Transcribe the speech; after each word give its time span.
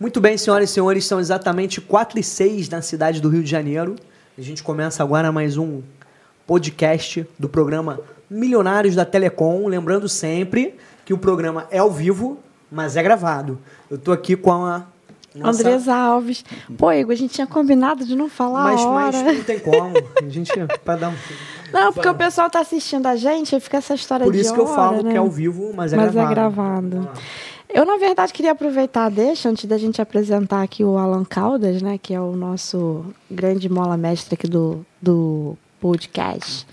Muito 0.00 0.18
bem, 0.18 0.38
senhoras 0.38 0.70
e 0.70 0.72
senhores, 0.72 1.04
são 1.04 1.20
exatamente 1.20 1.78
4 1.78 2.18
e 2.18 2.22
6 2.22 2.70
na 2.70 2.80
cidade 2.80 3.20
do 3.20 3.28
Rio 3.28 3.42
de 3.42 3.50
Janeiro. 3.50 3.96
A 4.38 4.40
gente 4.40 4.62
começa 4.62 5.02
agora 5.02 5.30
mais 5.30 5.58
um 5.58 5.82
podcast 6.46 7.28
do 7.38 7.50
programa 7.50 8.00
Milionários 8.30 8.94
da 8.94 9.04
Telecom. 9.04 9.66
Lembrando 9.66 10.08
sempre 10.08 10.74
que 11.04 11.12
o 11.12 11.18
programa 11.18 11.66
é 11.70 11.80
ao 11.80 11.90
vivo, 11.90 12.38
mas 12.72 12.96
é 12.96 13.02
gravado. 13.02 13.58
Eu 13.90 13.98
tô 13.98 14.10
aqui 14.10 14.36
com 14.36 14.64
a. 14.64 14.86
Nossa... 15.34 15.60
Andresa 15.60 15.94
Alves. 15.94 16.46
Pô, 16.78 16.90
Igor, 16.90 17.12
a 17.12 17.16
gente 17.16 17.34
tinha 17.34 17.46
combinado 17.46 18.02
de 18.06 18.16
não 18.16 18.30
falar 18.30 18.72
mas, 18.72 18.80
a 18.80 18.88
hora. 18.88 19.22
Mas 19.22 19.36
não 19.36 19.44
tem 19.44 19.58
como. 19.58 19.92
A 20.16 20.28
gente. 20.30 20.50
Pra 20.82 20.96
dar 20.96 21.10
um... 21.10 21.14
Não, 21.72 21.92
porque 21.92 22.08
o 22.08 22.14
pessoal 22.14 22.48
tá 22.48 22.60
assistindo 22.60 23.06
a 23.06 23.14
gente 23.14 23.54
e 23.54 23.60
fica 23.60 23.76
essa 23.76 23.94
história 23.94 24.24
Por 24.24 24.32
de 24.32 24.40
isso 24.40 24.52
que 24.52 24.58
eu 24.58 24.66
falo 24.66 25.04
né? 25.04 25.10
que 25.10 25.16
é 25.16 25.20
ao 25.20 25.30
vivo, 25.30 25.72
mas 25.74 25.92
é 25.92 25.96
Mas 25.96 26.10
gravado. 26.10 26.32
é 26.32 26.34
gravado. 26.34 27.10
Eu, 27.72 27.86
na 27.86 27.96
verdade, 27.96 28.32
queria 28.32 28.50
aproveitar, 28.52 29.08
deixa, 29.08 29.48
antes 29.48 29.64
da 29.64 29.78
gente 29.78 30.02
apresentar 30.02 30.62
aqui 30.62 30.82
o 30.82 30.98
Alan 30.98 31.24
Caldas, 31.24 31.80
né, 31.80 31.98
que 31.98 32.12
é 32.12 32.20
o 32.20 32.34
nosso 32.34 33.04
grande 33.30 33.68
mola 33.68 33.96
mestre 33.96 34.34
aqui 34.34 34.48
do, 34.48 34.84
do 35.00 35.56
podcast. 35.80 36.66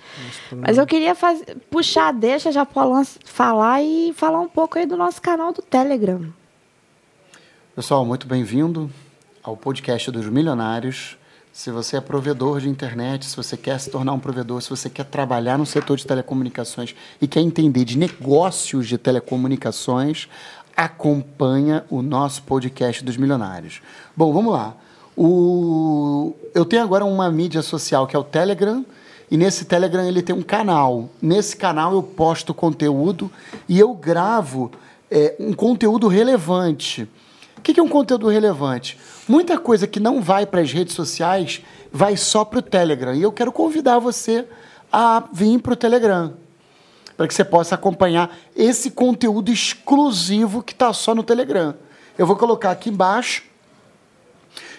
Mas 0.52 0.78
eu 0.78 0.88
queria 0.88 1.14
faz... 1.14 1.44
puxar, 1.70 2.12
deixa 2.12 2.52
já 2.52 2.66
pro 2.66 2.80
Alan 2.80 3.04
falar 3.26 3.82
e 3.84 4.12
falar 4.14 4.40
um 4.40 4.50
pouco 4.50 4.80
aí 4.80 4.88
do 4.88 4.98
nosso 4.98 5.22
canal 5.22 5.54
do 5.54 5.62
Telegram. 5.62 6.34
Pessoal, 7.76 8.04
muito 8.04 8.26
bem-vindo 8.26 8.90
ao 9.44 9.56
podcast 9.56 10.10
dos 10.10 10.28
milionários. 10.28 11.16
Se 11.58 11.72
você 11.72 11.98
é 11.98 12.02
provedor 12.02 12.60
de 12.60 12.70
internet, 12.70 13.26
se 13.26 13.36
você 13.36 13.58
quer 13.58 13.80
se 13.80 13.90
tornar 13.90 14.14
um 14.14 14.20
provedor, 14.20 14.62
se 14.62 14.70
você 14.70 14.92
quer 14.92 15.06
trabalhar 15.06 15.58
no 15.58 15.66
setor 15.66 15.98
de 15.98 16.06
telecomunicações 16.06 16.94
e 17.20 17.28
quer 17.28 17.40
entender 17.40 17.84
de 17.84 17.98
negócios 17.98 18.88
de 18.88 18.96
telecomunicações, 18.96 20.28
acompanha 20.78 21.84
o 21.90 22.04
nosso 22.04 22.44
podcast 22.44 23.04
dos 23.04 23.18
milionários. 23.18 23.82
Bom, 24.16 24.32
vamos 24.32 24.54
lá. 24.54 24.76
O... 25.18 26.36
Eu 26.54 26.64
tenho 26.64 26.84
agora 26.84 27.04
uma 27.04 27.32
mídia 27.32 27.64
social 27.64 28.06
que 28.06 28.16
é 28.16 28.20
o 28.20 28.24
Telegram, 28.24 28.86
e 29.32 29.36
nesse 29.36 29.66
Telegram 29.66 30.06
ele 30.08 30.22
tem 30.22 30.36
um 30.36 30.44
canal. 30.44 31.10
Nesse 31.20 31.58
canal 31.58 31.94
eu 31.94 32.04
posto 32.04 32.54
conteúdo 32.54 33.32
e 33.68 33.80
eu 33.80 33.92
gravo 33.96 34.72
é, 35.10 35.36
um 35.40 35.52
conteúdo 35.52 36.08
relevante. 36.08 37.10
O 37.58 37.62
que 37.62 37.80
é 37.80 37.84
um 37.84 37.90
conteúdo 37.90 38.28
relevante? 38.28 39.00
Muita 39.28 39.58
coisa 39.58 39.88
que 39.88 40.00
não 40.00 40.22
vai 40.22 40.46
para 40.46 40.62
as 40.62 40.72
redes 40.72 40.94
sociais 40.94 41.62
vai 41.92 42.16
só 42.16 42.46
para 42.46 42.60
o 42.60 42.62
Telegram. 42.62 43.16
E 43.16 43.24
eu 43.24 43.32
quero 43.32 43.52
convidar 43.52 43.98
você 43.98 44.46
a 44.94 45.24
vir 45.34 45.60
para 45.60 45.74
o 45.74 45.76
Telegram, 45.76 46.34
para 47.18 47.28
que 47.28 47.34
você 47.34 47.44
possa 47.44 47.76
acompanhar 47.76 48.38
esse 48.56 48.92
conteúdo 48.92 49.52
exclusivo 49.52 50.62
que 50.62 50.72
está 50.72 50.94
só 50.94 51.14
no 51.16 51.24
Telegram. 51.24 51.74
Eu 52.18 52.26
vou 52.28 52.36
colocar 52.36 52.72
aqui 52.72 52.90
embaixo. 52.90 53.44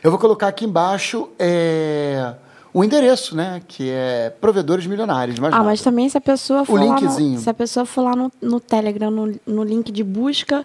Eu 0.02 0.10
vou 0.10 0.18
colocar 0.20 0.46
aqui 0.48 0.64
embaixo 0.64 1.28
é, 1.38 2.34
o 2.72 2.84
endereço, 2.84 3.34
né? 3.34 3.60
Que 3.66 3.90
é 3.90 4.30
Provedores 4.40 4.86
Milionários. 4.86 5.38
Mais 5.40 5.52
Ah, 5.52 5.56
nada. 5.58 5.68
mas 5.70 5.80
também 5.82 6.08
se 6.08 6.16
a 6.16 6.20
pessoa 6.20 6.64
for 6.64 6.78
lá 6.78 6.98
linkzinho. 7.00 7.34
no, 7.34 7.40
se 7.40 7.50
a 7.50 7.54
pessoa 7.54 7.84
for 7.84 8.02
lá 8.02 8.14
no, 8.14 8.30
no 8.40 8.60
Telegram, 8.60 9.10
no, 9.10 9.34
no 9.44 9.64
link 9.64 9.90
de 9.90 10.04
busca 10.04 10.64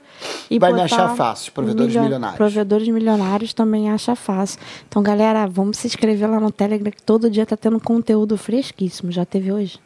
e 0.49 0.59
Vai 0.59 0.73
me 0.73 0.81
achar 0.81 1.15
fácil, 1.15 1.51
Provedores 1.51 1.87
milio- 1.87 2.03
Milionários. 2.03 2.37
Provedores 2.37 2.87
milionários 2.87 3.53
também 3.53 3.89
acha 3.89 4.15
fácil. 4.15 4.59
Então, 4.87 5.01
galera, 5.01 5.47
vamos 5.47 5.77
se 5.77 5.87
inscrever 5.87 6.29
lá 6.29 6.39
no 6.39 6.51
Telegram 6.51 6.91
que 6.91 7.01
todo 7.01 7.29
dia 7.31 7.45
tá 7.47 7.57
tendo 7.57 7.79
conteúdo 7.79 8.37
fresquíssimo. 8.37 9.11
Já 9.11 9.25
teve 9.25 9.51
hoje? 9.51 9.79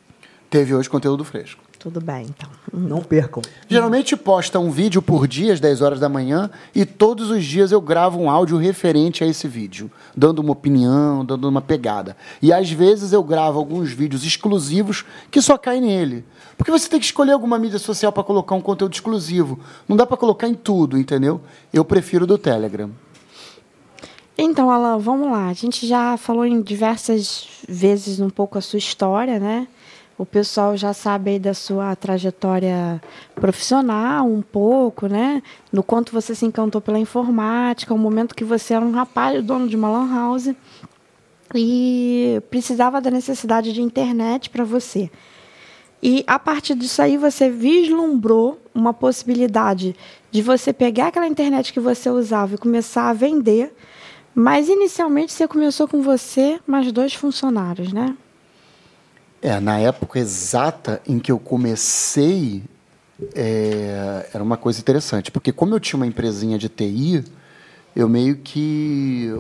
Teve 0.50 0.74
hoje 0.76 0.90
conteúdo 0.90 1.24
fresco. 1.24 1.62
Tudo 1.80 2.02
bem, 2.02 2.26
então. 2.26 2.50
Não 2.74 3.02
percam. 3.02 3.42
Geralmente 3.68 4.18
posta 4.18 4.60
um 4.60 4.72
vídeo 4.72 5.02
por 5.02 5.28
dia 5.28 5.54
às 5.54 5.60
10 5.60 5.82
horas 5.82 6.00
da 6.00 6.10
manhã 6.10 6.50
e 6.74 6.86
todos 6.86 7.30
os 7.30 7.46
dias 7.46 7.72
eu 7.72 7.80
gravo 7.80 8.20
um 8.20 8.30
áudio 8.30 8.58
referente 8.58 9.24
a 9.24 9.28
esse 9.28 9.48
vídeo, 9.48 9.92
dando 10.16 10.40
uma 10.40 10.54
opinião, 10.54 11.24
dando 11.24 11.48
uma 11.48 11.62
pegada. 11.62 12.18
E 12.42 12.52
às 12.52 12.72
vezes 12.72 13.14
eu 13.14 13.24
gravo 13.24 13.60
alguns 13.60 13.92
vídeos 13.92 14.24
exclusivos 14.24 15.06
que 15.30 15.42
só 15.42 15.58
caem 15.58 15.82
nele. 15.82 16.26
Porque 16.58 16.72
você 16.72 16.90
tem 16.90 17.00
que 17.00 17.06
escolher 17.06 17.34
alguma 17.34 17.60
mídia 17.60 17.80
social 17.80 18.12
para 18.12 18.24
colocar 18.24 18.56
um 18.56 18.62
conteúdo 18.62 18.94
exclusivo. 18.94 19.60
Não 19.88 19.96
dá 19.96 20.06
para 20.06 20.18
colocar 20.18 20.48
em 20.48 20.56
tudo, 20.56 20.98
entendeu? 20.98 21.40
Eu 21.72 21.86
prefiro 21.86 22.26
do 22.26 22.38
Telegram. 22.38 22.90
Então, 24.36 24.70
Alan, 24.70 24.98
vamos 24.98 25.32
lá. 25.32 25.48
A 25.48 25.54
gente 25.54 25.88
já 25.88 26.18
falou 26.18 26.46
em 26.46 26.62
diversas 26.62 27.48
vezes 27.68 28.20
um 28.20 28.30
pouco 28.30 28.58
a 28.58 28.62
sua 28.62 28.78
história, 28.78 29.40
né? 29.40 29.68
O 30.18 30.26
pessoal 30.26 30.76
já 30.76 30.94
sabe 30.94 31.32
aí 31.32 31.40
da 31.40 31.54
sua 31.54 31.96
trajetória 31.96 33.00
profissional, 33.36 34.26
um 34.26 34.42
pouco, 34.42 35.06
né? 35.06 35.44
No 35.72 35.84
quanto 35.84 36.12
você 36.12 36.34
se 36.34 36.44
encantou 36.44 36.82
pela 36.82 36.98
informática, 36.98 37.94
o 37.94 38.00
momento 38.00 38.34
que 38.34 38.44
você 38.44 38.74
era 38.74 38.84
um 38.84 38.92
rapaz, 38.92 39.44
dono 39.44 39.68
de 39.68 39.76
uma 39.76 39.90
lan 39.90 40.12
house, 40.12 40.56
e 41.54 42.42
precisava 42.50 43.00
da 43.00 43.12
necessidade 43.12 43.72
de 43.72 43.82
internet 43.82 44.50
para 44.50 44.64
você. 44.64 45.12
E 46.02 46.24
a 46.26 46.40
partir 46.40 46.74
disso 46.74 47.02
aí 47.02 47.16
você 47.16 47.50
vislumbrou 47.50 48.60
uma 48.74 48.94
possibilidade 48.94 49.96
de 50.32 50.42
você 50.42 50.74
pegar 50.74 51.08
aquela 51.08 51.28
internet 51.28 51.72
que 51.72 51.80
você 51.80 52.10
usava 52.10 52.56
e 52.56 52.58
começar 52.58 53.10
a 53.10 53.14
vender. 53.14 53.74
Mas 54.34 54.68
inicialmente 54.68 55.32
você 55.34 55.48
começou 55.48 55.88
com 55.88 56.02
você 56.02 56.60
mais 56.66 56.92
dois 56.92 57.14
funcionários, 57.14 57.92
né? 57.92 58.16
É, 59.48 59.62
na 59.62 59.80
época 59.80 60.20
exata 60.20 61.02
em 61.08 61.20
que 61.20 61.32
eu 61.32 61.40
comecei, 61.40 62.62
é, 63.34 64.30
era 64.34 64.44
uma 64.44 64.58
coisa 64.58 64.82
interessante, 64.82 65.32
porque 65.32 65.54
como 65.54 65.74
eu 65.74 65.80
tinha 65.80 65.96
uma 65.96 66.06
empresinha 66.06 66.58
de 66.58 66.68
TI, 66.68 67.24
eu 67.96 68.10
meio 68.10 68.36
que 68.36 69.34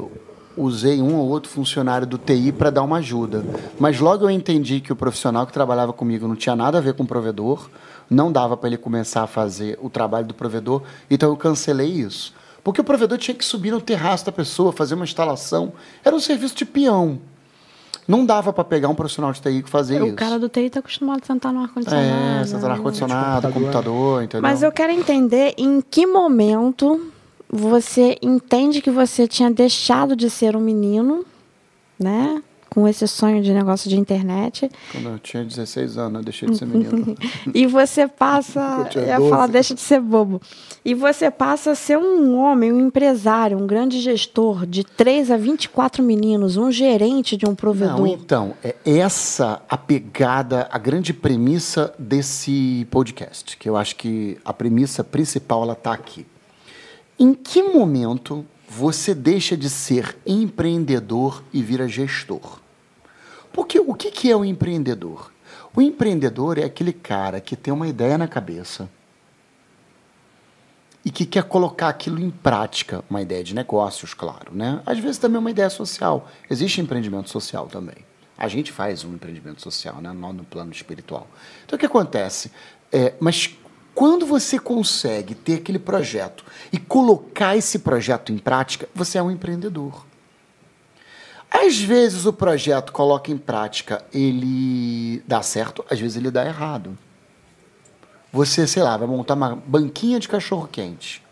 usei 0.55 1.01
um 1.01 1.17
ou 1.17 1.27
outro 1.27 1.51
funcionário 1.51 2.07
do 2.07 2.17
TI 2.17 2.53
para 2.53 2.69
dar 2.69 2.83
uma 2.83 2.99
ajuda. 2.99 3.43
Mas 3.77 3.99
logo 3.99 4.23
eu 4.23 4.29
entendi 4.29 4.79
que 4.79 4.93
o 4.93 4.95
profissional 4.95 5.45
que 5.45 5.51
trabalhava 5.51 5.91
comigo 5.91 6.25
não 6.25 6.37
tinha 6.37 6.55
nada 6.55 6.77
a 6.77 6.81
ver 6.81 6.93
com 6.93 7.03
o 7.03 7.07
provedor, 7.07 7.69
não 8.09 8.31
dava 8.31 8.55
para 8.55 8.69
ele 8.69 8.77
começar 8.77 9.23
a 9.23 9.27
fazer 9.27 9.77
o 9.81 9.89
trabalho 9.89 10.25
do 10.25 10.33
provedor, 10.33 10.83
então 11.11 11.27
eu 11.27 11.35
cancelei 11.35 11.89
isso. 11.89 12.33
Porque 12.63 12.79
o 12.79 12.83
provedor 12.85 13.17
tinha 13.17 13.35
que 13.35 13.43
subir 13.43 13.71
no 13.71 13.81
terraço 13.81 14.25
da 14.25 14.31
pessoa, 14.31 14.71
fazer 14.71 14.95
uma 14.95 15.03
instalação. 15.03 15.73
Era 16.01 16.15
um 16.15 16.19
serviço 16.21 16.55
de 16.55 16.63
peão. 16.63 17.19
Não 18.07 18.25
dava 18.25 18.53
para 18.53 18.63
pegar 18.63 18.87
um 18.87 18.95
profissional 18.95 19.31
de 19.33 19.41
TI 19.41 19.63
que 19.63 19.69
fazia 19.69 20.01
o 20.01 20.07
isso. 20.07 20.15
cara 20.15 20.39
do 20.39 20.47
TI 20.47 20.67
está 20.67 20.79
acostumado 20.79 21.21
a 21.23 21.25
sentar 21.25 21.51
no 21.51 21.61
ar-condicionado. 21.61 22.41
É, 22.41 22.45
sentar 22.45 22.61
no 22.61 22.67
né? 22.67 22.73
ar-condicionado, 22.73 23.51
computador, 23.51 24.23
entendeu? 24.23 24.41
Mas 24.41 24.63
eu 24.63 24.71
quero 24.71 24.93
entender 24.93 25.53
em 25.57 25.81
que 25.81 26.07
momento 26.07 27.11
você 27.49 28.17
entende 28.21 28.81
que 28.81 28.89
você 28.91 29.27
tinha 29.27 29.51
deixado 29.51 30.15
de 30.15 30.29
ser 30.29 30.55
um 30.55 30.61
menino, 30.61 31.25
né? 31.99 32.41
Com 32.77 32.87
esse 32.87 33.07
sonho 33.07 33.41
de 33.41 33.51
negócio 33.51 33.89
de 33.89 33.97
internet. 33.97 34.69
Quando 34.91 35.09
eu 35.09 35.17
tinha 35.17 35.43
16 35.43 35.97
anos, 35.97 36.19
eu 36.19 36.23
deixei 36.23 36.47
de 36.47 36.57
ser 36.59 36.67
menino. 36.67 37.17
e 37.51 37.65
você 37.65 38.07
passa. 38.07 38.87
Eu 38.93 39.01
ia 39.03 39.17
12. 39.17 39.29
falar, 39.31 39.47
deixa 39.47 39.73
de 39.73 39.81
ser 39.81 39.99
bobo. 39.99 40.39
E 40.85 40.93
você 40.93 41.31
passa 41.31 41.71
a 41.71 41.75
ser 41.75 41.97
um 41.97 42.37
homem, 42.37 42.71
um 42.71 42.79
empresário, 42.79 43.57
um 43.57 43.65
grande 43.65 43.99
gestor 43.99 44.67
de 44.67 44.83
3 44.83 45.31
a 45.31 45.37
24 45.37 46.03
meninos, 46.03 46.55
um 46.55 46.71
gerente 46.71 47.35
de 47.35 47.47
um 47.47 47.55
provedor. 47.55 47.97
Não, 47.97 48.05
então, 48.05 48.53
é 48.63 48.75
essa 48.85 49.59
a 49.67 49.75
pegada, 49.75 50.67
a 50.71 50.77
grande 50.77 51.15
premissa 51.15 51.91
desse 51.97 52.85
podcast, 52.91 53.57
que 53.57 53.67
eu 53.67 53.75
acho 53.75 53.95
que 53.95 54.37
a 54.45 54.53
premissa 54.53 55.03
principal 55.03 55.63
ela 55.63 55.73
está 55.73 55.93
aqui. 55.93 56.27
Em 57.17 57.33
que 57.33 57.63
momento 57.63 58.45
você 58.69 59.15
deixa 59.15 59.57
de 59.57 59.67
ser 59.67 60.15
empreendedor 60.27 61.41
e 61.51 61.63
vira 61.63 61.87
gestor? 61.87 62.66
Porque 63.57 63.79
o 63.79 63.95
que 63.95 64.11
que 64.11 64.29
é 64.29 64.35
o 64.35 64.45
empreendedor? 64.45 65.31
O 65.75 65.81
empreendedor 65.81 66.59
é 66.59 66.63
aquele 66.63 66.93
cara 66.93 67.41
que 67.41 67.55
tem 67.55 67.73
uma 67.73 67.87
ideia 67.87 68.15
na 68.15 68.27
cabeça 68.27 68.87
e 71.03 71.09
que 71.09 71.25
quer 71.25 71.43
colocar 71.45 71.89
aquilo 71.89 72.19
em 72.19 72.29
prática, 72.29 73.03
uma 73.09 73.19
ideia 73.19 73.43
de 73.43 73.55
negócios, 73.55 74.13
claro, 74.13 74.53
né? 74.53 74.79
Às 74.85 74.99
vezes 74.99 75.17
também 75.17 75.37
é 75.37 75.39
uma 75.39 75.49
ideia 75.49 75.71
social. 75.71 76.29
Existe 76.47 76.81
empreendimento 76.81 77.31
social 77.31 77.65
também. 77.65 77.95
A 78.37 78.47
gente 78.47 78.71
faz 78.71 79.03
um 79.03 79.15
empreendimento 79.15 79.59
social, 79.59 79.99
né? 80.03 80.13
Não 80.13 80.31
no 80.31 80.43
plano 80.43 80.71
espiritual. 80.71 81.25
Então 81.65 81.77
o 81.77 81.79
que 81.79 81.85
acontece? 81.87 82.51
É, 82.91 83.15
mas 83.19 83.57
quando 83.95 84.27
você 84.27 84.59
consegue 84.59 85.33
ter 85.33 85.55
aquele 85.55 85.79
projeto 85.79 86.45
e 86.71 86.77
colocar 86.77 87.57
esse 87.57 87.79
projeto 87.79 88.31
em 88.31 88.37
prática, 88.37 88.87
você 88.93 89.17
é 89.17 89.23
um 89.23 89.31
empreendedor. 89.31 90.05
Às 91.49 91.79
vezes 91.79 92.25
o 92.25 92.33
projeto 92.33 92.91
coloca 92.91 93.31
em 93.31 93.37
prática, 93.37 94.03
ele 94.13 95.21
dá 95.27 95.41
certo, 95.41 95.83
às 95.89 95.99
vezes 95.99 96.17
ele 96.17 96.29
dá 96.29 96.45
errado. 96.45 96.97
Você, 98.31 98.67
sei 98.67 98.83
lá, 98.83 98.97
vai 98.97 99.07
montar 99.07 99.33
uma 99.35 99.55
banquinha 99.65 100.19
de 100.19 100.27
cachorro-quente. 100.27 101.23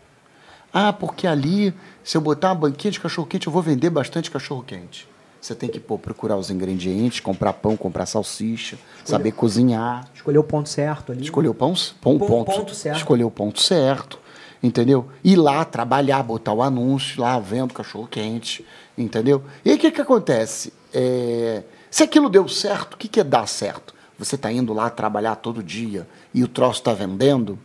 Ah, 0.72 0.92
porque 0.92 1.26
ali, 1.26 1.72
se 2.02 2.16
eu 2.16 2.20
botar 2.20 2.48
uma 2.48 2.54
banquinha 2.56 2.90
de 2.90 3.00
cachorro-quente, 3.00 3.46
eu 3.46 3.52
vou 3.52 3.62
vender 3.62 3.90
bastante 3.90 4.30
cachorro-quente. 4.30 5.08
Você 5.40 5.54
tem 5.54 5.68
que 5.68 5.78
pô, 5.78 5.96
procurar 5.96 6.36
os 6.36 6.50
ingredientes, 6.50 7.20
comprar 7.20 7.52
pão, 7.52 7.76
comprar 7.76 8.04
salsicha, 8.06 8.76
saber 9.04 9.30
cozinhar. 9.32 10.08
Escolher 10.14 10.38
o 10.38 10.44
ponto 10.44 10.68
certo 10.68 11.12
ali. 11.12 11.22
Escolher 11.22 11.48
o 11.48 11.54
pão, 11.54 11.72
pão, 12.00 12.18
Pon- 12.18 12.26
ponto, 12.26 12.50
ponto 12.52 12.74
certo. 12.74 12.96
Escolher 12.96 13.24
o 13.24 13.30
ponto 13.30 13.62
certo. 13.62 14.18
Entendeu? 14.62 15.08
Ir 15.22 15.36
lá 15.36 15.64
trabalhar, 15.64 16.22
botar 16.22 16.52
o 16.52 16.62
anúncio 16.62 17.20
lá, 17.20 17.38
vendo 17.38 17.74
cachorro 17.74 18.06
quente, 18.06 18.64
entendeu? 18.96 19.42
E 19.64 19.70
aí 19.70 19.76
o 19.76 19.78
que, 19.78 19.90
que 19.90 20.00
acontece? 20.00 20.72
É, 20.92 21.62
se 21.90 22.02
aquilo 22.02 22.28
deu 22.28 22.48
certo, 22.48 22.94
o 22.94 22.96
que, 22.96 23.08
que 23.08 23.20
é 23.20 23.24
dar 23.24 23.46
certo? 23.46 23.94
Você 24.18 24.34
está 24.34 24.50
indo 24.50 24.72
lá 24.72 24.88
trabalhar 24.88 25.36
todo 25.36 25.62
dia 25.62 26.08
e 26.32 26.42
o 26.42 26.48
troço 26.48 26.80
está 26.80 26.94
vendendo, 26.94 27.58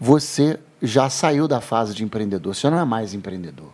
você 0.00 0.58
já 0.80 1.08
saiu 1.08 1.46
da 1.46 1.60
fase 1.60 1.94
de 1.94 2.02
empreendedor, 2.02 2.54
você 2.54 2.68
não 2.68 2.78
é 2.78 2.84
mais 2.84 3.14
empreendedor. 3.14 3.72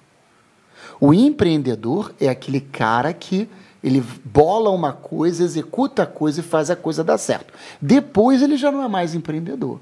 O 1.00 1.14
empreendedor 1.14 2.12
é 2.20 2.28
aquele 2.28 2.60
cara 2.60 3.12
que 3.12 3.48
ele 3.82 4.04
bola 4.25 4.70
uma 4.70 4.92
coisa, 4.92 5.44
executa 5.44 6.02
a 6.02 6.06
coisa 6.06 6.40
e 6.40 6.42
faz 6.42 6.70
a 6.70 6.76
coisa 6.76 7.04
dar 7.04 7.19
certo. 7.19 7.54
Depois 7.80 8.42
ele 8.42 8.56
já 8.56 8.72
não 8.72 8.82
é 8.82 8.88
mais 8.88 9.14
empreendedor. 9.14 9.80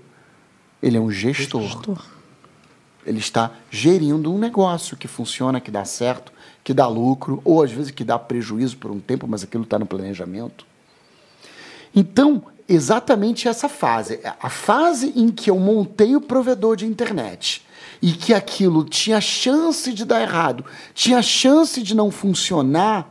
Ele 0.82 0.96
é 0.96 1.00
um 1.00 1.10
gestor. 1.10 1.62
gestor. 1.62 2.04
Ele 3.04 3.18
está 3.18 3.52
gerindo 3.70 4.32
um 4.32 4.38
negócio 4.38 4.96
que 4.96 5.06
funciona, 5.06 5.60
que 5.60 5.70
dá 5.70 5.84
certo, 5.84 6.32
que 6.64 6.74
dá 6.74 6.88
lucro, 6.88 7.40
ou 7.44 7.62
às 7.62 7.70
vezes 7.70 7.92
que 7.92 8.02
dá 8.02 8.18
prejuízo 8.18 8.76
por 8.76 8.90
um 8.90 8.98
tempo, 8.98 9.26
mas 9.28 9.44
aquilo 9.44 9.62
está 9.62 9.78
no 9.78 9.86
planejamento. 9.86 10.66
Então, 11.94 12.42
exatamente 12.68 13.48
essa 13.48 13.68
fase, 13.68 14.20
a 14.40 14.50
fase 14.50 15.12
em 15.14 15.30
que 15.30 15.48
eu 15.48 15.58
montei 15.58 16.16
o 16.16 16.20
provedor 16.20 16.76
de 16.76 16.84
internet 16.84 17.62
e 18.02 18.12
que 18.12 18.34
aquilo 18.34 18.84
tinha 18.84 19.20
chance 19.20 19.92
de 19.92 20.04
dar 20.04 20.20
errado, 20.20 20.64
tinha 20.92 21.22
chance 21.22 21.82
de 21.82 21.94
não 21.94 22.10
funcionar, 22.10 23.08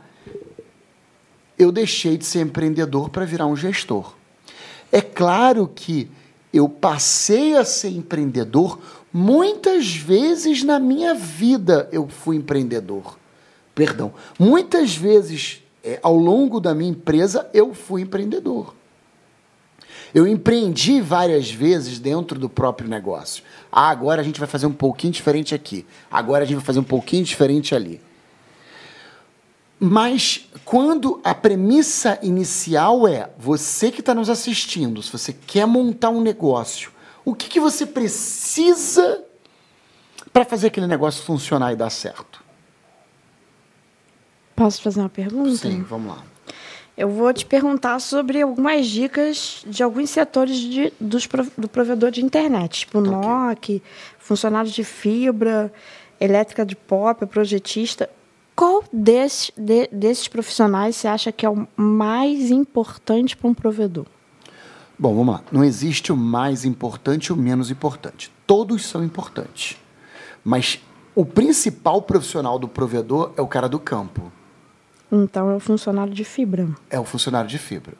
eu 1.58 1.72
deixei 1.72 2.18
de 2.18 2.26
ser 2.26 2.40
empreendedor 2.40 3.08
para 3.08 3.24
virar 3.24 3.46
um 3.46 3.56
gestor. 3.56 4.14
É 4.92 5.00
claro 5.00 5.66
que 5.74 6.10
eu 6.56 6.68
passei 6.68 7.56
a 7.56 7.64
ser 7.64 7.90
empreendedor 7.90 8.78
muitas 9.12 9.94
vezes 9.94 10.62
na 10.62 10.78
minha 10.78 11.14
vida 11.14 11.88
eu 11.90 12.08
fui 12.08 12.36
empreendedor. 12.36 13.18
Perdão, 13.74 14.12
muitas 14.38 14.96
vezes 14.96 15.62
é, 15.82 15.98
ao 16.02 16.16
longo 16.16 16.60
da 16.60 16.74
minha 16.74 16.90
empresa 16.90 17.48
eu 17.54 17.74
fui 17.74 18.02
empreendedor. 18.02 18.74
Eu 20.14 20.26
empreendi 20.26 21.00
várias 21.00 21.50
vezes 21.50 21.98
dentro 21.98 22.38
do 22.38 22.48
próprio 22.48 22.88
negócio. 22.88 23.42
Ah, 23.70 23.90
agora 23.90 24.20
a 24.20 24.24
gente 24.24 24.38
vai 24.38 24.48
fazer 24.48 24.66
um 24.66 24.72
pouquinho 24.72 25.12
diferente 25.12 25.54
aqui. 25.54 25.84
Agora 26.10 26.44
a 26.44 26.46
gente 26.46 26.56
vai 26.56 26.64
fazer 26.64 26.80
um 26.80 26.84
pouquinho 26.84 27.24
diferente 27.24 27.74
ali. 27.74 28.00
Mas 29.78 30.48
quando 30.64 31.20
a 31.22 31.34
premissa 31.34 32.18
inicial 32.22 33.06
é 33.06 33.30
você 33.38 33.90
que 33.90 34.00
está 34.00 34.14
nos 34.14 34.30
assistindo, 34.30 35.02
se 35.02 35.12
você 35.12 35.32
quer 35.32 35.66
montar 35.66 36.08
um 36.08 36.20
negócio, 36.20 36.90
o 37.24 37.34
que, 37.34 37.48
que 37.48 37.60
você 37.60 37.84
precisa 37.84 39.22
para 40.32 40.44
fazer 40.44 40.68
aquele 40.68 40.86
negócio 40.86 41.22
funcionar 41.22 41.72
e 41.72 41.76
dar 41.76 41.90
certo? 41.90 42.42
Posso 44.54 44.80
fazer 44.80 45.00
uma 45.00 45.08
pergunta? 45.08 45.56
Sim, 45.56 45.82
vamos 45.82 46.16
lá. 46.16 46.24
Eu 46.96 47.10
vou 47.10 47.30
te 47.34 47.44
perguntar 47.44 48.00
sobre 48.00 48.40
algumas 48.40 48.86
dicas 48.86 49.62
de 49.66 49.82
alguns 49.82 50.08
setores 50.08 50.56
de, 50.56 50.90
dos, 50.98 51.28
do 51.58 51.68
provedor 51.68 52.10
de 52.10 52.24
internet, 52.24 52.80
tipo 52.80 52.98
okay. 52.98 53.10
NOC, 53.10 53.82
funcionários 54.18 54.74
de 54.74 54.82
fibra, 54.82 55.70
elétrica 56.18 56.64
de 56.64 56.74
pop, 56.74 57.26
projetista. 57.26 58.08
Qual 58.56 58.82
desse, 58.90 59.52
de, 59.54 59.86
desses 59.92 60.26
profissionais 60.26 60.96
você 60.96 61.06
acha 61.06 61.30
que 61.30 61.44
é 61.44 61.50
o 61.50 61.68
mais 61.76 62.50
importante 62.50 63.36
para 63.36 63.48
um 63.48 63.54
provedor? 63.54 64.06
Bom, 64.98 65.14
vamos 65.14 65.34
lá. 65.34 65.42
Não 65.52 65.62
existe 65.62 66.10
o 66.10 66.16
mais 66.16 66.64
importante 66.64 67.26
e 67.26 67.32
o 67.32 67.36
menos 67.36 67.70
importante. 67.70 68.32
Todos 68.46 68.86
são 68.86 69.04
importantes. 69.04 69.76
Mas 70.42 70.80
o 71.14 71.26
principal 71.26 72.00
profissional 72.00 72.58
do 72.58 72.66
provedor 72.66 73.30
é 73.36 73.42
o 73.42 73.46
cara 73.46 73.68
do 73.68 73.78
campo. 73.78 74.32
Então 75.12 75.50
é 75.50 75.54
o 75.54 75.60
funcionário 75.60 76.14
de 76.14 76.24
fibra. 76.24 76.66
É 76.88 76.98
o 76.98 77.04
funcionário 77.04 77.50
de 77.50 77.58
fibra. 77.58 77.92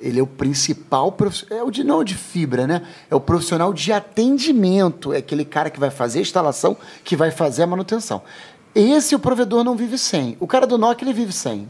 Ele 0.00 0.18
é 0.18 0.22
o 0.22 0.26
principal 0.26 1.12
profissional. 1.12 1.58
É 1.58 1.62
o 1.62 1.70
de, 1.70 1.84
não 1.84 2.02
de 2.02 2.14
fibra, 2.14 2.66
né? 2.66 2.86
É 3.10 3.14
o 3.14 3.20
profissional 3.20 3.72
de 3.72 3.92
atendimento. 3.92 5.12
É 5.12 5.18
aquele 5.18 5.44
cara 5.44 5.68
que 5.68 5.78
vai 5.78 5.90
fazer 5.90 6.20
a 6.20 6.22
instalação, 6.22 6.76
que 7.04 7.14
vai 7.14 7.30
fazer 7.30 7.62
a 7.62 7.66
manutenção. 7.66 8.22
Esse 8.74 9.14
o 9.14 9.18
provedor 9.18 9.62
não 9.62 9.76
vive 9.76 9.96
sem. 9.96 10.36
O 10.40 10.46
cara 10.46 10.66
do 10.66 10.76
NOC 10.76 11.02
ele 11.02 11.12
vive 11.12 11.32
sem. 11.32 11.68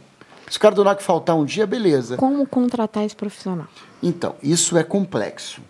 Se 0.49 0.56
o 0.56 0.61
cara 0.61 0.75
do 0.75 0.85
NOC 0.85 1.03
faltar 1.03 1.37
um 1.37 1.45
dia, 1.45 1.67
beleza. 1.67 2.17
Como 2.17 2.47
contratar 2.47 3.05
esse 3.05 3.15
profissional? 3.15 3.67
Então, 4.03 4.35
isso 4.43 4.77
é 4.77 4.83
complexo. 4.83 5.61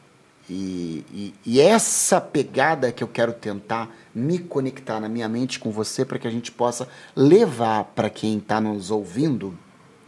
E, 0.48 1.04
e, 1.10 1.34
e 1.46 1.60
essa 1.60 2.20
pegada 2.20 2.92
que 2.92 3.02
eu 3.02 3.08
quero 3.08 3.32
tentar 3.32 3.90
me 4.14 4.38
conectar 4.38 5.00
na 5.00 5.08
minha 5.08 5.28
mente 5.28 5.58
com 5.58 5.70
você 5.70 6.04
para 6.04 6.18
que 6.18 6.28
a 6.28 6.30
gente 6.30 6.52
possa 6.52 6.86
levar 7.16 7.84
para 7.94 8.10
quem 8.10 8.36
está 8.38 8.60
nos 8.60 8.90
ouvindo, 8.90 9.56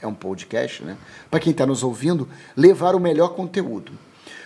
é 0.00 0.06
um 0.06 0.14
podcast, 0.14 0.84
né? 0.84 0.96
Para 1.30 1.40
quem 1.40 1.52
está 1.52 1.64
nos 1.64 1.82
ouvindo, 1.82 2.28
levar 2.56 2.94
o 2.94 3.00
melhor 3.00 3.30
conteúdo. 3.30 3.92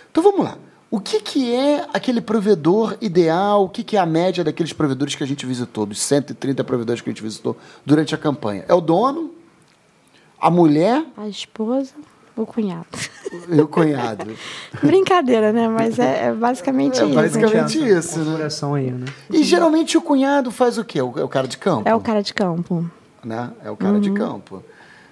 Então 0.09 0.23
vamos 0.23 0.45
lá. 0.45 0.57
O 0.91 0.99
que, 0.99 1.21
que 1.21 1.55
é 1.55 1.87
aquele 1.93 2.19
provedor 2.19 2.97
ideal? 2.99 3.63
O 3.63 3.69
que, 3.69 3.81
que 3.81 3.95
é 3.95 3.99
a 4.01 4.05
média 4.05 4.43
daqueles 4.43 4.73
provedores 4.73 5.15
que 5.15 5.23
a 5.23 5.25
gente 5.25 5.45
visitou, 5.45 5.85
dos 5.85 6.01
130 6.01 6.61
provedores 6.65 7.01
que 7.01 7.09
a 7.09 7.13
gente 7.13 7.23
visitou 7.23 7.55
durante 7.85 8.13
a 8.13 8.17
campanha? 8.17 8.65
É 8.67 8.73
o 8.73 8.81
dono, 8.81 9.31
a 10.37 10.51
mulher, 10.51 11.05
a 11.15 11.29
esposa, 11.29 11.93
o 12.35 12.45
cunhado. 12.45 12.87
E 13.47 13.61
o 13.61 13.69
cunhado. 13.69 14.35
Brincadeira, 14.83 15.53
né? 15.53 15.69
Mas 15.69 15.97
é, 15.97 16.25
é 16.25 16.33
basicamente 16.33 16.99
é 16.99 17.05
isso. 17.05 17.15
basicamente 17.15 17.79
isso, 17.79 18.19
né? 18.19 18.47
Aí, 18.75 18.91
né? 18.91 19.05
E 19.29 19.43
geralmente 19.43 19.97
o 19.97 20.01
cunhado 20.01 20.51
faz 20.51 20.77
o 20.77 20.83
quê? 20.83 20.99
É 20.99 21.03
o 21.03 21.29
cara 21.29 21.47
de 21.47 21.57
campo? 21.57 21.87
É 21.87 21.95
o 21.95 22.01
cara 22.01 22.21
de 22.21 22.33
campo. 22.33 22.85
Né? 23.23 23.49
É 23.63 23.71
o 23.71 23.77
cara 23.77 23.93
uhum. 23.93 24.01
de 24.01 24.11
campo 24.11 24.61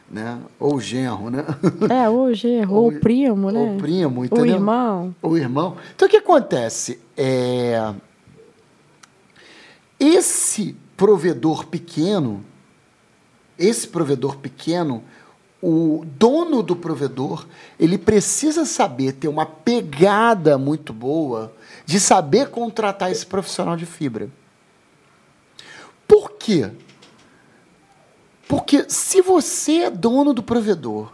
né? 0.09 0.39
Ou 0.59 0.75
o 0.75 0.81
genro, 0.81 1.29
né? 1.29 1.45
É, 1.89 2.09
ou 2.09 2.25
o 2.25 2.33
genro, 2.33 2.73
ou, 2.73 2.83
ou 2.83 2.89
o 2.89 3.00
primo, 3.00 3.51
né? 3.51 3.59
Ou 3.59 3.75
o 3.75 3.77
primo, 3.77 4.25
entendeu? 4.25 4.44
O 4.44 4.47
irmão. 4.47 5.15
O 5.21 5.38
irmão. 5.38 5.77
Então, 5.95 6.07
o 6.07 6.11
que 6.11 6.17
acontece? 6.17 7.00
É... 7.15 7.94
Esse 10.00 10.75
provedor 10.95 11.67
pequeno, 11.67 12.44
esse 13.57 13.88
provedor 13.88 14.38
pequeno, 14.38 15.03
o 15.61 16.06
dono 16.17 16.63
do 16.63 16.75
provedor, 16.75 17.45
ele 17.79 17.97
precisa 17.97 18.65
saber 18.65 19.13
ter 19.13 19.27
uma 19.27 19.45
pegada 19.45 20.57
muito 20.57 20.94
boa 20.94 21.53
de 21.85 22.00
saber 22.00 22.50
contratar 22.50 23.11
esse 23.11 23.25
profissional 23.25 23.75
de 23.75 23.85
fibra. 23.85 24.29
Por 26.07 26.31
quê? 26.31 26.71
Porque 28.49 28.85
se 28.89 29.21
você 29.21 29.81
é 29.83 29.89
dono 29.91 30.33
do 30.33 30.41
provedor 30.41 31.13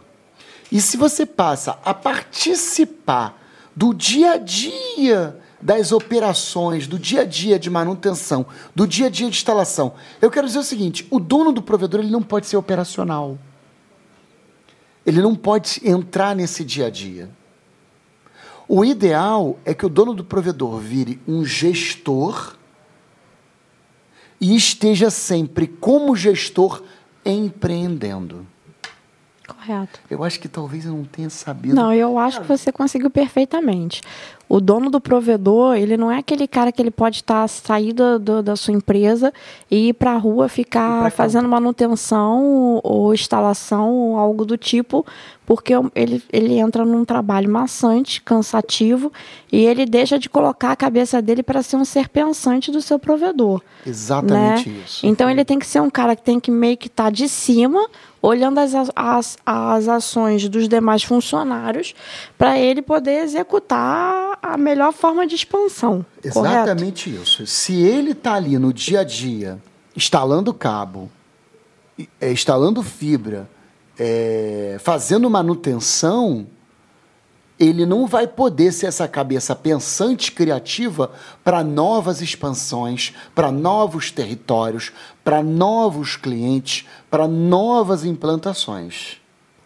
e 0.72 0.80
se 0.80 0.96
você 0.96 1.26
passa 1.26 1.78
a 1.84 1.92
participar 1.92 3.38
do 3.76 3.92
dia 3.92 4.32
a 4.32 4.36
dia 4.38 5.38
das 5.60 5.92
operações, 5.92 6.86
do 6.86 6.98
dia 6.98 7.20
a 7.20 7.24
dia 7.26 7.58
de 7.58 7.68
manutenção, 7.68 8.46
do 8.74 8.86
dia 8.86 9.08
a 9.08 9.10
dia 9.10 9.26
de 9.26 9.36
instalação, 9.36 9.92
eu 10.22 10.30
quero 10.30 10.46
dizer 10.46 10.60
o 10.60 10.62
seguinte: 10.62 11.06
o 11.10 11.20
dono 11.20 11.52
do 11.52 11.60
provedor 11.60 12.00
ele 12.00 12.10
não 12.10 12.22
pode 12.22 12.46
ser 12.46 12.56
operacional. 12.56 13.38
Ele 15.04 15.20
não 15.20 15.36
pode 15.36 15.82
entrar 15.84 16.34
nesse 16.34 16.64
dia 16.64 16.86
a 16.86 16.90
dia. 16.90 17.28
O 18.66 18.82
ideal 18.82 19.58
é 19.62 19.74
que 19.74 19.84
o 19.84 19.90
dono 19.90 20.14
do 20.14 20.24
provedor 20.24 20.78
vire 20.78 21.20
um 21.28 21.44
gestor 21.44 22.56
e 24.40 24.56
esteja 24.56 25.10
sempre 25.10 25.66
como 25.66 26.16
gestor 26.16 26.82
empreendendo. 27.26 28.46
Correto. 29.66 30.00
Eu 30.08 30.22
acho 30.22 30.38
que 30.38 30.48
talvez 30.48 30.86
eu 30.86 30.92
não 30.92 31.04
tenha 31.04 31.28
sabido. 31.28 31.74
Não, 31.74 31.92
eu 31.92 32.18
acho 32.18 32.40
que 32.40 32.46
você 32.46 32.70
conseguiu 32.70 33.10
perfeitamente. 33.10 34.00
O 34.48 34.60
dono 34.60 34.90
do 34.90 35.00
provedor, 35.00 35.74
ele 35.74 35.96
não 35.96 36.10
é 36.10 36.18
aquele 36.18 36.46
cara 36.46 36.70
que 36.70 36.80
ele 36.80 36.92
pode 36.92 37.16
estar 37.16 37.42
tá, 37.42 37.48
sair 37.48 37.92
do, 37.92 38.16
do, 38.16 38.42
da 38.44 38.54
sua 38.54 38.72
empresa 38.72 39.32
e 39.68 39.88
ir 39.88 39.92
para 39.94 40.12
a 40.12 40.16
rua 40.16 40.48
ficar 40.48 41.10
fazendo 41.10 41.48
manutenção 41.48 42.80
ou 42.84 43.12
instalação 43.12 43.92
ou 43.92 44.16
algo 44.16 44.44
do 44.44 44.56
tipo, 44.56 45.04
porque 45.44 45.72
ele, 45.96 46.22
ele 46.32 46.58
entra 46.58 46.84
num 46.84 47.04
trabalho 47.04 47.50
maçante, 47.50 48.22
cansativo, 48.22 49.12
e 49.50 49.64
ele 49.64 49.84
deixa 49.84 50.16
de 50.16 50.28
colocar 50.28 50.70
a 50.70 50.76
cabeça 50.76 51.20
dele 51.20 51.42
para 51.42 51.60
ser 51.60 51.74
um 51.74 51.84
ser 51.84 52.08
pensante 52.08 52.70
do 52.70 52.80
seu 52.80 53.00
provedor. 53.00 53.60
Exatamente 53.84 54.68
né? 54.68 54.82
isso. 54.86 55.04
Então 55.04 55.28
ele 55.28 55.44
tem 55.44 55.58
que 55.58 55.66
ser 55.66 55.80
um 55.80 55.90
cara 55.90 56.14
que 56.14 56.22
tem 56.22 56.38
que 56.38 56.52
meio 56.52 56.76
que 56.76 56.86
estar 56.86 57.04
tá 57.04 57.10
de 57.10 57.28
cima, 57.28 57.88
olhando 58.26 58.58
as, 58.58 58.72
as, 58.96 59.38
as 59.46 59.88
ações 59.88 60.48
dos 60.48 60.68
demais 60.68 61.04
funcionários, 61.04 61.94
para 62.36 62.58
ele 62.58 62.82
poder 62.82 63.22
executar 63.22 64.36
a 64.42 64.56
melhor 64.56 64.92
forma 64.92 65.26
de 65.26 65.36
expansão. 65.36 66.04
Exatamente 66.22 67.04
correto? 67.04 67.22
isso. 67.22 67.46
Se 67.46 67.80
ele 67.80 68.10
está 68.10 68.34
ali 68.34 68.58
no 68.58 68.72
dia 68.72 69.00
a 69.00 69.04
dia, 69.04 69.58
instalando 69.94 70.52
cabo, 70.52 71.08
é, 72.20 72.32
instalando 72.32 72.82
fibra, 72.82 73.48
é, 73.96 74.76
fazendo 74.80 75.30
manutenção, 75.30 76.48
ele 77.58 77.86
não 77.86 78.06
vai 78.06 78.26
poder 78.26 78.72
ser 78.72 78.86
essa 78.86 79.08
cabeça 79.08 79.54
pensante 79.54 80.30
criativa 80.30 81.10
para 81.42 81.64
novas 81.64 82.20
expansões, 82.20 83.14
para 83.34 83.50
novos 83.50 84.10
territórios, 84.10 84.92
para 85.24 85.42
novos 85.42 86.16
clientes, 86.16 86.86
para 87.10 87.26
novas 87.26 88.04
implantações. 88.04 89.16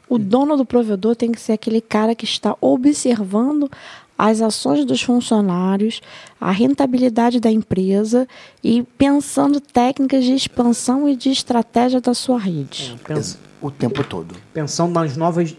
O 0.09 0.19
dono 0.19 0.57
do 0.57 0.65
provedor 0.65 1.15
tem 1.17 1.33
que 1.33 1.41
ser 1.41 1.53
aquele 1.53 1.81
cara 1.81 2.15
que 2.15 2.25
está 2.25 2.57
observando 2.61 3.71
as 4.17 4.43
ações 4.43 4.85
dos 4.85 5.01
funcionários, 5.01 6.01
a 6.39 6.51
rentabilidade 6.51 7.41
da 7.41 7.51
empresa 7.51 8.29
e 8.63 8.83
pensando 8.83 9.61
técnicas 9.61 10.25
de 10.25 10.35
expansão 10.35 11.09
e 11.09 11.17
de 11.17 11.31
estratégia 11.31 12.01
da 12.01 12.13
sua 12.13 12.39
rede. 12.39 12.97
É, 13.09 13.15
O 13.63 13.71
tempo 13.71 14.05
todo. 14.05 14.35
pensando 14.53 14.93
nas 14.93 15.17
novas 15.17 15.55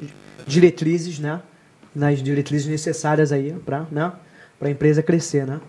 diretrizes, 0.45 1.17
né? 1.17 1.41
Nas 1.93 2.21
diretrizes 2.21 2.67
necessárias 2.67 3.31
aí 3.31 3.53
para 3.65 3.85
né? 3.91 4.11
a 4.61 4.69
empresa 4.69 5.03
crescer, 5.03 5.45
né? 5.45 5.59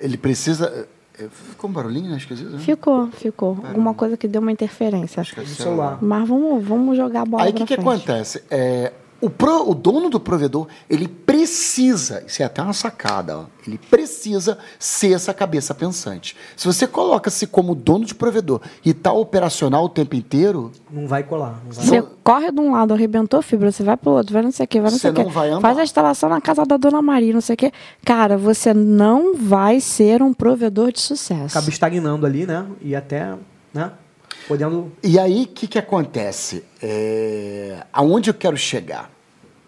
Ele 0.00 0.16
precisa. 0.16 0.86
é, 1.18 1.28
Ficou 1.28 1.70
um 1.70 1.72
barulhinho, 1.72 2.10
né? 2.10 2.16
Esquisito, 2.16 2.50
né? 2.50 2.58
Ficou, 2.58 3.08
ficou. 3.12 3.58
Alguma 3.64 3.94
coisa 3.94 4.16
que 4.16 4.28
deu 4.28 4.40
uma 4.40 4.52
interferência. 4.52 5.20
Acho 5.20 5.34
que 5.34 5.40
é 5.40 5.46
celular. 5.46 5.98
Mas 6.02 6.28
vamos, 6.28 6.64
vamos 6.64 6.96
jogar 6.96 7.22
a 7.22 7.24
bola 7.24 7.44
Aí 7.44 7.50
o 7.50 7.54
que, 7.54 7.64
que 7.64 7.74
frente. 7.74 7.88
acontece? 7.88 8.42
É, 8.50 8.92
o, 9.24 9.30
pro- 9.30 9.70
o 9.70 9.74
dono 9.74 10.10
do 10.10 10.18
provedor, 10.20 10.66
ele 10.88 11.06
precisa, 11.08 12.22
isso 12.26 12.42
é 12.42 12.44
até 12.46 12.62
uma 12.62 12.72
sacada, 12.72 13.38
ó, 13.38 13.44
ele 13.66 13.78
precisa 13.78 14.58
ser 14.78 15.12
essa 15.14 15.32
cabeça 15.32 15.74
pensante. 15.74 16.36
Se 16.56 16.66
você 16.66 16.86
coloca-se 16.86 17.46
como 17.46 17.74
dono 17.74 18.04
de 18.04 18.14
provedor 18.14 18.60
e 18.84 18.90
está 18.90 19.12
operacional 19.12 19.84
o 19.84 19.88
tempo 19.88 20.14
inteiro, 20.14 20.70
Não 20.90 21.06
vai 21.06 21.22
colar. 21.22 21.60
Não 21.64 21.72
vai. 21.72 21.84
Você 21.84 22.02
corre 22.22 22.50
de 22.52 22.60
um 22.60 22.72
lado, 22.72 22.92
arrebentou 22.94 23.40
fibra, 23.42 23.70
você 23.72 23.82
vai 23.82 23.96
pro 23.96 24.10
outro, 24.12 24.32
vai 24.32 24.42
não 24.42 24.52
sei 24.52 24.64
o 24.64 24.68
que, 24.68 24.80
vai 24.80 24.90
não 24.90 24.98
sei 24.98 25.10
o 25.10 25.14
que. 25.14 25.22
não 25.24 25.30
vai 25.30 25.48
andar. 25.50 25.60
Faz 25.60 25.78
a 25.78 25.82
instalação 25.84 26.28
na 26.28 26.40
casa 26.40 26.64
da 26.64 26.76
dona 26.76 27.00
Maria, 27.02 27.32
não 27.32 27.40
sei 27.40 27.54
o 27.54 27.56
que. 27.56 27.72
Cara, 28.04 28.36
você 28.36 28.72
não 28.74 29.34
vai 29.36 29.80
ser 29.80 30.22
um 30.22 30.32
provedor 30.32 30.92
de 30.92 31.00
sucesso. 31.00 31.56
Acaba 31.56 31.68
estagnando 31.70 32.26
ali, 32.26 32.46
né? 32.46 32.66
E 32.80 32.94
até, 32.94 33.34
né? 33.72 33.92
Podendo. 34.46 34.92
E 35.02 35.18
aí, 35.18 35.44
o 35.44 35.46
que, 35.46 35.66
que 35.66 35.78
acontece? 35.78 36.64
É, 36.82 37.78
aonde 37.92 38.28
eu 38.28 38.34
quero 38.34 38.56
chegar? 38.58 39.10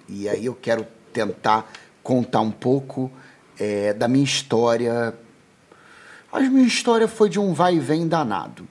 E 0.09 0.29
aí 0.29 0.47
eu 0.47 0.55
quero 0.55 0.87
tentar 1.13 1.71
contar 2.03 2.41
um 2.41 2.51
pouco 2.51 3.11
é, 3.59 3.93
da 3.93 4.07
minha 4.07 4.25
história. 4.25 5.15
A 6.33 6.41
minha 6.41 6.67
história 6.67 7.09
foi 7.09 7.29
de 7.29 7.39
um 7.39 7.53
vai 7.53 7.77
e 7.77 7.81
vem 7.81 8.07
danado. 8.07 8.67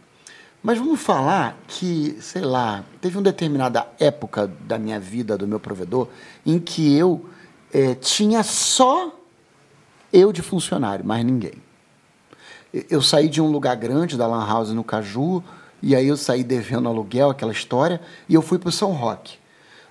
Mas 0.64 0.80
vamos 0.80 1.00
falar 1.00 1.58
que, 1.68 2.18
sei 2.20 2.42
lá, 2.42 2.84
teve 3.00 3.18
uma 3.18 3.24
determinada 3.24 3.88
época 4.00 4.48
da 4.62 4.80
minha 4.80 5.00
vida, 5.00 5.38
do 5.38 5.48
meu 5.48 5.60
provedor, 5.60 6.08
em 6.44 6.58
que 6.58 6.98
eu 6.98 7.30
é, 7.72 7.94
tinha 7.94 8.42
só 8.42 9.14
eu 10.12 10.32
de 10.32 10.42
funcionário, 10.42 11.06
mais 11.06 11.24
ninguém. 11.24 11.54
Eu 12.90 13.02
saí 13.02 13.30
de 13.30 13.42
um 13.42 13.52
lugar 13.52 13.76
grande, 13.76 14.18
da 14.18 14.26
Lan 14.26 14.46
House 14.48 14.70
no 14.70 14.84
Caju, 14.84 15.44
e 15.82 15.96
aí 15.96 16.08
eu 16.08 16.18
saí 16.18 16.44
devendo 16.44 16.90
aluguel, 16.90 17.30
aquela 17.30 17.52
história, 17.52 18.02
e 18.28 18.34
eu 18.34 18.42
fui 18.42 18.58
para 18.58 18.70
o 18.70 18.72
São 18.72 18.92
Roque. 18.92 19.38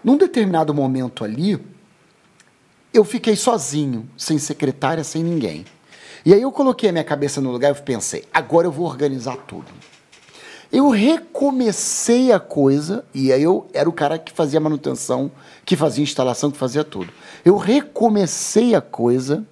Num 0.04 0.18
determinado 0.18 0.74
momento 0.74 1.24
ali, 1.24 1.58
eu 2.92 3.04
fiquei 3.04 3.34
sozinho, 3.34 4.06
sem 4.18 4.38
secretária, 4.38 5.02
sem 5.02 5.24
ninguém. 5.24 5.64
E 6.26 6.34
aí 6.34 6.42
eu 6.42 6.52
coloquei 6.52 6.90
a 6.90 6.92
minha 6.92 7.04
cabeça 7.04 7.40
no 7.40 7.50
lugar 7.50 7.74
e 7.74 7.82
pensei, 7.82 8.24
agora 8.32 8.66
eu 8.66 8.72
vou 8.72 8.86
organizar 8.86 9.36
tudo. 9.38 9.72
Eu 10.70 10.90
recomecei 10.90 12.32
a 12.32 12.38
coisa, 12.40 13.04
e 13.14 13.32
aí 13.32 13.42
eu 13.42 13.66
era 13.72 13.88
o 13.88 13.92
cara 13.92 14.18
que 14.18 14.32
fazia 14.32 14.60
manutenção, 14.60 15.30
que 15.64 15.76
fazia 15.76 16.02
instalação, 16.02 16.50
que 16.50 16.58
fazia 16.58 16.84
tudo. 16.84 17.12
Eu 17.44 17.56
recomecei 17.56 18.74
a 18.74 18.80
coisa 18.80 19.46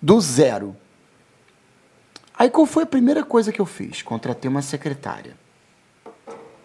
do 0.00 0.20
zero. 0.20 0.76
Aí 2.36 2.50
qual 2.50 2.66
foi 2.66 2.82
a 2.82 2.86
primeira 2.86 3.22
coisa 3.22 3.52
que 3.52 3.60
eu 3.60 3.66
fiz? 3.66 4.02
Contratei 4.02 4.48
uma 4.48 4.62
secretária. 4.62 5.41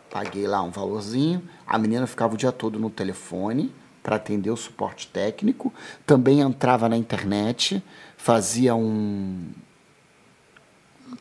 Paguei 0.09 0.47
lá 0.47 0.61
um 0.61 0.71
valorzinho, 0.71 1.43
a 1.65 1.77
menina 1.77 2.07
ficava 2.07 2.33
o 2.33 2.37
dia 2.37 2.51
todo 2.51 2.79
no 2.79 2.89
telefone 2.89 3.73
para 4.01 4.15
atender 4.15 4.49
o 4.49 4.55
suporte 4.55 5.07
técnico, 5.07 5.73
também 6.05 6.39
entrava 6.39 6.87
na 6.87 6.95
internet, 6.95 7.83
fazia 8.15 8.73
um 8.73 9.49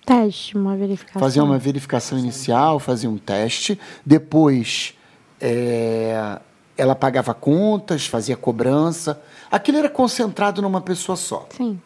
Teste, 0.04 0.56
uma 0.56 0.76
verificação. 0.76 1.20
fazia 1.20 1.42
uma 1.42 1.58
verificação 1.58 2.18
inicial, 2.18 2.78
fazia 2.78 3.10
um 3.10 3.18
teste, 3.18 3.78
depois 4.04 4.94
é, 5.40 6.38
ela 6.76 6.94
pagava 6.94 7.34
contas, 7.34 8.06
fazia 8.06 8.36
cobrança. 8.36 9.20
Aquilo 9.50 9.78
era 9.78 9.88
concentrado 9.88 10.60
numa 10.60 10.80
pessoa 10.80 11.16
só. 11.16 11.48
Sim. 11.56 11.80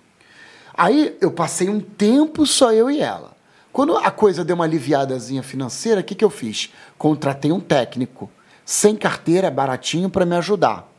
Aí 0.74 1.16
eu 1.20 1.30
passei 1.30 1.68
um 1.68 1.80
tempo 1.80 2.46
só 2.46 2.72
eu 2.72 2.90
e 2.90 3.00
ela. 3.00 3.36
Quando 3.72 3.96
a 3.96 4.10
coisa 4.10 4.44
deu 4.44 4.56
uma 4.56 4.64
aliviadazinha 4.64 5.42
financeira, 5.42 6.00
o 6.00 6.04
que, 6.04 6.14
que 6.14 6.24
eu 6.24 6.30
fiz? 6.30 6.72
Contratei 6.98 7.52
um 7.52 7.60
técnico, 7.60 8.30
sem 8.64 8.96
carteira, 8.96 9.50
baratinho, 9.50 10.10
para 10.10 10.26
me 10.26 10.36
ajudar. 10.36 10.90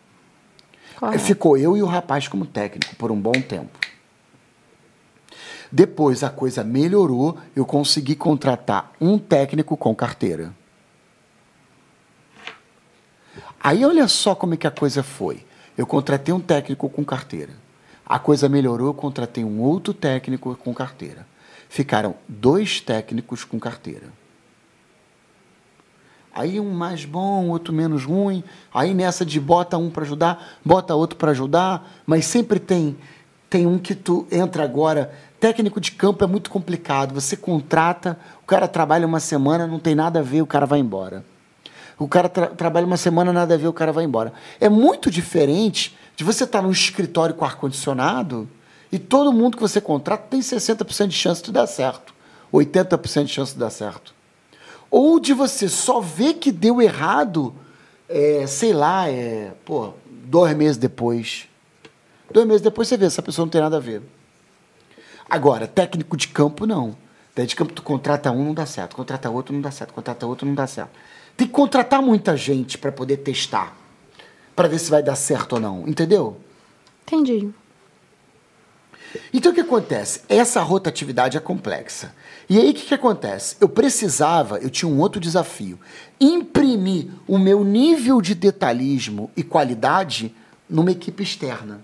Correto. 0.97 1.23
ficou 1.23 1.57
eu 1.57 1.75
e 1.75 1.81
o 1.81 1.87
rapaz 1.87 2.27
como 2.27 2.45
técnico 2.45 2.95
por 2.95 3.11
um 3.11 3.19
bom 3.19 3.31
tempo. 3.31 3.79
Depois 5.71 6.23
a 6.23 6.29
coisa 6.29 6.63
melhorou, 6.63 7.37
eu 7.55 7.65
consegui 7.65 8.15
contratar 8.15 8.91
um 9.01 9.17
técnico 9.17 9.75
com 9.75 9.95
carteira. 9.95 10.53
Aí 13.59 13.85
olha 13.85 14.07
só 14.07 14.35
como 14.35 14.53
é 14.53 14.57
que 14.57 14.67
a 14.67 14.71
coisa 14.71 15.01
foi. 15.01 15.45
Eu 15.77 15.87
contratei 15.87 16.33
um 16.33 16.39
técnico 16.39 16.89
com 16.89 17.05
carteira. 17.05 17.53
A 18.05 18.19
coisa 18.19 18.49
melhorou, 18.49 18.87
eu 18.87 18.93
contratei 18.93 19.43
um 19.43 19.61
outro 19.61 19.93
técnico 19.93 20.55
com 20.55 20.73
carteira. 20.73 21.25
Ficaram 21.71 22.15
dois 22.27 22.81
técnicos 22.81 23.45
com 23.45 23.57
carteira. 23.57 24.07
Aí 26.35 26.59
um 26.59 26.69
mais 26.69 27.05
bom, 27.05 27.47
outro 27.47 27.73
menos 27.73 28.03
ruim. 28.03 28.43
Aí 28.73 28.93
nessa 28.93 29.25
de 29.25 29.39
bota 29.39 29.77
um 29.77 29.89
para 29.89 30.03
ajudar, 30.03 30.59
bota 30.65 30.93
outro 30.95 31.17
para 31.17 31.31
ajudar, 31.31 31.89
mas 32.05 32.25
sempre 32.25 32.59
tem 32.59 32.97
tem 33.49 33.65
um 33.65 33.77
que 33.79 33.95
tu 33.95 34.27
entra 34.29 34.65
agora. 34.65 35.13
Técnico 35.39 35.79
de 35.79 35.93
campo 35.93 36.25
é 36.25 36.27
muito 36.27 36.49
complicado. 36.49 37.13
Você 37.13 37.37
contrata, 37.37 38.19
o 38.43 38.45
cara 38.45 38.67
trabalha 38.67 39.07
uma 39.07 39.21
semana, 39.21 39.65
não 39.65 39.79
tem 39.79 39.95
nada 39.95 40.19
a 40.19 40.23
ver, 40.23 40.41
o 40.41 40.47
cara 40.47 40.65
vai 40.65 40.79
embora. 40.79 41.23
O 41.97 42.05
cara 42.05 42.27
tra- 42.27 42.47
trabalha 42.47 42.85
uma 42.85 42.97
semana, 42.97 43.31
nada 43.31 43.53
a 43.53 43.57
ver, 43.57 43.69
o 43.69 43.73
cara 43.73 43.93
vai 43.93 44.03
embora. 44.03 44.33
É 44.59 44.67
muito 44.67 45.09
diferente 45.09 45.97
de 46.17 46.25
você 46.25 46.43
estar 46.43 46.61
num 46.61 46.71
escritório 46.71 47.33
com 47.33 47.45
ar-condicionado 47.45 48.45
e 48.91 49.00
todo 49.00 49.31
mundo 49.31 49.55
que 49.55 49.62
você 49.62 49.79
contrata 49.79 50.27
tem 50.29 50.39
60% 50.39 51.07
de 51.07 51.15
chance 51.15 51.41
de 51.41 51.51
dar 51.51 51.67
certo, 51.67 52.13
80% 52.53 53.25
de 53.25 53.33
chance 53.33 53.53
de 53.53 53.60
dar 53.60 53.69
certo. 53.69 54.13
Ou 54.89 55.19
de 55.19 55.33
você 55.33 55.69
só 55.69 56.01
ver 56.01 56.33
que 56.33 56.51
deu 56.51 56.81
errado, 56.81 57.55
é, 58.10 58.45
sei 58.45 58.74
lá, 58.74 59.07
é, 59.07 59.53
pô, 59.63 59.93
dois 60.05 60.53
meses 60.55 60.75
depois. 60.75 61.48
Dois 62.29 62.45
meses 62.45 62.62
depois 62.62 62.88
você 62.88 62.98
vê, 62.98 63.05
essa 63.05 63.21
pessoa 63.21 63.45
não 63.45 63.50
tem 63.51 63.62
nada 63.62 63.77
a 63.77 63.79
ver. 63.79 64.01
Agora, 65.29 65.65
técnico 65.65 66.17
de 66.17 66.27
campo, 66.27 66.65
não. 66.65 66.95
Técnico 67.33 67.48
de 67.48 67.55
campo, 67.55 67.74
tu 67.74 67.81
contrata 67.81 68.29
um, 68.31 68.43
não 68.43 68.53
dá 68.53 68.65
certo. 68.65 68.98
Contrata 68.98 69.29
outro, 69.29 69.53
não 69.53 69.62
dá 69.62 69.71
certo. 69.71 69.93
Contrata 69.93 70.27
outro, 70.27 70.45
não 70.45 70.53
dá 70.53 70.67
certo. 70.67 70.91
Tem 71.38 71.48
que 71.48 71.53
contratar 71.53 72.01
muita 72.01 72.36
gente 72.36 72.77
para 72.77 72.91
poder 72.91 73.17
testar. 73.17 73.74
Para 74.53 74.67
ver 74.67 74.77
se 74.77 74.91
vai 74.91 75.01
dar 75.01 75.15
certo 75.15 75.53
ou 75.53 75.60
não. 75.62 75.88
Entendeu? 75.88 76.38
Entendi. 77.03 77.50
Então 79.33 79.51
o 79.51 79.55
que 79.55 79.61
acontece? 79.61 80.21
Essa 80.29 80.61
rotatividade 80.61 81.37
é 81.37 81.39
complexa. 81.39 82.13
E 82.49 82.57
aí 82.57 82.71
o 82.71 82.73
que, 82.73 82.85
que 82.85 82.93
acontece? 82.93 83.55
Eu 83.61 83.69
precisava, 83.69 84.57
eu 84.57 84.69
tinha 84.69 84.89
um 84.89 84.99
outro 84.99 85.19
desafio: 85.19 85.79
imprimir 86.19 87.07
o 87.27 87.37
meu 87.37 87.63
nível 87.63 88.21
de 88.21 88.35
detalhismo 88.35 89.31
e 89.35 89.43
qualidade 89.43 90.33
numa 90.69 90.91
equipe 90.91 91.23
externa. 91.23 91.81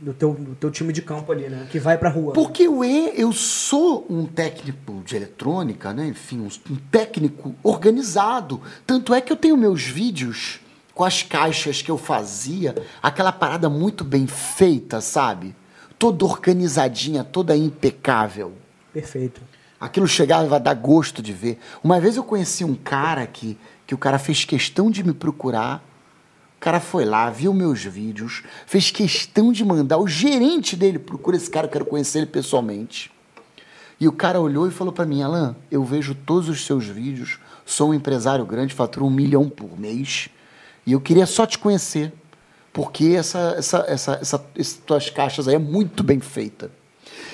Do 0.00 0.14
teu, 0.14 0.32
do 0.32 0.54
teu 0.54 0.70
time 0.70 0.92
de 0.92 1.02
campo 1.02 1.32
ali, 1.32 1.48
né? 1.48 1.66
Que 1.70 1.80
vai 1.80 1.98
pra 1.98 2.08
rua. 2.08 2.32
Porque 2.32 2.62
eu, 2.68 2.84
é- 2.84 3.12
eu 3.16 3.32
sou 3.32 4.06
um 4.08 4.24
técnico 4.26 5.02
de 5.04 5.16
eletrônica, 5.16 5.92
né? 5.92 6.06
enfim, 6.06 6.38
um, 6.40 6.72
um 6.72 6.76
técnico 6.76 7.52
organizado. 7.64 8.60
Tanto 8.86 9.12
é 9.12 9.20
que 9.20 9.32
eu 9.32 9.36
tenho 9.36 9.56
meus 9.56 9.82
vídeos 9.82 10.60
com 10.94 11.02
as 11.04 11.24
caixas 11.24 11.82
que 11.82 11.90
eu 11.90 11.98
fazia, 11.98 12.76
aquela 13.02 13.32
parada 13.32 13.68
muito 13.68 14.04
bem 14.04 14.26
feita, 14.28 15.00
sabe? 15.00 15.54
Toda 15.98 16.24
organizadinha, 16.24 17.24
toda 17.24 17.56
impecável. 17.56 18.52
Perfeito. 18.92 19.40
Aquilo 19.80 20.08
chegava 20.08 20.44
e 20.44 20.48
vai 20.48 20.60
dar 20.60 20.74
gosto 20.74 21.22
de 21.22 21.32
ver. 21.32 21.58
Uma 21.82 22.00
vez 22.00 22.16
eu 22.16 22.24
conheci 22.24 22.64
um 22.64 22.74
cara 22.74 23.26
que, 23.26 23.56
que 23.86 23.94
o 23.94 23.98
cara 23.98 24.18
fez 24.18 24.44
questão 24.44 24.90
de 24.90 25.04
me 25.04 25.12
procurar. 25.12 25.84
O 26.56 26.60
cara 26.60 26.80
foi 26.80 27.04
lá, 27.04 27.30
viu 27.30 27.54
meus 27.54 27.84
vídeos, 27.84 28.42
fez 28.66 28.90
questão 28.90 29.52
de 29.52 29.64
mandar. 29.64 29.98
O 29.98 30.08
gerente 30.08 30.74
dele 30.74 30.98
procura 30.98 31.36
esse 31.36 31.48
cara, 31.48 31.66
eu 31.66 31.70
quero 31.70 31.84
conhecer 31.84 32.18
ele 32.18 32.26
pessoalmente. 32.26 33.12
E 34.00 34.06
o 34.06 34.12
cara 34.12 34.40
olhou 34.40 34.66
e 34.66 34.70
falou 34.70 34.92
para 34.92 35.06
mim: 35.06 35.22
Alan, 35.22 35.56
eu 35.70 35.84
vejo 35.84 36.14
todos 36.14 36.48
os 36.48 36.64
seus 36.64 36.84
vídeos, 36.84 37.38
sou 37.64 37.90
um 37.90 37.94
empresário 37.94 38.44
grande, 38.44 38.74
faturo 38.74 39.06
um 39.06 39.10
milhão 39.10 39.48
por 39.48 39.78
mês, 39.78 40.28
e 40.84 40.92
eu 40.92 41.00
queria 41.00 41.26
só 41.26 41.46
te 41.46 41.58
conhecer, 41.58 42.12
porque 42.78 43.06
essa, 43.06 43.56
essa, 43.58 43.84
essa, 43.88 44.18
essa, 44.22 44.46
essas 44.56 45.10
caixas 45.10 45.48
aí 45.48 45.56
é 45.56 45.58
muito 45.58 46.04
bem 46.04 46.20
feita. 46.20 46.70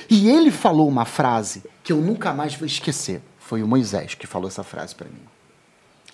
E 0.08 0.30
ele 0.30 0.50
falou 0.50 0.88
uma 0.88 1.04
frase 1.04 1.62
que 1.82 1.92
eu 1.92 1.98
nunca 1.98 2.32
mais 2.32 2.54
vou 2.54 2.64
esquecer. 2.64 3.20
Foi 3.38 3.62
o 3.62 3.68
Moisés 3.68 4.14
que 4.14 4.26
falou 4.26 4.48
essa 4.48 4.62
frase 4.62 4.94
para 4.94 5.06
mim. 5.06 5.20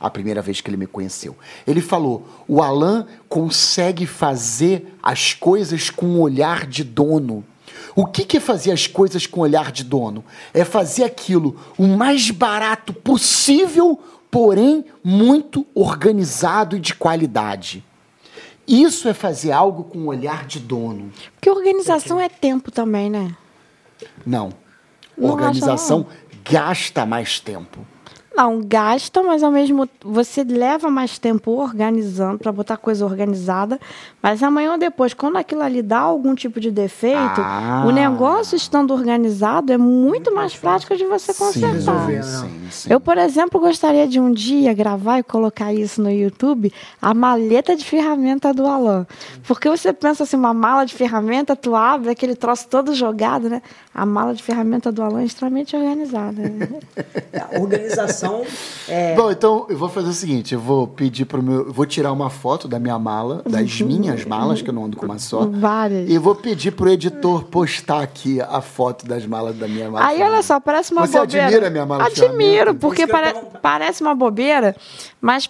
A 0.01 0.11
primeira 0.11 0.43
vez 0.43 0.61
que 0.61 0.69
ele 0.69 0.77
me 0.77 0.87
conheceu. 0.89 1.39
Ele 1.65 1.81
falou: 1.81 2.27
o 2.49 2.61
Alan 2.61 3.07
consegue 3.29 4.05
fazer 4.05 4.97
as 5.01 5.33
coisas 5.33 5.91
com 5.91 6.07
um 6.07 6.21
olhar 6.21 6.67
de 6.67 6.83
dono. 6.83 7.45
O 7.95 8.07
que, 8.07 8.25
que 8.25 8.39
é 8.39 8.41
fazer 8.41 8.73
as 8.73 8.89
coisas 8.89 9.29
com 9.29 9.43
olhar 9.43 9.71
de 9.71 9.85
dono? 9.85 10.25
É 10.53 10.65
fazer 10.65 11.05
aquilo 11.05 11.57
o 11.79 11.87
mais 11.87 12.33
barato 12.33 12.93
possível, 12.93 13.97
porém 14.29 14.85
muito 15.05 15.65
organizado 15.73 16.77
e 16.77 16.81
de 16.81 16.97
qualidade. 16.97 17.85
Isso 18.71 19.09
é 19.09 19.15
fazer 19.15 19.51
algo 19.51 19.83
com 19.83 19.99
um 19.99 20.07
olhar 20.07 20.47
de 20.47 20.61
dono. 20.61 21.11
Porque 21.35 21.51
organização 21.51 22.21
é 22.21 22.29
tempo 22.29 22.71
também, 22.71 23.11
né? 23.11 23.37
Não. 24.25 24.53
Não 25.19 25.31
Organização 25.31 26.07
gasta 26.49 27.05
mais 27.05 27.41
tempo. 27.41 27.85
Não, 28.41 28.63
gasta, 28.65 29.23
mas 29.23 29.43
ao 29.43 29.51
mesmo 29.51 29.87
você 30.03 30.43
leva 30.43 30.91
mais 30.91 31.19
tempo 31.19 31.51
organizando 31.51 32.39
para 32.39 32.51
botar 32.51 32.79
coisa 32.79 33.05
organizada, 33.05 33.79
mas 34.23 34.43
amanhã 34.43 34.73
ou 34.73 34.79
depois, 34.79 35.13
quando 35.13 35.37
aquilo 35.37 35.61
ali 35.63 35.83
dá 35.83 35.99
algum 35.99 36.35
tipo 36.35 36.59
de 36.59 36.71
defeito, 36.71 37.39
Ah. 37.43 37.85
o 37.87 37.91
negócio 37.91 38.57
estando 38.57 38.95
organizado 38.95 39.73
é 39.75 39.77
muito 39.77 40.35
mais 40.35 40.57
prático 40.57 40.97
de 40.97 41.05
você 41.05 41.35
consertar. 41.35 41.73
resolver, 41.73 42.17
né? 42.17 42.23
sim, 42.23 42.69
sim. 42.71 42.91
Eu, 42.91 42.99
por 42.99 43.19
exemplo, 43.19 43.61
gostaria 43.61 44.09
de 44.09 44.19
um 44.19 44.33
dia 44.33 44.73
gravar 44.73 45.19
e 45.19 45.23
colocar 45.23 45.75
isso 45.75 46.01
no 46.01 46.11
YouTube, 46.11 46.73
a 47.03 47.13
maleta 47.13 47.77
de 47.77 47.85
ferramenta 47.85 48.55
do 48.55 48.67
Alan. 48.67 49.07
Porque 49.47 49.69
você 49.69 49.93
pensa 49.93 50.23
assim, 50.23 50.37
uma 50.37 50.55
mala 50.55 50.87
de 50.87 50.95
ferramenta, 50.95 51.55
tu 51.55 51.77
abre 51.77 52.09
aquele 52.09 52.35
troço 52.35 52.67
todo 52.69 52.95
jogado, 52.95 53.51
né? 53.51 53.61
A 53.95 54.07
mala 54.07 54.33
de 54.33 54.43
ferramenta 54.43 54.91
do 54.91 55.03
Alan 55.03 55.21
é 55.21 55.25
extremamente 55.25 55.77
organizada. 55.77 56.41
né? 56.41 56.69
A 57.51 57.59
organização 58.31 58.71
é. 58.89 59.15
Bom, 59.15 59.31
então 59.31 59.67
eu 59.69 59.77
vou 59.77 59.89
fazer 59.89 60.09
o 60.09 60.13
seguinte: 60.13 60.55
eu 60.55 60.61
vou 60.61 60.87
pedir 60.87 61.25
pro 61.25 61.43
meu. 61.43 61.67
eu 61.67 61.73
Vou 61.73 61.87
tirar 61.87 62.13
uma 62.13 62.29
foto 62.31 62.67
da 62.67 62.79
minha 62.79 62.99
mala, 62.99 63.43
das 63.49 63.81
minhas 63.81 64.25
malas, 64.25 64.61
que 64.63 64.69
eu 64.71 64.75
não 64.75 64.85
ando 64.87 64.97
com 64.97 65.07
uma 65.07 65.19
só. 65.19 65.47
Várias. 65.47 66.09
E 66.11 66.19
vou 66.19 66.35
pedir 66.35 66.73
pro 66.73 66.89
editor 66.91 67.45
postar 67.45 68.03
aqui 68.03 68.41
a 68.41 68.61
foto 68.61 69.07
das 69.07 69.25
malas 69.27 69.57
da 69.57 69.67
minha 69.69 69.91
mala. 69.91 70.07
Aí, 70.07 70.23
olha 70.23 70.43
só, 70.43 70.59
parece 70.61 70.93
uma 70.93 71.07
Você 71.07 71.19
bobeira. 71.19 71.47
admira 71.47 71.67
a 71.67 71.71
minha 71.71 71.87
mala 71.87 72.05
Admiro, 72.07 72.75
porque 72.75 73.07
pare- 73.07 73.35
parece 73.63 74.03
uma 74.03 74.15
bobeira, 74.15 74.75
mas, 75.21 75.49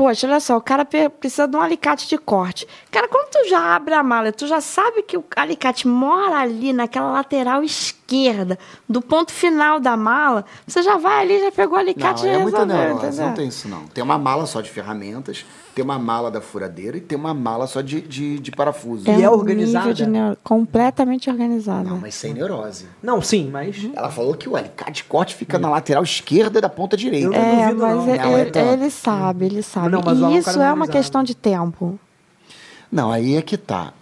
poxa, 0.00 0.26
olha 0.26 0.40
só, 0.40 0.56
o 0.56 0.62
cara 0.62 0.82
precisa 0.82 1.46
de 1.46 1.54
um 1.54 1.60
alicate 1.60 2.08
de 2.08 2.16
corte. 2.16 2.66
Cara, 2.90 3.06
quando 3.06 3.28
tu 3.28 3.46
já 3.50 3.76
abre 3.76 3.92
a 3.92 4.02
mala, 4.02 4.32
tu 4.32 4.46
já 4.46 4.58
sabe 4.58 5.02
que 5.02 5.14
o 5.14 5.22
alicate 5.36 5.86
mora 5.86 6.38
ali 6.38 6.72
naquela 6.72 7.10
lateral 7.12 7.62
esquerda, 7.62 8.58
do 8.88 9.02
ponto 9.02 9.30
final 9.30 9.78
da 9.78 9.98
mala, 9.98 10.46
você 10.66 10.82
já 10.82 10.96
vai 10.96 11.20
ali, 11.20 11.38
já 11.40 11.52
pegou 11.52 11.76
o 11.76 11.78
alicate 11.78 12.22
Não, 12.22 12.30
e 12.30 12.32
já 12.32 12.38
é 12.38 12.42
muita 12.42 12.64
resolveu, 12.64 12.94
neurose, 12.94 13.20
não 13.20 13.34
tem 13.34 13.48
isso 13.48 13.68
não. 13.68 13.86
Tem 13.88 14.02
uma 14.02 14.16
mala 14.16 14.46
só 14.46 14.62
de 14.62 14.70
ferramentas, 14.70 15.44
tem 15.74 15.84
uma 15.84 15.98
mala 15.98 16.30
da 16.30 16.40
furadeira 16.40 16.96
e 16.96 17.00
tem 17.00 17.16
uma 17.16 17.32
mala 17.32 17.66
só 17.66 17.80
de, 17.80 18.00
de, 18.00 18.38
de 18.38 18.50
parafuso. 18.50 19.08
E 19.08 19.22
é 19.22 19.28
um 19.30 19.32
organizada? 19.32 19.94
de 19.94 20.06
neo- 20.06 20.36
completamente 20.42 21.30
organizada. 21.30 21.88
Não, 21.88 21.98
mas 21.98 22.14
sem 22.14 22.32
neurose. 22.34 22.86
Não, 23.02 23.22
sim, 23.22 23.48
mas. 23.50 23.88
Ela 23.94 24.10
falou 24.10 24.34
que 24.34 24.48
o 24.48 24.56
alicate 24.56 25.02
de 25.02 25.04
corte 25.04 25.34
fica 25.34 25.58
na 25.58 25.70
lateral 25.70 26.02
esquerda 26.02 26.60
da 26.60 26.68
ponta 26.68 26.96
direita. 26.96 27.26
Eu 27.26 27.32
não 27.32 27.38
É, 27.38 27.62
duvido, 27.66 27.82
mas 27.82 27.96
não. 27.96 28.08
ele, 28.08 28.18
Não, 28.18 28.36
é 28.36 28.40
ele- 28.40 28.50
top. 28.50 28.66
ele 28.66 28.90
sabe, 28.90 29.44
ele 29.46 29.62
sabe. 29.62 29.88
Não, 29.90 30.00
o 30.00 30.30
é 30.30 30.34
e 30.34 30.38
isso 30.38 30.60
é 30.60 30.72
uma 30.72 30.88
questão 30.88 31.22
de 31.22 31.34
tempo. 31.34 31.98
Não, 32.90 33.10
aí 33.10 33.36
é 33.36 33.42
que 33.42 33.56
tá. 33.56 33.92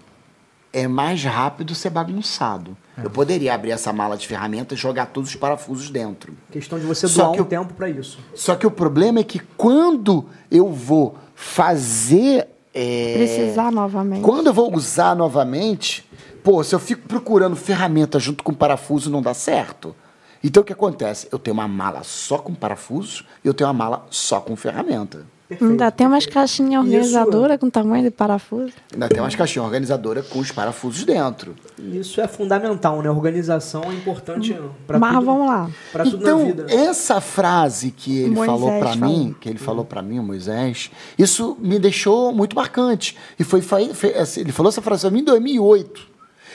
É 0.72 0.86
mais 0.86 1.24
rápido 1.24 1.74
ser 1.74 1.88
bagunçado. 1.90 2.76
É. 2.96 3.04
Eu 3.04 3.10
poderia 3.10 3.54
abrir 3.54 3.70
essa 3.70 3.90
mala 3.92 4.16
de 4.16 4.26
ferramentas 4.28 4.78
e 4.78 4.80
jogar 4.80 5.06
todos 5.06 5.30
os 5.30 5.36
parafusos 5.36 5.88
dentro. 5.90 6.34
Questão 6.50 6.78
de 6.78 6.84
você 6.84 7.08
Só 7.08 7.24
doar 7.24 7.32
que 7.34 7.40
um 7.40 7.44
eu- 7.44 7.48
tempo 7.48 7.72
pra 7.74 7.88
isso. 7.88 8.18
Só 8.34 8.54
que 8.54 8.66
o 8.66 8.70
problema 8.70 9.18
é 9.20 9.24
que 9.24 9.38
quando 9.56 10.26
eu 10.50 10.70
vou 10.70 11.16
fazer. 11.38 12.48
é, 12.74 13.14
Precisar 13.14 13.70
novamente. 13.70 14.22
Quando 14.22 14.48
eu 14.48 14.52
vou 14.52 14.74
usar 14.74 15.14
novamente, 15.14 16.04
pô, 16.42 16.62
se 16.64 16.74
eu 16.74 16.80
fico 16.80 17.06
procurando 17.06 17.54
ferramenta 17.54 18.18
junto 18.18 18.42
com 18.42 18.52
parafuso, 18.52 19.08
não 19.08 19.22
dá 19.22 19.32
certo. 19.32 19.94
Então 20.42 20.62
o 20.62 20.66
que 20.66 20.72
acontece? 20.72 21.28
Eu 21.30 21.38
tenho 21.38 21.54
uma 21.54 21.68
mala 21.68 22.02
só 22.02 22.38
com 22.38 22.52
parafusos 22.54 23.24
e 23.44 23.46
eu 23.46 23.54
tenho 23.54 23.68
uma 23.68 23.74
mala 23.74 24.06
só 24.10 24.40
com 24.40 24.56
ferramenta. 24.56 25.24
Perfeito. 25.48 25.70
Ainda 25.70 25.90
tem 25.90 26.06
umas 26.06 26.26
caixinhas 26.26 26.84
Isso- 26.84 26.94
organizadoras 26.94 27.56
com 27.58 27.70
tamanho 27.70 28.04
de 28.04 28.10
parafuso. 28.10 28.72
Ainda 28.92 29.08
tem 29.08 29.18
umas 29.18 29.34
caixinhas 29.34 29.64
organizadoras 29.64 30.26
com 30.28 30.40
os 30.40 30.52
parafusos 30.52 31.04
dentro. 31.04 31.54
Isso 31.78 32.20
é 32.20 32.28
fundamental, 32.28 33.00
né? 33.00 33.08
Organização 33.10 33.82
é 33.84 33.94
importante 33.94 34.54
pra 34.86 34.98
Mas 34.98 35.14
tudo. 35.14 35.24
vamos 35.24 35.46
lá. 35.46 35.70
Pra 35.90 36.04
tudo 36.04 36.16
então, 36.18 36.38
na 36.40 36.44
vida. 36.44 36.66
essa 36.70 37.18
frase 37.22 37.90
que 37.90 38.18
ele 38.18 38.34
Moisés 38.34 38.46
falou 38.60 38.78
para 38.78 38.94
mim, 38.96 39.34
que 39.40 39.48
ele 39.48 39.58
falou 39.58 39.86
para 39.86 40.02
mim, 40.02 40.18
o 40.18 40.22
Moisés, 40.22 40.90
isso 41.18 41.56
me 41.58 41.78
deixou 41.78 42.30
muito 42.30 42.54
marcante. 42.54 43.16
E 43.38 43.42
foi, 43.42 43.62
foi- 43.62 43.94
foi- 43.94 44.14
assim, 44.18 44.40
ele 44.42 44.52
falou 44.52 44.68
essa 44.68 44.82
frase 44.82 45.00
para 45.00 45.10
mim 45.10 45.20
em 45.20 45.24
2008. 45.24 46.06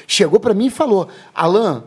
Chegou 0.06 0.40
para 0.40 0.54
mim 0.54 0.68
e 0.68 0.70
falou: 0.70 1.08
"Alan, 1.34 1.84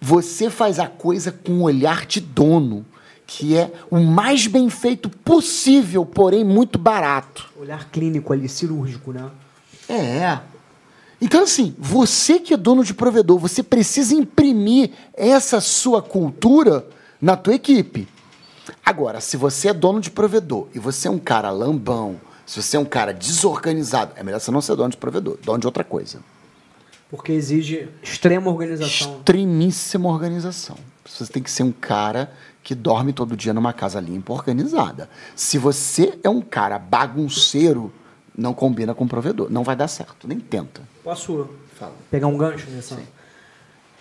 você 0.00 0.48
faz 0.50 0.78
a 0.78 0.86
coisa 0.86 1.30
com 1.32 1.52
um 1.52 1.62
olhar 1.62 2.06
de 2.06 2.20
dono, 2.20 2.84
que 3.32 3.56
é 3.56 3.72
o 3.88 4.00
mais 4.00 4.48
bem 4.48 4.68
feito 4.68 5.08
possível, 5.08 6.04
porém 6.04 6.42
muito 6.42 6.76
barato." 6.76 7.48
Olhar 7.56 7.88
clínico 7.88 8.32
ali, 8.32 8.48
cirúrgico, 8.48 9.12
né? 9.12 9.30
É. 9.88 10.40
Então, 11.20 11.44
assim, 11.44 11.74
você 11.78 12.40
que 12.40 12.52
é 12.52 12.56
dono 12.56 12.82
de 12.82 12.92
provedor, 12.92 13.38
você 13.38 13.62
precisa 13.62 14.14
imprimir 14.14 14.90
essa 15.14 15.60
sua 15.60 16.02
cultura 16.02 16.84
na 17.20 17.36
tua 17.36 17.54
equipe. 17.54 18.08
Agora, 18.84 19.20
se 19.20 19.36
você 19.36 19.68
é 19.68 19.74
dono 19.74 20.00
de 20.00 20.10
provedor 20.10 20.66
e 20.74 20.80
você 20.80 21.06
é 21.06 21.10
um 21.10 21.18
cara 21.18 21.50
lambão, 21.50 22.20
se 22.44 22.60
você 22.60 22.76
é 22.76 22.80
um 22.80 22.84
cara 22.84 23.12
desorganizado, 23.12 24.12
é 24.16 24.24
melhor 24.24 24.40
você 24.40 24.50
não 24.50 24.60
ser 24.60 24.74
dono 24.74 24.90
de 24.90 24.96
provedor, 24.96 25.38
dono 25.42 25.58
de 25.58 25.66
outra 25.66 25.84
coisa. 25.84 26.18
Porque 27.08 27.32
exige 27.32 27.88
extrema 28.02 28.50
organização. 28.50 29.18
Extremíssima 29.18 30.08
organização. 30.08 30.76
Você 31.04 31.32
tem 31.32 31.42
que 31.42 31.50
ser 31.50 31.64
um 31.64 31.72
cara 31.72 32.32
que 32.62 32.74
dorme 32.74 33.12
todo 33.12 33.36
dia 33.36 33.52
numa 33.54 33.72
casa 33.72 33.98
limpa, 34.00 34.32
organizada. 34.32 35.08
Se 35.34 35.58
você 35.58 36.18
é 36.22 36.28
um 36.28 36.40
cara 36.40 36.78
bagunceiro, 36.78 37.92
não 38.36 38.52
combina 38.54 38.94
com 38.94 39.06
provedor. 39.08 39.50
Não 39.50 39.64
vai 39.64 39.74
dar 39.76 39.88
certo, 39.88 40.28
nem 40.28 40.38
tenta. 40.38 40.82
Posso 41.02 41.48
Fala. 41.78 41.94
pegar 42.10 42.26
um 42.26 42.36
gancho 42.36 42.70
nessa? 42.70 42.98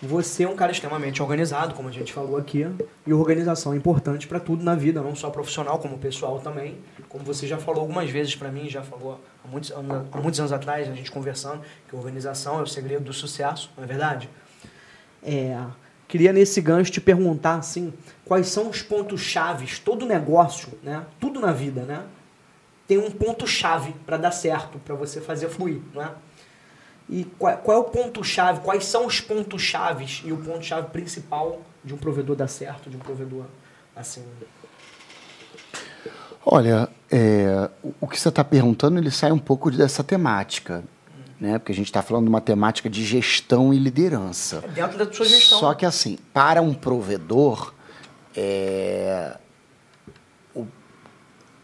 Você 0.02 0.44
é 0.44 0.50
um 0.50 0.56
cara 0.56 0.72
extremamente 0.72 1.22
organizado, 1.22 1.74
como 1.74 1.90
a 1.90 1.92
gente 1.92 2.14
falou 2.14 2.38
aqui, 2.38 2.66
e 3.06 3.12
organização 3.14 3.74
é 3.74 3.76
importante 3.76 4.28
para 4.30 4.40
tudo 4.40 4.64
na 4.64 4.74
vida, 4.74 5.02
não 5.02 5.14
só 5.14 5.30
profissional, 5.30 5.78
como 5.78 5.98
pessoal 5.98 6.40
também. 6.40 6.78
Como 7.10 7.22
você 7.26 7.46
já 7.46 7.58
falou 7.58 7.82
algumas 7.82 8.10
vezes 8.10 8.34
para 8.34 8.50
mim, 8.50 8.70
já 8.70 8.82
falou 8.82 9.20
há 9.44 9.48
muitos, 9.50 9.72
anos- 9.72 10.08
há 10.10 10.18
muitos 10.22 10.40
anos 10.40 10.54
atrás, 10.54 10.88
a 10.88 10.94
gente 10.94 11.12
conversando, 11.12 11.62
que 11.90 11.96
organização 11.98 12.60
é 12.60 12.62
o 12.62 12.68
segredo 12.68 13.04
do 13.04 13.12
sucesso, 13.14 13.70
não 13.76 13.84
é 13.84 13.88
verdade? 13.88 14.30
É, 15.22 15.58
queria 16.10 16.34
nesse 16.34 16.60
gancho 16.60 16.92
te 16.92 17.00
perguntar 17.00 17.56
assim, 17.56 17.94
quais 18.26 18.48
são 18.48 18.68
os 18.68 18.82
pontos 18.82 19.22
chaves, 19.22 19.80
todo 19.80 20.06
negócio, 20.06 20.68
né? 20.84 21.06
Tudo 21.20 21.40
na 21.40 21.54
vida, 21.54 21.84
né? 21.84 22.04
Tem 22.88 22.98
um 22.98 23.12
ponto 23.12 23.46
chave 23.48 23.94
para 24.06 24.18
dar 24.18 24.32
certo, 24.32 24.80
para 24.80 24.96
você 24.96 25.22
fazer 25.22 25.48
fluir, 25.48 25.80
não 25.94 26.02
é? 26.02 26.12
E 27.08 27.24
qual, 27.38 27.58
qual 27.58 27.78
é 27.78 27.80
o 27.80 27.84
ponto 27.86 28.24
chave? 28.24 28.60
Quais 28.62 28.86
são 28.86 29.06
os 29.06 29.22
pontos 29.22 29.62
chaves 29.62 30.22
e 30.26 30.32
o 30.32 30.38
ponto 30.38 30.66
chave 30.66 30.90
principal 30.90 31.62
de 31.84 31.94
um 31.94 31.98
provedor 31.98 32.36
dar 32.36 32.48
certo, 32.48 32.90
de 32.90 32.98
um 32.98 33.00
provedor 33.00 33.46
assim? 33.96 34.24
Olha, 36.46 36.90
é, 37.12 37.70
o- 37.84 37.94
o 38.02 38.08
que 38.08 38.20
você 38.20 38.30
está 38.30 38.44
perguntando, 38.44 38.98
ele 39.00 39.12
sai 39.12 39.32
um 39.32 39.40
pouco 39.40 39.70
dessa 39.70 40.04
temática, 40.04 40.84
né? 41.40 41.58
Porque 41.58 41.72
a 41.72 41.76
gente 41.76 41.88
está 41.88 42.02
falando 42.02 42.26
de 42.26 42.30
uma 42.30 42.42
temática 42.42 42.90
de 42.90 43.04
gestão 43.04 43.74
e 43.74 43.80
liderança. 43.80 44.64
É 44.64 44.68
dentro 44.68 44.98
da 44.98 45.12
sua 45.12 45.26
gestão. 45.26 45.60
Só 45.60 45.74
que 45.74 45.86
assim, 45.86 46.18
para 46.34 46.62
um 46.62 46.74
provedor, 46.74 47.74
é, 48.36 49.38
o, 50.54 50.68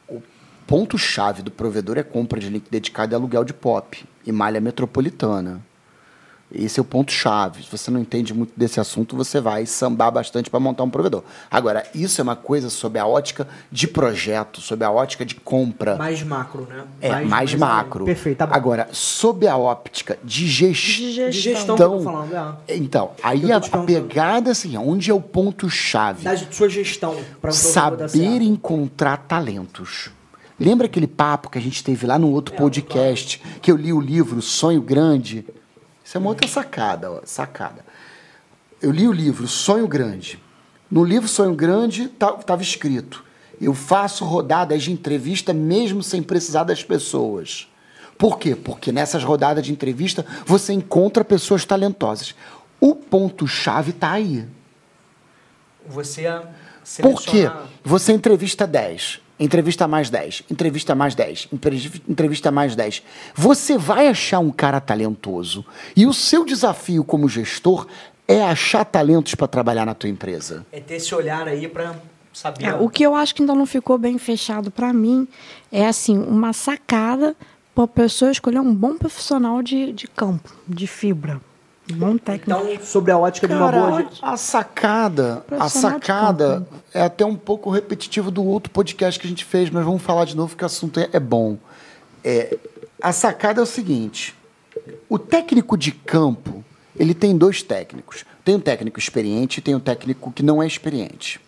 o 0.08 0.22
ponto-chave 0.66 1.42
do 1.42 1.52
provedor 1.52 1.98
é 1.98 2.04
compra 2.04 2.40
de 2.40 2.50
link 2.50 2.70
dedicado 2.70 3.14
e 3.14 3.16
aluguel 3.16 3.44
de 3.44 3.54
POP 3.54 4.06
e 4.26 4.32
malha 4.32 4.62
metropolitana. 4.62 5.62
Esse 6.54 6.80
é 6.80 6.82
o 6.82 6.86
ponto-chave. 6.86 7.64
Se 7.64 7.72
você 7.72 7.90
não 7.90 8.00
entende 8.00 8.34
muito 8.34 8.54
desse 8.56 8.80
assunto, 8.80 9.16
você 9.16 9.42
vai 9.42 9.66
sambar 9.66 10.12
bastante 10.12 10.50
para 10.50 10.60
montar 10.60 10.84
um 10.84 10.90
provedor. 10.90 11.24
Agora, 11.50 11.86
isso 11.94 12.22
é 12.22 12.24
uma 12.24 12.36
coisa 12.36 12.70
sob 12.70 13.00
a 13.00 13.06
ótica 13.06 13.48
de 13.72 13.88
projeto, 13.88 14.62
sob 14.62 14.86
a 14.86 14.92
ótica 14.92 15.26
de 15.26 15.36
compra. 15.36 15.96
mais 15.96 16.22
macro, 16.24 16.68
né? 16.70 16.84
É, 17.02 17.22
mais, 17.22 17.54
macro. 17.56 18.06
Perfeito, 18.06 18.38
tá 18.38 18.48
bom. 18.48 18.54
Agora, 18.54 18.88
sob 18.92 19.48
a 19.48 19.58
óptica 19.58 20.20
de, 20.24 20.48
gest... 20.48 20.98
De 20.98 21.14
de 21.14 21.32
gestão. 21.32 21.32
gestão 21.32 21.76
que 21.76 21.82
eu 21.82 21.92
tô 21.98 22.00
falando, 22.02 22.58
é. 22.68 22.76
Então, 22.78 23.12
aí 23.24 23.52
a, 23.52 23.60
te 23.60 23.70
a 23.76 23.80
pegada 23.80 24.50
é 24.50 24.52
assim, 24.52 24.78
onde 24.78 25.10
é 25.10 25.14
o 25.14 25.22
ponto-chave? 25.22 26.24
Da 26.24 26.38
sua 26.38 26.70
gestão 26.70 27.16
dar 27.42 27.52
Saber 27.52 28.42
encontrar 28.42 29.18
talentos. 29.18 30.10
Lembra 30.60 30.86
aquele 30.86 31.08
papo 31.08 31.50
que 31.50 31.58
a 31.58 31.62
gente 31.62 31.84
teve 31.84 32.08
lá 32.08 32.18
no 32.18 32.32
outro 32.32 32.56
podcast, 32.56 33.42
que 33.62 33.70
eu 33.70 33.76
li 33.76 33.92
o 33.92 34.00
livro 34.00 34.42
Sonho 34.42 34.82
Grande? 34.82 35.46
Isso 36.06 36.18
é 36.18 36.20
uma 36.20 36.30
outra 36.30 36.48
sacada, 36.48 37.12
ó, 37.12 37.22
sacada. 37.26 37.84
Eu 38.80 38.92
li 38.92 39.08
o 39.08 39.12
livro 39.12 39.48
Sonho 39.48 39.88
Grande. 39.88 40.40
No 40.90 41.04
livro 41.04 41.28
Sonho 41.28 41.56
Grande 41.56 42.04
estava 42.04 42.62
escrito: 42.62 43.26
eu 43.60 43.74
faço 43.74 44.24
rodadas 44.24 44.84
de 44.84 44.92
entrevista 44.92 45.52
mesmo 45.52 46.04
sem 46.04 46.22
precisar 46.22 46.64
das 46.64 46.84
pessoas. 46.84 47.68
Por 48.20 48.38
quê? 48.38 48.56
Porque 48.56 48.92
nessas 48.92 49.24
rodadas 49.24 49.66
de 49.66 49.72
entrevista 49.72 50.24
você 50.46 50.74
encontra 50.74 51.26
pessoas 51.26 51.66
talentosas. 51.66 52.36
O 52.80 52.96
ponto-chave 52.96 53.90
está 53.90 54.12
aí. 54.12 54.46
Você 55.88 57.02
Por 57.02 57.20
quê? 57.22 57.50
Você 57.84 58.14
entrevista 58.14 58.68
10, 58.68 59.22
entrevista 59.40 59.88
mais 59.88 60.10
10, 60.10 60.44
entrevista 60.50 60.96
mais 60.96 61.16
10, 61.16 61.50
entrevista 62.08 62.52
mais 62.52 62.76
10. 62.76 63.04
Você 63.36 63.78
vai 63.78 64.08
achar 64.08 64.40
um 64.40 64.52
cara 64.52 64.80
talentoso. 64.80 65.66
E 65.96 66.06
o 66.06 66.14
seu 66.14 66.46
desafio 66.46 67.04
como 67.04 67.28
gestor 67.28 67.88
é 68.28 68.42
achar 68.44 68.84
talentos 68.86 69.36
para 69.36 69.48
trabalhar 69.48 69.86
na 69.86 69.94
tua 69.94 70.10
empresa. 70.10 70.66
É 70.72 70.80
ter 70.80 70.96
esse 70.96 71.14
olhar 71.14 71.48
aí 71.48 71.68
para 71.68 71.96
saber. 72.34 72.66
É, 72.66 72.74
o 72.76 72.90
que 72.90 73.04
eu 73.04 73.16
acho 73.16 73.36
que 73.36 73.42
ainda 73.42 73.54
não 73.54 73.66
ficou 73.66 73.98
bem 73.98 74.18
fechado 74.18 74.72
para 74.72 74.92
mim 74.92 75.28
é 75.72 75.86
assim 75.86 76.18
uma 76.18 76.54
sacada 76.54 77.36
para 77.74 77.84
a 77.84 77.88
pessoa 77.88 78.32
escolher 78.32 78.60
um 78.60 78.74
bom 78.74 78.98
profissional 78.98 79.62
de, 79.62 79.92
de 79.92 80.08
campo, 80.08 80.56
de 80.68 80.88
fibra. 80.88 81.42
Bom 81.94 82.18
técnico. 82.18 82.60
Então, 82.60 82.86
sobre 82.86 83.12
a 83.12 83.18
ótica 83.18 83.48
Cara, 83.48 83.72
de 83.72 83.78
uma 83.78 83.90
boa. 83.90 84.10
A 84.22 84.38
sacada, 84.38 85.46
a 85.52 85.70
sacada 85.70 86.68
é 86.94 87.02
até 87.02 87.24
um 87.24 87.36
pouco 87.36 87.70
repetitivo 87.70 88.32
do 88.32 88.44
outro 88.44 88.72
podcast 88.72 89.20
que 89.20 89.28
a 89.28 89.30
gente 89.30 89.46
fez, 89.46 89.70
mas 89.70 89.86
vamos 89.86 90.02
falar 90.02 90.26
de 90.26 90.36
novo 90.36 90.56
que 90.56 90.64
o 90.64 90.66
assunto 90.66 91.00
é, 91.00 91.10
é 91.14 91.20
bom. 91.20 91.58
É, 92.24 92.58
a 93.02 93.12
sacada 93.12 93.62
é 93.62 93.64
o 93.64 93.68
seguinte: 93.68 94.36
o 95.08 95.20
técnico 95.20 95.78
de 95.78 95.92
campo 95.92 96.66
ele 96.98 97.14
tem 97.14 97.38
dois 97.38 97.62
técnicos. 97.62 98.26
Tem 98.44 98.56
um 98.56 98.60
técnico 98.60 98.98
experiente 98.98 99.60
e 99.60 99.62
tem 99.62 99.76
um 99.76 99.80
técnico 99.80 100.32
que 100.32 100.42
não 100.42 100.64
é 100.64 100.68
experiente. 100.68 101.40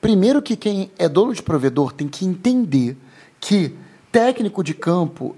Primeiro 0.00 0.40
que 0.40 0.56
quem 0.56 0.90
é 0.98 1.08
dono 1.08 1.34
de 1.34 1.42
provedor 1.42 1.92
tem 1.92 2.08
que 2.08 2.24
entender 2.24 2.96
que 3.40 3.74
técnico 4.12 4.62
de 4.62 4.74
campo 4.74 5.36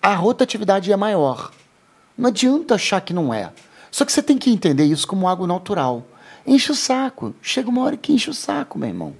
a 0.00 0.14
rotatividade 0.14 0.90
é 0.92 0.96
maior. 0.96 1.50
Não 2.18 2.28
adianta 2.30 2.74
achar 2.74 3.00
que 3.00 3.14
não 3.14 3.32
é. 3.32 3.52
Só 3.92 4.04
que 4.04 4.10
você 4.10 4.20
tem 4.20 4.36
que 4.36 4.50
entender 4.50 4.84
isso 4.84 5.06
como 5.06 5.28
algo 5.28 5.46
natural. 5.46 6.02
Enche 6.44 6.72
o 6.72 6.74
saco. 6.74 7.32
Chega 7.40 7.70
uma 7.70 7.84
hora 7.84 7.96
que 7.96 8.12
enche 8.12 8.28
o 8.28 8.34
saco, 8.34 8.76
meu 8.76 8.88
irmão. 8.88 9.14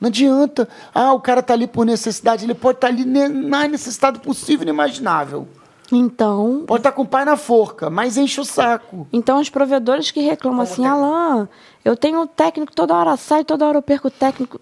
Não 0.00 0.08
adianta. 0.08 0.68
Ah, 0.94 1.12
o 1.12 1.20
cara 1.20 1.40
está 1.40 1.52
ali 1.52 1.66
por 1.66 1.84
necessidade. 1.84 2.44
Ele 2.44 2.54
pode 2.54 2.76
estar 2.76 2.88
tá 2.88 2.94
ali 2.94 3.04
na 3.04 3.66
necessidade 3.66 4.20
possível 4.20 4.64
e 4.66 4.68
inimaginável. 4.68 5.48
Então. 5.90 6.64
Pode 6.66 6.80
estar 6.80 6.92
com 6.92 7.02
o 7.02 7.06
pai 7.06 7.24
na 7.24 7.36
forca, 7.36 7.90
mas 7.90 8.16
enche 8.16 8.40
o 8.40 8.44
saco. 8.44 9.06
Então, 9.12 9.40
os 9.40 9.50
provedores 9.50 10.10
que 10.10 10.20
reclamam 10.20 10.62
assim, 10.62 10.86
Alain, 10.86 11.48
eu 11.84 11.96
tenho 11.96 12.22
um 12.22 12.26
técnico, 12.26 12.72
toda 12.72 12.94
hora 12.94 13.16
sai, 13.16 13.44
toda 13.44 13.66
hora 13.66 13.78
eu 13.78 13.82
perco 13.82 14.08
o 14.08 14.10
técnico. 14.10 14.60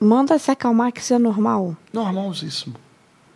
Manda 0.00 0.38
se 0.38 0.50
acalmar 0.50 0.92
que 0.92 1.00
isso 1.00 1.12
é 1.12 1.18
normal. 1.18 1.76
Normalzíssimo. 1.92 2.76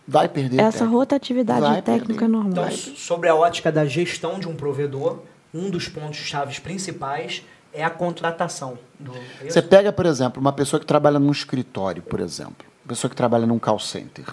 Vai 0.09 0.27
perder. 0.27 0.59
Essa 0.59 0.85
rotatividade 0.85 1.61
Vai 1.61 1.81
técnica 1.83 2.07
perder. 2.07 2.25
é 2.25 2.27
normal. 2.27 2.51
Então, 2.51 2.71
sobre 2.71 3.29
a 3.29 3.35
ótica 3.35 3.71
da 3.71 3.85
gestão 3.85 4.39
de 4.39 4.47
um 4.47 4.55
provedor, 4.55 5.19
um 5.53 5.69
dos 5.69 5.87
pontos 5.87 6.17
chaves 6.17 6.57
principais 6.57 7.43
é 7.71 7.83
a 7.83 7.91
contratação. 7.91 8.79
Do... 8.99 9.13
Você 9.47 9.61
pega, 9.61 9.91
por 9.91 10.07
exemplo, 10.07 10.41
uma 10.41 10.51
pessoa 10.51 10.79
que 10.79 10.85
trabalha 10.85 11.19
num 11.19 11.31
escritório, 11.31 12.01
por 12.01 12.19
exemplo. 12.19 12.65
Uma 12.83 12.89
pessoa 12.89 13.09
que 13.09 13.15
trabalha 13.15 13.45
num 13.45 13.59
call 13.59 13.77
center 13.77 14.25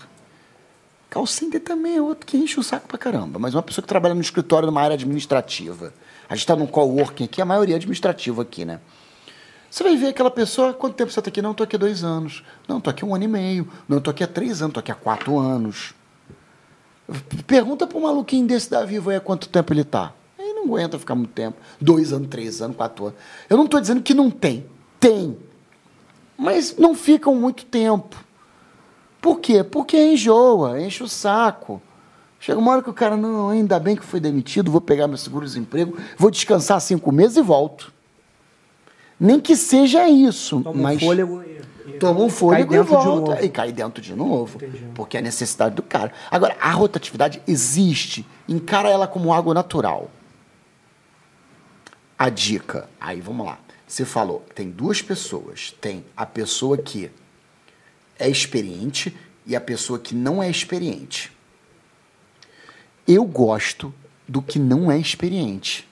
Call 1.11 1.27
center 1.27 1.61
também 1.61 1.97
é 1.97 2.03
outro 2.03 2.27
que 2.27 2.37
enche 2.37 2.59
o 2.59 2.63
saco 2.63 2.89
pra 2.89 2.97
caramba. 2.97 3.39
Mas 3.39 3.55
uma 3.55 3.63
pessoa 3.63 3.83
que 3.83 3.89
trabalha 3.89 4.15
no 4.15 4.21
escritório 4.21 4.67
numa 4.67 4.81
área 4.81 4.95
administrativa. 4.95 5.93
A 6.29 6.35
gente 6.35 6.43
está 6.43 6.57
num 6.57 6.67
coworking 6.67 7.25
aqui, 7.25 7.41
a 7.41 7.45
maioria 7.45 7.75
é 7.75 7.77
administrativa 7.77 8.43
aqui, 8.43 8.65
né? 8.65 8.81
Você 9.77 9.85
vai 9.85 9.95
ver 9.95 10.07
aquela 10.07 10.31
pessoa, 10.31 10.73
quanto 10.73 10.95
tempo 10.95 11.13
você 11.13 11.21
está 11.21 11.29
aqui? 11.29 11.43
Não, 11.43 11.51
estou 11.51 11.63
aqui 11.63 11.77
dois 11.77 12.03
anos. 12.03 12.43
Não, 12.67 12.79
estou 12.79 12.91
aqui 12.91 13.05
um 13.05 13.15
ano 13.15 13.25
e 13.25 13.29
meio. 13.29 13.69
Não, 13.87 13.99
estou 13.99 14.11
aqui 14.11 14.25
há 14.25 14.27
três 14.27 14.63
anos, 14.63 14.71
estou 14.71 14.81
aqui 14.81 14.91
há 14.91 14.95
quatro 14.95 15.39
anos. 15.39 15.93
Pergunta 17.47 17.87
para 17.87 17.99
um 17.99 18.01
maluquinho 18.01 18.47
desse 18.47 18.71
da 18.71 18.87
Vivo 18.87 19.11
aí 19.11 19.17
há 19.17 19.21
quanto 19.21 19.51
tempo 19.51 19.75
ele 19.75 19.83
está. 19.83 20.15
Ele 20.39 20.55
não 20.55 20.63
aguenta 20.63 20.99
ficar 20.99 21.15
muito 21.15 21.33
tempo. 21.33 21.59
Dois 21.79 22.11
anos, 22.11 22.29
três 22.31 22.63
anos, 22.63 22.75
quatro 22.75 23.09
anos. 23.09 23.19
Eu 23.51 23.59
não 23.59 23.67
estou 23.67 23.79
dizendo 23.79 24.01
que 24.01 24.15
não 24.15 24.31
tem. 24.31 24.65
Tem. 24.99 25.37
Mas 26.39 26.75
não 26.79 26.95
ficam 26.95 27.35
muito 27.35 27.67
tempo. 27.67 28.17
Por 29.21 29.41
quê? 29.41 29.63
Porque 29.63 30.03
enjoa, 30.03 30.81
enche 30.81 31.03
o 31.03 31.09
saco. 31.09 31.83
Chega 32.41 32.59
uma 32.59 32.73
hora 32.73 32.83
que 32.83 32.89
o 32.89 32.95
cara, 32.95 33.15
não, 33.15 33.51
ainda 33.51 33.79
bem 33.79 33.95
que 33.95 34.07
fui 34.07 34.21
demitido, 34.21 34.71
vou 34.71 34.81
pegar 34.81 35.07
meu 35.07 35.19
seguro-desemprego, 35.19 35.99
vou 36.17 36.31
descansar 36.31 36.81
cinco 36.81 37.13
meses 37.13 37.37
e 37.37 37.43
volto. 37.43 37.95
Nem 39.19 39.41
que 39.41 39.57
seja 39.57 40.09
isso, 40.09 40.61
toma 40.63 40.83
mas... 40.83 40.97
Um 40.97 41.07
fôlego 41.07 41.43
e, 41.87 41.93
toma 41.99 42.21
um 42.21 42.29
fôlego 42.29 42.75
e 42.75 42.83
volta. 42.83 43.45
E 43.45 43.49
cai 43.49 43.73
dentro 43.73 44.03
de 44.03 44.15
novo. 44.15 44.59
Entendi. 44.59 44.85
Porque 44.95 45.17
é 45.17 45.21
a 45.21 45.23
necessidade 45.23 45.75
do 45.75 45.83
cara. 45.83 46.13
Agora, 46.31 46.57
a 46.61 46.71
rotatividade 46.71 47.43
existe. 47.47 48.27
Encara 48.49 48.89
ela 48.91 49.07
como 49.07 49.33
algo 49.33 49.55
natural. 49.55 50.11
A 52.19 52.29
dica. 52.29 52.89
Aí, 53.01 53.21
vamos 53.21 53.47
lá. 53.47 53.59
Você 53.87 54.05
falou, 54.05 54.45
tem 54.55 54.71
duas 54.71 55.01
pessoas. 55.01 55.75
Tem 55.81 56.05
a 56.17 56.27
pessoa 56.27 56.77
que 56.77 57.11
é 58.19 58.29
experiente 58.29 59.17
e 59.47 59.55
a 59.55 59.61
pessoa 59.61 59.99
que 59.99 60.15
não 60.15 60.43
é 60.43 60.51
experiente. 60.51 61.33
Eu 63.07 63.25
gosto 63.25 63.95
do 64.27 64.43
que 64.43 64.59
não 64.59 64.91
é 64.91 64.99
experiente. 64.99 65.89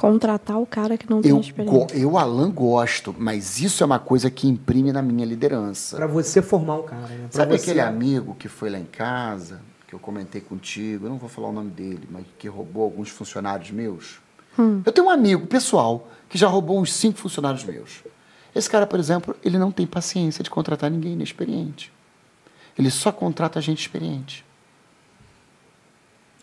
Contratar 0.00 0.58
o 0.58 0.64
cara 0.64 0.96
que 0.96 1.08
não 1.10 1.20
tem 1.20 1.30
eu, 1.30 1.40
experiência. 1.40 1.94
Eu, 1.94 2.16
Alan, 2.16 2.50
gosto, 2.50 3.14
mas 3.18 3.60
isso 3.60 3.82
é 3.82 3.86
uma 3.86 3.98
coisa 3.98 4.30
que 4.30 4.48
imprime 4.48 4.92
na 4.92 5.02
minha 5.02 5.26
liderança. 5.26 5.94
Para 5.94 6.06
você 6.06 6.40
formar 6.40 6.76
o 6.76 6.82
cara. 6.84 7.06
Né? 7.06 7.28
Sabe 7.30 7.58
você... 7.58 7.64
aquele 7.64 7.80
amigo 7.82 8.34
que 8.34 8.48
foi 8.48 8.70
lá 8.70 8.78
em 8.78 8.86
casa, 8.86 9.60
que 9.86 9.94
eu 9.94 9.98
comentei 9.98 10.40
contigo, 10.40 11.04
eu 11.04 11.10
não 11.10 11.18
vou 11.18 11.28
falar 11.28 11.48
o 11.48 11.52
nome 11.52 11.70
dele, 11.70 12.08
mas 12.10 12.24
que 12.38 12.48
roubou 12.48 12.82
alguns 12.82 13.10
funcionários 13.10 13.70
meus? 13.70 14.22
Hum. 14.58 14.80
Eu 14.86 14.90
tenho 14.90 15.06
um 15.06 15.10
amigo 15.10 15.46
pessoal 15.46 16.08
que 16.30 16.38
já 16.38 16.48
roubou 16.48 16.80
uns 16.80 16.94
cinco 16.94 17.18
funcionários 17.18 17.62
meus. 17.62 18.02
Esse 18.54 18.70
cara, 18.70 18.86
por 18.86 18.98
exemplo, 18.98 19.36
ele 19.44 19.58
não 19.58 19.70
tem 19.70 19.86
paciência 19.86 20.42
de 20.42 20.48
contratar 20.48 20.90
ninguém 20.90 21.12
inexperiente. 21.12 21.92
Ele 22.78 22.90
só 22.90 23.12
contrata 23.12 23.60
gente 23.60 23.80
experiente. 23.80 24.46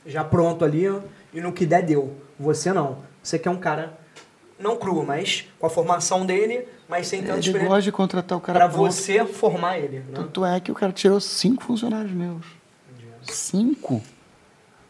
Já 0.05 0.23
pronto 0.23 0.63
ali, 0.63 0.85
e 1.33 1.41
no 1.41 1.51
que 1.51 1.65
der, 1.65 1.83
deu. 1.83 2.26
Você 2.39 2.71
não. 2.71 2.97
Você 3.21 3.37
quer 3.37 3.49
um 3.49 3.57
cara, 3.57 3.97
não 4.59 4.77
cru, 4.77 5.05
mas 5.05 5.45
com 5.59 5.65
a 5.65 5.69
formação 5.69 6.25
dele, 6.25 6.67
mas 6.87 7.07
sem 7.07 7.21
tanta 7.21 7.39
experiência. 7.39 7.59
Ele 7.59 7.67
gosta 7.67 7.81
de 7.81 7.91
contratar 7.91 8.37
o 8.37 8.41
cara 8.41 8.59
Para 8.59 8.67
você 8.67 9.25
formar 9.25 9.79
ele. 9.79 9.99
Né? 9.99 10.05
Tanto 10.13 10.45
é 10.45 10.59
que 10.59 10.71
o 10.71 10.75
cara 10.75 10.91
tirou 10.91 11.19
cinco 11.19 11.63
funcionários 11.63 12.11
meus. 12.11 12.45
Cinco? 13.23 14.01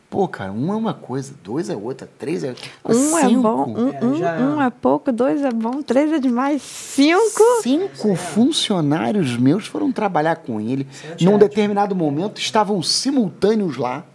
Pô, 0.10 0.26
cara, 0.26 0.54
um 0.54 0.72
é 0.72 0.76
uma 0.76 0.94
coisa, 0.94 1.34
dois 1.44 1.70
é 1.70 1.76
outra, 1.76 2.10
três 2.18 2.42
é. 2.42 2.56
Um 2.86 3.18
é 3.18 3.28
cinco. 3.28 3.40
é 3.40 3.42
bom, 3.42 3.74
um 3.76 3.92
é, 3.92 4.40
um, 4.40 4.56
um, 4.56 4.62
é 4.62 4.70
pouco, 4.70 5.12
dois 5.12 5.44
é 5.44 5.52
bom, 5.52 5.82
três 5.82 6.14
é 6.14 6.20
demais, 6.20 6.62
cinco. 6.62 7.44
Cinco 7.62 8.16
funcionários 8.16 9.36
meus 9.36 9.68
foram 9.68 9.92
trabalhar 9.92 10.38
com 10.38 10.62
ele. 10.62 10.88
Num 11.20 11.38
determinado 11.38 11.94
momento 11.94 12.40
estavam 12.40 12.82
simultâneos 12.82 13.76
lá. 13.76 14.06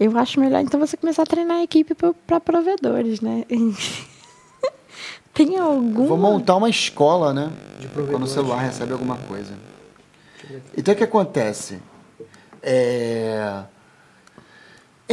Eu 0.00 0.16
acho 0.18 0.40
melhor 0.40 0.60
então 0.62 0.80
você 0.80 0.96
começar 0.96 1.22
a 1.22 1.26
treinar 1.26 1.58
a 1.58 1.62
equipe 1.62 1.94
para 2.26 2.40
provedores, 2.40 3.20
né? 3.20 3.44
Tem 5.32 5.58
algum. 5.58 6.06
Vou 6.06 6.16
montar 6.16 6.56
uma 6.56 6.70
escola, 6.70 7.34
né? 7.34 7.52
Quando 8.10 8.24
o 8.24 8.26
celular 8.26 8.60
recebe 8.62 8.92
alguma 8.92 9.16
coisa. 9.16 9.54
Então 10.76 10.94
o 10.94 10.96
que 10.96 11.04
acontece? 11.04 11.78
É 12.62 13.62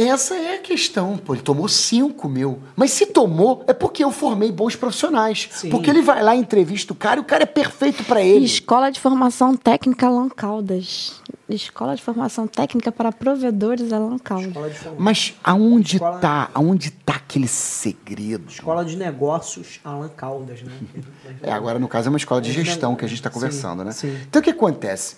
essa 0.06 0.36
é 0.36 0.54
a 0.54 0.58
questão. 0.58 1.16
Pô, 1.16 1.34
ele 1.34 1.42
tomou 1.42 1.66
cinco 1.66 2.28
mil. 2.28 2.60
Mas 2.76 2.92
se 2.92 3.06
tomou, 3.06 3.64
é 3.66 3.72
porque 3.72 4.04
eu 4.04 4.12
formei 4.12 4.52
bons 4.52 4.76
profissionais. 4.76 5.48
Sim. 5.50 5.70
Porque 5.70 5.90
ele 5.90 6.02
vai 6.02 6.22
lá, 6.22 6.36
entrevista 6.36 6.92
o 6.92 6.96
cara 6.96 7.18
e 7.18 7.22
o 7.22 7.24
cara 7.24 7.42
é 7.42 7.46
perfeito 7.46 8.04
para 8.04 8.22
ele. 8.22 8.44
Escola 8.44 8.90
de 8.90 9.00
Formação 9.00 9.56
Técnica 9.56 10.06
Alan 10.06 10.28
Caldas. 10.28 11.20
Escola 11.48 11.96
de 11.96 12.02
Formação 12.02 12.46
Técnica 12.46 12.92
para 12.92 13.10
Provedores 13.10 13.92
Alan 13.92 14.18
Caldas. 14.18 14.76
Mas 14.96 15.34
aonde 15.42 15.96
Escola... 15.96 16.18
tá? 16.18 16.50
Aonde 16.54 16.90
tá 16.90 17.14
aquele 17.14 17.48
segredo? 17.48 18.48
Escola 18.48 18.84
de 18.84 18.96
Negócios 18.96 19.80
Alan 19.82 20.10
Caldas, 20.10 20.62
né? 20.62 20.72
é, 21.42 21.50
agora 21.50 21.78
no 21.78 21.88
caso 21.88 22.08
é 22.08 22.10
uma 22.10 22.18
escola 22.18 22.40
de 22.40 22.52
gestão 22.52 22.94
que 22.94 23.04
a 23.04 23.08
gente 23.08 23.18
está 23.18 23.30
conversando, 23.30 23.80
sim, 23.80 23.84
né? 23.86 23.92
Sim. 23.92 24.20
Então 24.28 24.40
o 24.40 24.42
que 24.44 24.50
acontece? 24.50 25.16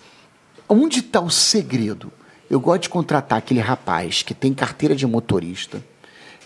Onde 0.67 1.01
está 1.01 1.21
o 1.21 1.31
segredo? 1.31 2.13
Eu 2.51 2.59
gosto 2.61 2.83
de 2.83 2.89
contratar 2.89 3.39
aquele 3.39 3.61
rapaz 3.61 4.23
que 4.23 4.35
tem 4.35 4.53
carteira 4.53 4.95
de 4.95 5.07
motorista. 5.07 5.81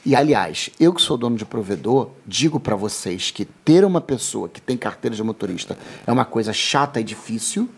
E, 0.05 0.15
aliás, 0.15 0.69
eu 0.79 0.93
que 0.93 1.01
sou 1.01 1.17
dono 1.17 1.35
de 1.35 1.47
provedor, 1.47 2.11
digo 2.27 2.61
para 2.61 2.77
vocês 2.77 3.31
que 3.31 3.47
ter 3.47 3.87
uma 3.87 4.03
pessoa 4.03 4.51
que 4.51 4.61
tem 4.61 4.77
carteira 4.77 5.17
de 5.17 5.23
motorista 5.23 5.79
é 6.07 6.13
uma 6.13 6.27
coisa 6.27 6.53
chata 6.53 7.01
e 7.01 7.05
difícil, 7.05 7.69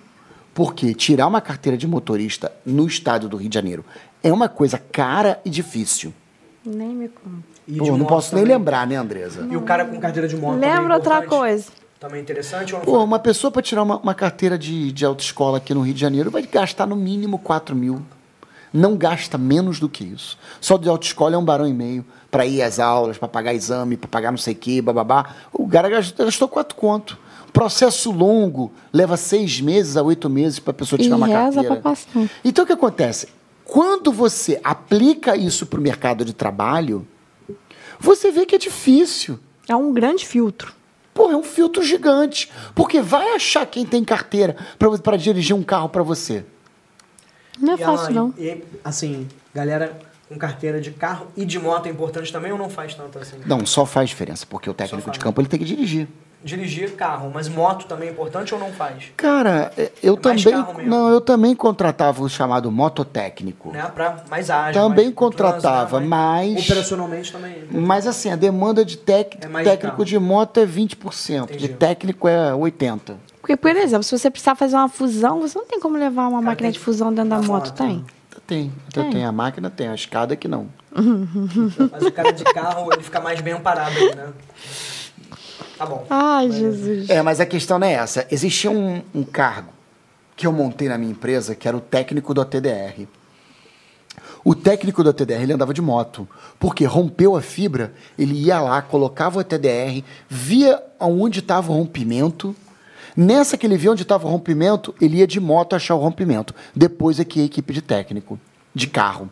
Porque 0.53 0.93
tirar 0.95 1.27
uma 1.27 1.41
carteira 1.41 1.77
de 1.77 1.87
motorista 1.87 2.51
no 2.65 2.87
estado 2.87 3.29
do 3.29 3.37
Rio 3.37 3.49
de 3.49 3.55
Janeiro 3.55 3.85
é 4.23 4.33
uma 4.33 4.49
coisa 4.49 4.79
cara 4.79 5.39
e 5.45 5.51
difícil. 5.51 6.13
Nem 6.65 6.89
me 6.97 7.09
conta. 7.09 7.45
E 7.69 7.77
Pô, 7.77 7.85
não 7.89 7.99
moto 7.99 8.09
posso 8.09 8.35
nem 8.35 8.43
também. 8.43 8.57
lembrar, 8.59 8.87
né, 8.87 8.97
Andresa? 8.97 9.47
E 9.51 9.55
o 9.57 9.61
cara 9.61 9.85
com 9.85 10.01
carteira 10.01 10.27
de 10.27 10.35
moto 10.35 10.57
é 10.57 10.67
Lembra 10.67 10.95
outra 10.95 11.19
importante? 11.19 11.29
coisa. 11.29 11.67
Também 12.01 12.23
interessante 12.23 12.73
ou 12.75 12.81
não 12.81 12.87
Pô, 12.87 13.05
uma 13.05 13.19
pessoa 13.19 13.51
para 13.51 13.61
tirar 13.63 13.83
uma, 13.83 13.99
uma 13.99 14.15
carteira 14.15 14.59
de, 14.59 14.91
de 14.93 15.05
autoescola 15.05 15.59
aqui 15.59 15.75
no 15.75 15.83
Rio 15.83 15.93
de 15.95 16.01
Janeiro 16.01 16.31
vai 16.31 16.43
gastar 16.43 16.87
no 16.87 16.97
mínimo 16.97 17.39
4 17.39 17.77
mil. 17.77 18.03
Não 18.77 18.95
gasta 18.95 19.39
menos 19.39 19.81
do 19.81 19.89
que 19.89 20.05
isso. 20.05 20.37
Só 20.61 20.77
de 20.77 20.87
autoescola 20.87 21.35
é 21.35 21.39
um 21.39 21.45
barão 21.45 21.67
e 21.67 21.73
meio 21.73 22.05
para 22.31 22.45
ir 22.45 22.61
às 22.61 22.79
aulas, 22.79 23.17
para 23.17 23.27
pagar 23.27 23.55
exame, 23.55 23.97
para 23.97 24.07
pagar 24.09 24.31
não 24.31 24.37
sei 24.37 24.53
o 24.53 24.57
que, 24.57 24.83
bababá. 24.83 25.35
O 25.51 25.67
cara 25.67 25.89
gastou, 25.89 26.27
gastou 26.27 26.47
quatro 26.47 26.77
conto. 26.77 27.19
Processo 27.55 28.13
longo, 28.13 28.71
leva 28.93 29.17
seis 29.17 29.63
meses 29.63 29.97
a 29.97 30.03
oito 30.03 30.29
meses 30.29 30.59
para 30.59 30.73
a 30.73 30.75
pessoa 30.75 30.99
tirar 30.99 31.15
E 31.15 31.17
uma 31.17 31.27
reza 31.27 31.41
carteira. 31.55 31.69
pra 31.77 31.77
passar. 31.91 32.29
Então 32.45 32.65
o 32.65 32.67
que 32.67 32.73
acontece? 32.75 33.29
Quando 33.65 34.13
você 34.13 34.61
aplica 34.63 35.35
isso 35.35 35.65
para 35.65 35.81
o 35.81 35.83
mercado 35.83 36.23
de 36.23 36.35
trabalho, 36.35 37.09
você 37.99 38.31
vê 38.31 38.45
que 38.45 38.55
é 38.55 38.59
difícil. 38.59 39.39
É 39.67 39.75
um 39.75 39.93
grande 39.95 40.27
filtro. 40.27 40.75
Pô, 41.15 41.31
é 41.31 41.37
um 41.37 41.43
filtro 41.43 41.83
gigante. 41.83 42.51
Porque 42.75 43.01
vai 43.01 43.35
achar 43.35 43.65
quem 43.65 43.87
tem 43.87 44.05
carteira 44.05 44.55
para 45.03 45.17
dirigir 45.17 45.57
um 45.57 45.63
carro 45.63 45.89
para 45.89 46.03
você. 46.03 46.45
Não 47.59 47.73
é 47.73 47.77
E, 47.77 47.79
fácil, 47.79 48.07
Alan, 48.07 48.11
não. 48.13 48.35
E, 48.39 48.63
assim, 48.85 49.27
galera 49.55 49.97
com 50.29 50.37
carteira 50.37 50.81
de 50.81 50.91
carro 50.91 51.29
e 51.37 51.45
de 51.45 51.59
moto 51.59 51.87
é 51.87 51.91
importante 51.91 52.33
também 52.33 52.51
ou 52.53 52.59
não 52.59 52.69
faz 52.69 52.95
tanto 52.95 53.19
assim? 53.19 53.37
Não, 53.47 53.65
só 53.65 53.87
faz 53.87 54.09
diferença, 54.09 54.45
porque 54.49 54.69
o 54.69 54.75
técnico 54.75 55.11
de 55.11 55.19
campo 55.19 55.41
ele 55.41 55.49
tem 55.49 55.59
que 55.59 55.65
dirigir. 55.65 56.09
Dirigir 56.45 56.93
carro, 56.95 57.31
mas 57.33 57.49
moto 57.49 57.87
também 57.87 58.09
é 58.09 58.13
importante 58.13 58.55
ou 58.55 58.61
não 58.61 58.71
faz? 58.73 59.05
Cara, 59.17 59.73
é, 59.77 59.91
eu 60.03 60.15
É 60.15 60.17
também. 60.17 60.87
Não, 60.87 61.09
eu 61.11 61.21
também 61.21 61.57
contratava 61.57 62.23
o 62.23 62.29
chamado 62.29 62.71
mototécnico. 62.71 63.73
Né? 63.73 63.83
Pra 63.95 64.23
mais 64.31 64.49
ágil. 64.51 64.81
Também 64.81 65.07
mais 65.07 65.17
contratava, 65.17 65.99
trânsito, 65.99 66.01
né? 66.01 66.07
mas- 66.07 66.65
Operacionalmente 66.65 67.33
também. 67.33 67.65
Mas 67.71 68.07
assim, 68.07 68.31
a 68.31 68.37
demanda 68.37 68.85
de 68.85 68.97
tec- 68.99 69.39
É 69.41 69.47
de 69.47 69.53
técnico 69.65 69.97
carro. 69.97 70.05
de 70.05 70.19
moto 70.19 70.59
é 70.61 70.67
20%, 70.67 71.47
de 71.47 71.55
Entendi. 71.57 71.69
técnico 71.75 72.29
é 72.29 72.53
80%. 72.55 73.17
Porque, 73.47 73.57
por 73.57 73.77
exemplo, 73.77 74.03
se 74.03 74.11
você 74.19 74.29
precisar 74.29 74.57
fazer 74.57 74.75
uma 74.75 74.89
fusão, 74.89 75.41
você 75.41 75.57
não 75.57 75.67
tem 75.67 75.79
como 75.79 75.97
levar 75.97 76.23
uma 76.23 76.41
Cara, 76.41 76.43
máquina 76.47 76.67
tem 76.67 76.73
de 76.73 76.81
fusão 76.81 77.15
dentro 77.15 77.31
da 77.31 77.37
moto, 77.37 77.69
moto, 77.69 77.73
tem? 77.75 77.99
né? 77.99 78.05
Tem, 78.45 78.73
Tem. 78.93 79.11
tem 79.13 79.25
a 79.25 79.31
máquina, 79.31 79.71
tem 79.71 79.87
a 79.87 79.95
escada 79.95 80.35
que 80.35 80.49
não. 80.49 80.67
Mas 81.93 82.03
o 82.03 82.11
cara 82.11 82.33
de 82.33 82.43
carro, 82.43 82.93
ele 82.93 83.05
fica 83.05 83.21
mais 83.21 83.41
bem 83.41 83.55
amparado 83.55 83.97
aí, 83.97 84.17
né? 84.17 84.33
Tá 85.79 85.87
bom. 85.87 86.05
Ai, 86.11 86.51
Jesus. 86.51 87.09
É, 87.09 87.23
mas 87.23 87.39
a 87.39 87.47
questão 87.47 87.79
não 87.79 87.87
é 87.87 87.93
essa. 87.93 88.27
Existia 88.33 88.69
um, 88.69 89.01
um 89.15 89.23
cargo 89.23 89.73
que 90.35 90.45
eu 90.45 90.53
montei 90.53 90.89
na 90.89 90.99
minha 90.99 91.13
empresa, 91.13 91.55
que 91.55 91.69
era 91.69 91.77
o 91.77 91.81
técnico 91.81 92.35
do 92.35 92.41
ATDR. 92.41 93.07
O 94.45 94.57
técnico 94.57 95.05
do 95.05 95.11
ATDR 95.11 95.43
ele 95.43 95.53
andava 95.53 95.73
de 95.73 95.81
moto, 95.81 96.29
porque 96.59 96.85
rompeu 96.85 97.37
a 97.37 97.41
fibra, 97.43 97.93
ele 98.19 98.35
ia 98.35 98.61
lá, 98.61 98.83
colocava 98.83 99.39
o 99.39 99.41
ATDR, 99.41 100.03
via 100.29 100.83
onde 100.99 101.39
estava 101.39 101.71
o 101.71 101.77
rompimento. 101.77 102.55
Nessa 103.17 103.57
que 103.57 103.67
ele 103.67 103.79
via 103.79 103.93
onde 103.93 104.03
estava 104.03 104.27
o 104.27 104.31
rompimento, 104.31 104.95
ele 105.01 105.19
ia 105.19 105.27
de 105.27 105.41
moto 105.41 105.75
achar 105.75 105.95
o 105.95 105.99
rompimento. 105.99 106.55
Depois 106.75 107.19
é 107.19 107.25
que 107.25 107.39
ia 107.39 107.45
a 107.45 107.47
equipe 107.47 107.73
de 107.73 107.81
técnico, 107.81 108.39
de 108.75 108.87
carro. 108.87 109.31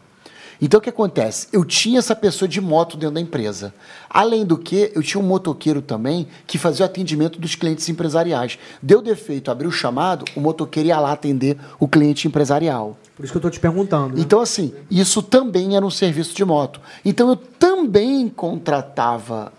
Então 0.60 0.78
o 0.78 0.80
que 0.80 0.88
acontece? 0.88 1.48
Eu 1.52 1.64
tinha 1.64 1.98
essa 1.98 2.14
pessoa 2.16 2.48
de 2.48 2.60
moto 2.60 2.96
dentro 2.96 3.16
da 3.16 3.20
empresa. 3.20 3.74
Além 4.08 4.46
do 4.46 4.56
que, 4.56 4.90
eu 4.94 5.02
tinha 5.02 5.20
um 5.20 5.26
motoqueiro 5.26 5.82
também 5.82 6.26
que 6.46 6.56
fazia 6.56 6.84
o 6.84 6.88
atendimento 6.88 7.38
dos 7.38 7.54
clientes 7.54 7.88
empresariais. 7.88 8.58
Deu 8.80 9.02
defeito, 9.02 9.50
abriu 9.50 9.68
o 9.68 9.72
chamado, 9.72 10.24
o 10.34 10.40
motoqueiro 10.40 10.88
ia 10.88 10.98
lá 10.98 11.12
atender 11.12 11.58
o 11.78 11.86
cliente 11.86 12.26
empresarial. 12.26 12.96
Por 13.16 13.24
isso 13.24 13.32
que 13.32 13.36
eu 13.36 13.42
tô 13.42 13.50
te 13.50 13.60
perguntando. 13.60 14.16
Né? 14.16 14.22
Então, 14.22 14.40
assim, 14.40 14.72
isso 14.90 15.22
também 15.22 15.76
era 15.76 15.84
um 15.84 15.90
serviço 15.90 16.34
de 16.34 16.44
moto. 16.44 16.80
Então, 17.04 17.28
eu 17.28 17.36
também 17.36 18.28
contratava 18.28 19.52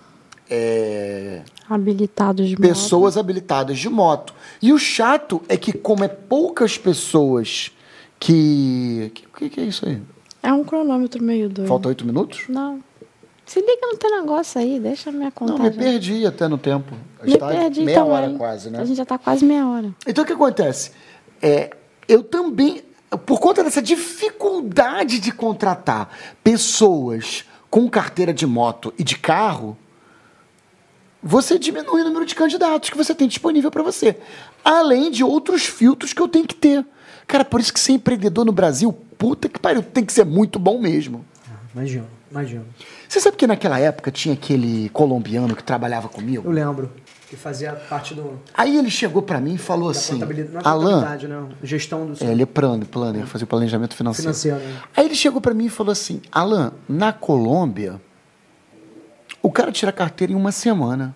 é, 0.49 1.41
Habilitados 1.69 2.47
de 2.47 2.53
moto. 2.55 2.61
pessoas 2.61 3.17
habilitadas 3.17 3.77
de 3.79 3.89
moto. 3.89 4.33
E 4.61 4.71
o 4.71 4.77
chato 4.77 5.41
é 5.49 5.57
que, 5.57 5.73
como 5.73 6.03
é 6.03 6.07
poucas 6.07 6.77
pessoas 6.77 7.71
que. 8.19 9.11
O 9.33 9.37
que, 9.37 9.49
que 9.49 9.59
é 9.59 9.63
isso 9.63 9.87
aí? 9.87 10.01
É 10.43 10.53
um 10.53 10.63
cronômetro 10.63 11.23
meio 11.23 11.49
doido. 11.49 11.67
Falta 11.67 11.87
oito 11.87 12.05
minutos? 12.05 12.43
Não. 12.47 12.79
Se 13.45 13.59
liga 13.59 13.87
no 13.91 13.97
teu 13.97 14.09
negócio 14.09 14.59
aí, 14.59 14.79
deixa 14.79 15.09
a 15.09 15.13
minha 15.13 15.25
Não, 15.25 15.31
contagem. 15.31 15.71
me 15.71 15.77
perdi 15.77 16.25
até 16.25 16.47
no 16.47 16.57
tempo. 16.57 16.95
Me 17.23 17.33
Está 17.33 17.47
perdi 17.47 17.81
meia 17.83 18.03
hora 18.03 18.29
quase, 18.31 18.69
né? 18.71 18.79
A 18.79 18.85
gente 18.85 18.97
já 18.97 19.05
tá 19.05 19.17
quase 19.17 19.45
meia 19.45 19.67
hora. 19.67 19.93
Então 20.07 20.23
o 20.23 20.27
que 20.27 20.33
acontece? 20.33 20.91
É, 21.41 21.69
eu 22.07 22.23
também, 22.23 22.81
por 23.25 23.39
conta 23.39 23.63
dessa 23.63 23.81
dificuldade 23.81 25.19
de 25.19 25.31
contratar 25.31 26.09
pessoas 26.43 27.45
com 27.69 27.87
carteira 27.89 28.33
de 28.33 28.47
moto 28.47 28.93
e 28.97 29.03
de 29.03 29.17
carro, 29.17 29.77
você 31.27 31.57
diminui 31.57 32.01
o 32.01 32.05
número 32.05 32.23
de 32.25 32.35
candidatos 32.35 32.91
que 32.91 32.95
você 32.97 33.15
tem 33.15 33.27
disponível 33.27 33.71
para 33.71 33.81
você. 33.81 34.15
Além 34.63 35.09
de 35.09 35.23
outros 35.23 35.65
filtros 35.65 36.13
que 36.13 36.21
eu 36.21 36.27
tenho 36.27 36.45
que 36.45 36.53
ter. 36.53 36.85
Cara, 37.27 37.43
por 37.43 37.59
isso 37.59 37.73
que 37.73 37.79
ser 37.79 37.93
empreendedor 37.93 38.45
no 38.45 38.51
Brasil, 38.51 38.93
puta 39.17 39.49
que 39.49 39.59
pariu, 39.59 39.81
tem 39.81 40.05
que 40.05 40.13
ser 40.13 40.23
muito 40.23 40.59
bom 40.59 40.79
mesmo. 40.79 41.25
Imagino, 41.73 42.05
imagino. 42.29 42.63
Você 43.09 43.19
sabe 43.19 43.35
que 43.35 43.47
naquela 43.47 43.79
época 43.79 44.11
tinha 44.11 44.35
aquele 44.35 44.89
colombiano 44.89 45.55
que 45.55 45.63
trabalhava 45.63 46.05
Eu 46.05 46.09
comigo? 46.11 46.49
lembro 46.51 46.91
que 47.27 47.35
fazia 47.35 47.73
parte 47.73 48.13
do, 48.13 48.39
Aí 48.53 48.77
ele 48.77 48.91
chegou 48.91 49.23
para 49.23 49.41
mim 49.41 49.55
e 49.55 49.57
falou 49.57 49.91
da 49.91 49.97
assim: 49.97 50.13
contabilidade, 50.13 50.53
não 50.53 50.61
é 50.61 50.67
Alan, 50.67 51.01
né? 51.27 51.49
Gestão 51.63 52.05
do 52.05 52.23
É, 52.23 52.31
ele 52.31 52.43
é 52.43 52.45
planner, 52.45 52.87
planner, 52.87 53.25
fazia 53.25 53.45
o 53.45 53.47
planejamento 53.47 53.95
financeiro. 53.95 54.31
financeiro. 54.31 54.59
Né? 54.59 54.81
Aí 54.95 55.05
ele 55.05 55.15
chegou 55.15 55.41
pra 55.41 55.53
mim 55.55 55.65
e 55.65 55.69
falou 55.69 55.91
assim: 55.91 56.21
Alan, 56.31 56.71
na 56.87 57.11
Colômbia, 57.11 57.99
o 59.45 59.51
cara 59.51 59.71
tira 59.71 59.89
a 59.89 59.93
carteira 59.93 60.33
em 60.33 60.35
uma 60.35 60.51
semana. 60.51 61.15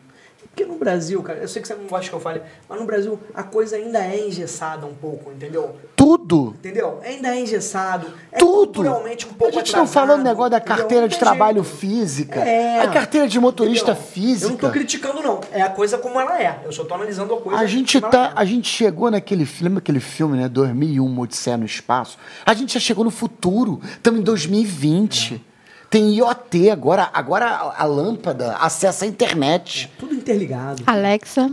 Porque 0.49 0.65
no 0.65 0.77
Brasil, 0.77 1.21
cara, 1.23 1.39
eu 1.39 1.47
sei 1.47 1.61
que 1.61 1.67
você 1.69 1.73
não 1.75 1.85
gosta 1.85 2.09
que 2.09 2.13
eu 2.15 2.19
fale, 2.19 2.41
mas 2.67 2.77
no 2.79 2.85
Brasil 2.85 3.17
a 3.33 3.43
coisa 3.43 3.77
ainda 3.77 3.99
é 3.99 4.27
engessada 4.27 4.85
um 4.85 4.93
pouco, 4.93 5.31
entendeu? 5.31 5.77
Tudo! 5.95 6.53
Entendeu? 6.59 6.99
Ainda 7.05 7.29
é 7.29 7.39
engessado. 7.41 8.07
É 8.31 8.39
Tudo! 8.39 8.73
culturalmente 8.73 9.25
um 9.25 9.29
pouco 9.29 9.53
a 9.53 9.57
gente 9.59 9.73
não 9.73 9.87
falou 9.87 10.17
do 10.17 10.23
negócio 10.23 10.51
da 10.51 10.59
carteira 10.59 11.07
de 11.07 11.17
trabalho 11.17 11.63
física, 11.63 12.41
É. 12.41 12.81
a 12.81 12.89
carteira 12.89 13.25
de 13.27 13.39
motorista 13.39 13.91
Entendeu? 13.91 14.09
física. 14.11 14.45
Eu 14.47 14.49
não 14.51 14.57
tô 14.57 14.69
criticando, 14.71 15.21
não. 15.21 15.39
É 15.53 15.61
a 15.61 15.69
coisa 15.69 15.97
como 15.97 16.19
ela 16.19 16.41
é. 16.41 16.59
Eu 16.65 16.73
só 16.73 16.83
tô 16.83 16.93
analisando 16.93 17.33
a 17.35 17.39
coisa 17.39 17.57
A 17.59 17.65
gente, 17.65 17.99
como 18.01 18.11
tá, 18.11 18.17
ela 18.17 18.27
é. 18.29 18.33
a 18.35 18.43
gente 18.45 18.67
chegou 18.67 19.09
naquele 19.09 19.45
filme, 19.45 19.77
aquele 19.77 19.99
filme, 20.01 20.37
né? 20.37 20.49
2001, 20.49 21.05
Uma 21.05 21.21
Odisseia 21.21 21.55
no 21.57 21.65
Espaço. 21.65 22.17
A 22.45 22.53
gente 22.53 22.73
já 22.73 22.79
chegou 22.81 23.05
no 23.05 23.11
futuro. 23.11 23.79
Estamos 23.95 24.19
em 24.19 24.23
2020. 24.23 25.45
Tem 25.89 26.13
IoT 26.13 26.69
agora. 26.69 27.09
Agora 27.11 27.73
a, 27.75 27.83
lâmpada 27.85 28.55
acessa 28.57 29.05
a 29.05 29.07
internet. 29.07 29.91
Tudo 29.97 30.13
interligado. 30.13 30.83
Alexa, 30.85 31.49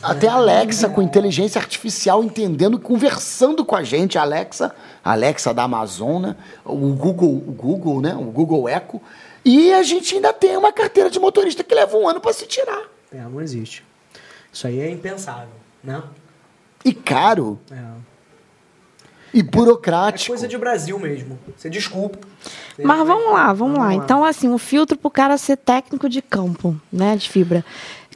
Até 0.00 0.28
a 0.28 0.34
Alexa 0.34 0.88
com 0.88 1.02
inteligência 1.02 1.60
artificial 1.60 2.22
entendendo, 2.22 2.78
conversando 2.78 3.64
com 3.64 3.74
a 3.74 3.82
gente. 3.82 4.16
A 4.16 4.22
Alexa, 4.22 4.72
a 5.04 5.12
Alexa 5.12 5.52
da 5.52 5.64
Amazon, 5.64 6.22
né? 6.22 6.36
o 6.64 6.94
Google, 6.94 7.42
o 7.46 7.52
Google, 7.52 8.00
né? 8.00 8.14
O 8.14 8.30
Google 8.30 8.68
Echo. 8.68 9.00
E 9.44 9.72
a 9.72 9.82
gente 9.82 10.14
ainda 10.14 10.32
tem 10.32 10.56
uma 10.56 10.72
carteira 10.72 11.10
de 11.10 11.18
motorista 11.18 11.64
que 11.64 11.74
leva 11.74 11.96
um 11.96 12.08
ano 12.08 12.20
para 12.20 12.32
se 12.32 12.46
tirar. 12.46 12.82
É, 13.12 13.18
não 13.22 13.40
existe. 13.40 13.84
Isso 14.52 14.66
aí 14.66 14.78
é 14.80 14.90
impensável, 14.90 15.48
né? 15.82 16.02
E 16.84 16.92
caro 16.92 17.58
É. 17.70 18.09
e 19.32 19.40
É 19.40 19.42
burocrático. 19.42 20.28
coisa 20.28 20.46
de 20.48 20.56
Brasil 20.58 20.98
mesmo. 20.98 21.38
Você 21.56 21.68
desculpa. 21.70 22.18
Você 22.74 22.82
Mas 22.82 22.98
vai- 22.98 23.06
vamos 23.06 23.32
lá, 23.32 23.52
vamos 23.52 23.78
lá. 23.78 23.94
Então, 23.94 24.24
assim, 24.24 24.48
o 24.52 24.58
filtro 24.58 24.96
pro 24.98 25.10
cara 25.10 25.36
ser 25.38 25.56
técnico 25.56 26.08
de 26.08 26.20
campo, 26.22 26.74
né, 26.92 27.16
de 27.16 27.28
fibra. 27.28 27.64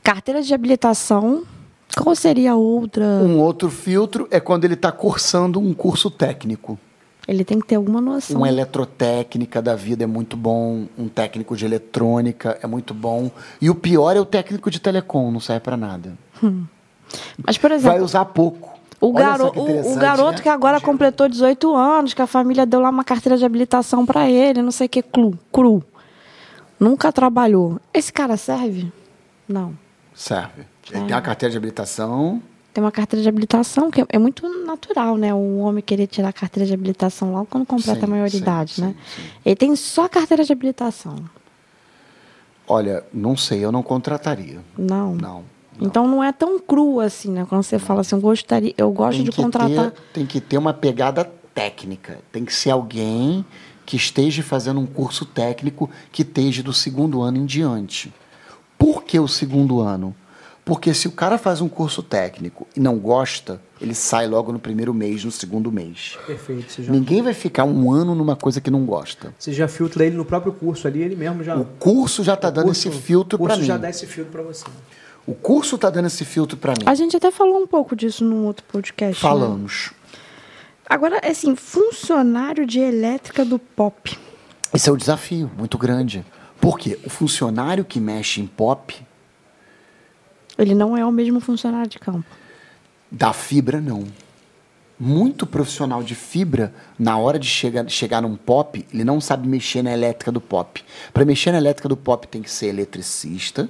Carteira 0.02 0.42
de 0.42 0.52
habilitação, 0.52 1.44
qual 1.96 2.14
seria 2.14 2.52
a 2.52 2.56
outra? 2.56 3.04
Um 3.04 3.38
outro 3.40 3.70
filtro 3.70 4.26
é 4.30 4.38
quando 4.40 4.64
ele 4.64 4.74
está 4.74 4.90
cursando 4.92 5.58
um 5.60 5.72
curso 5.72 6.10
técnico. 6.10 6.78
Ele 7.26 7.42
tem 7.42 7.58
que 7.58 7.66
ter 7.66 7.76
alguma 7.76 8.02
noção. 8.02 8.36
Uma 8.36 8.48
eletrotécnica 8.50 9.62
da 9.62 9.74
vida 9.74 10.04
é 10.04 10.06
muito 10.06 10.36
bom, 10.36 10.86
um 10.98 11.08
técnico 11.08 11.56
de 11.56 11.64
eletrônica 11.64 12.58
é 12.62 12.66
muito 12.66 12.92
bom. 12.92 13.30
E 13.62 13.70
o 13.70 13.74
pior 13.74 14.14
é 14.14 14.20
o 14.20 14.26
técnico 14.26 14.70
de 14.70 14.78
telecom, 14.78 15.30
não 15.30 15.40
serve 15.40 15.60
para 15.60 15.74
nada. 15.76 16.12
Mas, 17.42 17.56
por 17.56 17.70
Vai 17.70 17.78
exemplo, 17.78 18.04
usar 18.04 18.24
pouco. 18.26 18.78
O, 19.00 19.12
garo 19.12 19.52
o, 19.54 19.92
o 19.92 19.96
garoto 19.96 20.38
né? 20.38 20.42
que 20.42 20.48
agora 20.48 20.80
completou 20.80 21.28
18 21.28 21.74
anos, 21.74 22.14
que 22.14 22.22
a 22.22 22.26
família 22.26 22.64
deu 22.64 22.80
lá 22.80 22.90
uma 22.90 23.04
carteira 23.04 23.36
de 23.36 23.44
habilitação 23.44 24.06
para 24.06 24.28
ele, 24.28 24.62
não 24.62 24.70
sei 24.70 24.86
o 24.86 24.90
que, 24.90 25.02
cru, 25.02 25.38
cru. 25.52 25.82
Nunca 26.78 27.12
trabalhou. 27.12 27.80
Esse 27.92 28.12
cara 28.12 28.36
serve? 28.36 28.92
Não. 29.48 29.76
Serve. 30.14 30.62
Ele 30.90 31.04
tem 31.06 31.14
uma 31.14 31.22
carteira 31.22 31.50
de 31.50 31.56
habilitação. 31.56 32.42
Tem 32.72 32.82
uma 32.82 32.90
carteira 32.90 33.22
de 33.22 33.28
habilitação 33.28 33.90
que 33.90 34.04
é 34.08 34.18
muito 34.18 34.48
natural, 34.64 35.16
né? 35.16 35.32
O 35.32 35.58
homem 35.58 35.82
querer 35.82 36.08
tirar 36.08 36.28
a 36.28 36.32
carteira 36.32 36.66
de 36.66 36.74
habilitação 36.74 37.32
logo 37.32 37.46
quando 37.46 37.64
completa 37.64 38.00
Sim, 38.00 38.06
a 38.06 38.08
maioridade, 38.08 38.74
sim, 38.74 38.82
né? 38.82 38.94
sim. 39.14 39.22
Ele 39.44 39.56
tem 39.56 39.76
só 39.76 40.06
a 40.06 40.08
carteira 40.08 40.42
de 40.42 40.52
habilitação. 40.52 41.16
Olha, 42.66 43.04
não 43.12 43.36
sei, 43.36 43.64
eu 43.64 43.70
não 43.70 43.82
contrataria. 43.82 44.60
Não. 44.76 45.14
Não. 45.14 45.53
Então 45.80 46.06
não 46.06 46.22
é 46.22 46.32
tão 46.32 46.58
cru 46.58 47.00
assim, 47.00 47.30
né? 47.30 47.46
Quando 47.48 47.62
você 47.62 47.78
fala 47.78 48.00
assim, 48.02 48.14
eu 48.14 48.20
gostaria, 48.20 48.74
eu 48.78 48.90
gosto 48.92 49.16
tem 49.16 49.24
de 49.24 49.32
contratar. 49.32 49.90
Ter, 49.90 50.00
tem 50.12 50.26
que 50.26 50.40
ter 50.40 50.56
uma 50.58 50.72
pegada 50.72 51.24
técnica. 51.54 52.18
Tem 52.32 52.44
que 52.44 52.54
ser 52.54 52.70
alguém 52.70 53.44
que 53.84 53.96
esteja 53.96 54.42
fazendo 54.42 54.80
um 54.80 54.86
curso 54.86 55.24
técnico 55.26 55.90
que 56.10 56.22
esteja 56.22 56.62
do 56.62 56.72
segundo 56.72 57.20
ano 57.22 57.38
em 57.38 57.44
diante. 57.44 58.12
Por 58.78 59.02
que 59.04 59.18
o 59.18 59.28
segundo 59.28 59.80
ano? 59.80 60.14
Porque 60.64 60.94
se 60.94 61.06
o 61.06 61.12
cara 61.12 61.36
faz 61.36 61.60
um 61.60 61.68
curso 61.68 62.02
técnico 62.02 62.66
e 62.74 62.80
não 62.80 62.96
gosta, 62.96 63.60
ele 63.78 63.94
sai 63.94 64.26
logo 64.26 64.50
no 64.50 64.58
primeiro 64.58 64.94
mês, 64.94 65.22
no 65.22 65.30
segundo 65.30 65.70
mês. 65.70 66.16
Perfeito. 66.26 66.72
Você 66.72 66.82
já, 66.84 66.90
Ninguém 66.90 67.20
vai 67.20 67.34
ficar 67.34 67.64
um 67.64 67.92
ano 67.92 68.14
numa 68.14 68.34
coisa 68.34 68.62
que 68.62 68.70
não 68.70 68.86
gosta. 68.86 69.34
você 69.38 69.52
já 69.52 69.68
filtra 69.68 70.06
ele 70.06 70.16
no 70.16 70.24
próprio 70.24 70.54
curso 70.54 70.86
ali, 70.88 71.02
ele 71.02 71.14
mesmo 71.16 71.44
já. 71.44 71.54
O 71.54 71.66
curso 71.78 72.24
já 72.24 72.32
está 72.32 72.48
dando 72.48 72.66
curso- 72.66 72.88
esse 72.88 72.98
filtro 72.98 73.36
O 73.36 73.38
curso 73.40 73.56
para 73.56 73.60
mim. 73.60 73.66
já 73.66 73.76
dá 73.76 73.90
esse 73.90 74.06
filtro 74.06 74.32
para 74.32 74.42
você. 74.42 74.64
O 75.26 75.34
curso 75.34 75.76
está 75.76 75.88
dando 75.90 76.06
esse 76.06 76.24
filtro 76.24 76.56
para 76.56 76.72
mim. 76.72 76.84
A 76.86 76.94
gente 76.94 77.16
até 77.16 77.30
falou 77.30 77.58
um 77.62 77.66
pouco 77.66 77.96
disso 77.96 78.24
num 78.24 78.44
outro 78.46 78.64
podcast. 78.66 79.14
né? 79.24 79.30
Falamos. 79.30 79.92
Agora, 80.86 81.20
assim, 81.28 81.56
funcionário 81.56 82.66
de 82.66 82.78
elétrica 82.78 83.44
do 83.44 83.58
pop. 83.58 84.18
Esse 84.72 84.88
é 84.88 84.92
o 84.92 84.96
desafio 84.96 85.50
muito 85.56 85.78
grande. 85.78 86.24
Por 86.60 86.78
quê? 86.78 86.98
O 87.04 87.10
funcionário 87.10 87.84
que 87.84 87.98
mexe 88.00 88.40
em 88.40 88.46
pop, 88.46 88.94
Ele 90.58 90.74
não 90.74 90.96
é 90.96 91.04
o 91.04 91.10
mesmo 91.10 91.40
funcionário 91.40 91.88
de 91.88 91.98
campo. 91.98 92.26
da 93.10 93.32
fibra, 93.32 93.80
não. 93.80 94.04
Muito 94.98 95.46
profissional 95.46 96.02
de 96.02 96.14
fibra, 96.14 96.72
na 96.98 97.18
hora 97.18 97.38
de 97.38 97.48
chegar, 97.48 97.88
chegar 97.88 98.22
num 98.22 98.36
pop, 98.36 98.86
ele 98.92 99.02
não 99.04 99.20
sabe 99.20 99.48
mexer 99.48 99.82
na 99.82 99.92
elétrica 99.92 100.30
do 100.30 100.40
pop. 100.40 100.84
Para 101.12 101.24
mexer 101.24 101.50
na 101.50 101.58
elétrica 101.58 101.88
do 101.88 101.96
pop, 101.96 102.26
tem 102.28 102.40
que 102.42 102.50
ser 102.50 102.66
eletricista. 102.68 103.68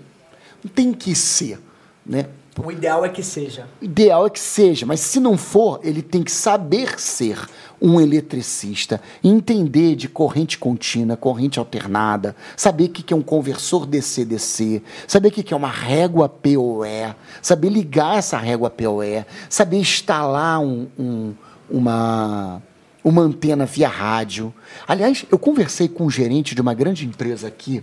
Tem 0.75 0.93
que 0.93 1.15
ser, 1.15 1.59
né? 2.07 2.27
O 2.63 2.71
ideal 2.71 3.05
é 3.05 3.09
que 3.09 3.23
seja. 3.23 3.67
O 3.83 3.85
ideal 3.85 4.27
é 4.27 4.31
que 4.31 4.39
seja, 4.39 4.87
mas 4.87 5.01
se 5.01 5.19
não 5.19 5.37
for, 5.37 5.81
ele 5.83 6.01
tem 6.01 6.23
que 6.23 6.31
saber 6.31 7.01
ser 7.01 7.37
um 7.83 8.01
eletricista, 8.01 9.01
entender 9.25 9.97
de 9.97 10.09
corrente 10.09 10.57
contínua, 10.57 11.17
corrente 11.17 11.59
alternada, 11.59 12.37
saber 12.57 12.85
o 12.85 12.89
que 12.91 13.13
é 13.13 13.17
um 13.17 13.23
conversor 13.23 13.85
DC-DC, 13.87 14.81
saber 15.09 15.29
o 15.29 15.31
que 15.33 15.43
que 15.43 15.53
é 15.53 15.57
uma 15.57 15.69
régua 15.69 16.29
PoE, 16.29 17.15
saber 17.43 17.71
ligar 17.71 18.19
essa 18.19 18.39
régua 18.39 18.71
PoE, 18.71 19.25
saber 19.51 19.79
instalar 19.79 20.61
um- 20.61 20.87
um- 20.97 21.35
uma, 21.69 22.63
uma 23.03 23.23
antena 23.23 23.67
via 23.67 23.89
rádio. 23.89 24.55
Aliás, 24.87 25.27
eu 25.31 25.39
conversei 25.39 25.89
com 25.89 26.07
um 26.07 26.11
gerente 26.11 26.55
de 26.55 26.61
uma 26.61 26.73
grande 26.73 27.05
empresa 27.05 27.49
aqui, 27.49 27.83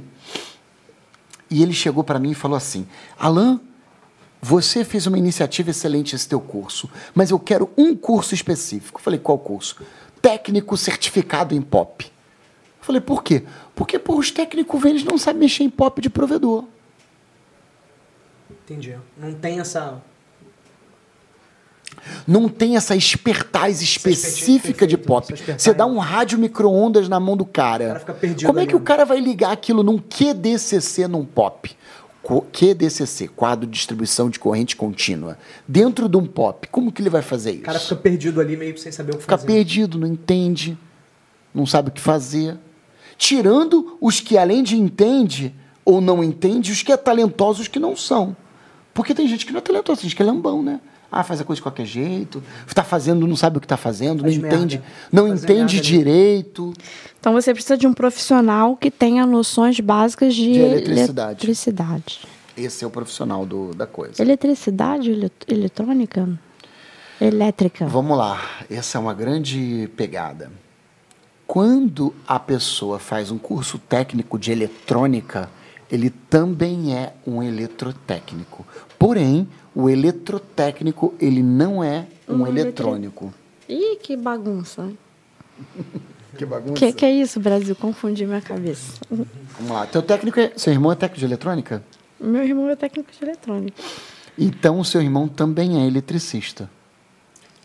e 1.51 1.61
ele 1.61 1.73
chegou 1.73 2.03
para 2.03 2.17
mim 2.17 2.31
e 2.31 2.35
falou 2.35 2.55
assim: 2.55 2.87
Alain, 3.19 3.59
você 4.41 4.83
fez 4.83 5.05
uma 5.05 5.19
iniciativa 5.19 5.69
excelente 5.69 6.15
esse 6.15 6.27
teu 6.27 6.41
curso, 6.41 6.89
mas 7.13 7.29
eu 7.29 7.37
quero 7.37 7.69
um 7.77 7.95
curso 7.95 8.33
específico. 8.33 8.99
Eu 8.99 9.03
falei, 9.03 9.19
qual 9.19 9.37
curso? 9.37 9.75
Técnico 10.19 10.75
certificado 10.75 11.53
em 11.53 11.61
pop. 11.61 12.05
Eu 12.05 12.85
falei, 12.85 13.01
por 13.01 13.23
quê? 13.23 13.43
Porque 13.75 14.01
os 14.07 14.31
técnicos 14.31 14.83
eles 14.83 15.03
não 15.03 15.17
sabem 15.17 15.41
mexer 15.41 15.63
em 15.63 15.69
pop 15.69 16.01
de 16.01 16.09
provedor. 16.09 16.65
Entendi. 18.49 18.97
Não 19.15 19.33
tem 19.33 19.59
essa. 19.59 20.01
Não 22.27 22.47
tem 22.47 22.75
essa 22.75 22.95
expertise 22.95 23.83
específica 23.83 24.85
de 24.87 24.97
pop. 24.97 25.33
Você 25.57 25.73
dá 25.73 25.85
um 25.85 25.97
rádio 25.97 26.37
micro-ondas 26.39 27.07
na 27.07 27.19
mão 27.19 27.35
do 27.37 27.45
cara. 27.45 27.83
O 27.83 27.87
cara 27.87 27.99
fica 27.99 28.13
perdido 28.13 28.47
Como 28.47 28.59
é 28.59 28.63
ali, 28.63 28.69
que 28.69 28.75
o 28.75 28.79
né? 28.79 28.85
cara 28.85 29.05
vai 29.05 29.19
ligar 29.19 29.51
aquilo 29.51 29.83
num 29.83 29.97
QDCC 29.97 31.07
num 31.07 31.25
pop? 31.25 31.75
QDCC, 32.51 33.27
quadro 33.29 33.65
de 33.65 33.73
distribuição 33.73 34.29
de 34.29 34.39
corrente 34.39 34.75
contínua. 34.75 35.37
Dentro 35.67 36.07
de 36.07 36.15
um 36.17 36.25
pop, 36.25 36.67
como 36.69 36.91
que 36.91 37.01
ele 37.01 37.09
vai 37.09 37.21
fazer 37.21 37.51
isso? 37.51 37.61
O 37.61 37.65
cara 37.65 37.79
fica 37.79 37.95
perdido 37.95 38.39
ali, 38.39 38.55
meio 38.55 38.77
sem 38.77 38.91
saber 38.91 39.11
o 39.13 39.15
que 39.15 39.23
fica 39.23 39.37
fazer. 39.37 39.47
perdido, 39.47 39.97
não 39.97 40.07
entende, 40.07 40.77
não 41.53 41.65
sabe 41.65 41.89
o 41.89 41.91
que 41.91 41.99
fazer. 41.99 42.57
Tirando 43.17 43.97
os 43.99 44.19
que 44.19 44.37
além 44.37 44.63
de 44.63 44.77
entende 44.77 45.53
ou 45.83 45.99
não 45.99 46.23
entende, 46.23 46.71
os 46.71 46.83
que 46.83 46.91
é 46.91 46.97
talentosos 46.97 47.67
que 47.67 47.79
não 47.79 47.95
são. 47.95 48.35
Porque 48.93 49.13
tem 49.13 49.27
gente 49.27 49.45
que 49.45 49.51
não 49.51 49.57
é 49.59 49.61
talentosa, 49.61 50.01
tem 50.01 50.09
gente 50.09 50.15
que 50.15 50.21
é 50.23 50.25
lambão, 50.25 50.61
né? 50.61 50.79
Ah, 51.11 51.23
faz 51.23 51.41
a 51.41 51.43
coisa 51.43 51.57
de 51.57 51.63
qualquer 51.63 51.85
jeito, 51.85 52.41
está 52.65 52.83
fazendo, 52.83 53.27
não 53.27 53.35
sabe 53.35 53.57
o 53.57 53.59
que 53.59 53.65
está 53.65 53.75
fazendo, 53.75 54.21
Faz 54.21 54.35
não 54.35 54.41
merda. 54.43 54.57
entende, 54.57 54.81
não 55.11 55.27
Fazer 55.27 55.43
entende 55.43 55.75
merda 55.75 55.87
direito. 55.87 56.73
Então 57.19 57.33
você 57.33 57.53
precisa 57.53 57.77
de 57.77 57.85
um 57.85 57.93
profissional 57.93 58.77
que 58.77 58.89
tenha 58.89 59.25
noções 59.25 59.79
básicas 59.81 60.33
de, 60.33 60.53
De 60.53 60.59
eletricidade. 60.59 61.29
eletricidade. 61.45 62.19
Esse 62.55 62.83
é 62.83 62.87
o 62.87 62.89
profissional 62.89 63.45
do, 63.45 63.73
da 63.73 63.85
coisa. 63.85 64.21
Eletricidade 64.21 65.11
ele- 65.11 65.31
eletrônica? 65.47 66.29
Elétrica. 67.19 67.85
Vamos 67.87 68.17
lá, 68.17 68.41
essa 68.69 68.97
é 68.97 69.01
uma 69.01 69.13
grande 69.13 69.89
pegada. 69.97 70.49
Quando 71.45 72.13
a 72.27 72.39
pessoa 72.39 72.97
faz 72.99 73.29
um 73.29 73.37
curso 73.37 73.77
técnico 73.77 74.39
de 74.39 74.51
eletrônica, 74.51 75.49
ele 75.91 76.09
também 76.09 76.95
é 76.95 77.13
um 77.27 77.43
eletrotécnico. 77.43 78.65
Porém, 78.97 79.47
o 79.75 79.89
eletrotécnico, 79.89 81.13
ele 81.19 81.41
não 81.41 81.83
é 81.83 82.05
um 82.27 82.41
Um 82.41 82.47
eletrônico. 82.47 83.33
Ih, 83.67 83.97
que 84.01 84.15
bagunça. 84.17 84.91
Que 86.37 86.45
bagunça. 86.45 86.73
Que 86.73 86.93
que 86.93 87.05
é 87.05 87.11
isso, 87.11 87.39
Brasil? 87.39 87.75
Confundi 87.75 88.25
minha 88.25 88.41
cabeça. 88.41 88.93
Vamos 89.09 89.27
lá. 89.69 89.85
Teu 89.85 90.01
técnico 90.01 90.39
é... 90.39 90.53
Seu 90.55 90.71
irmão 90.71 90.91
é 90.91 90.95
técnico 90.95 91.19
de 91.19 91.25
eletrônica? 91.25 91.83
Meu 92.19 92.43
irmão 92.43 92.69
é 92.69 92.75
técnico 92.75 93.11
de 93.11 93.23
eletrônica. 93.23 93.81
Então, 94.37 94.79
o 94.79 94.85
seu 94.85 95.01
irmão 95.01 95.27
também 95.27 95.83
é 95.83 95.85
eletricista. 95.85 96.69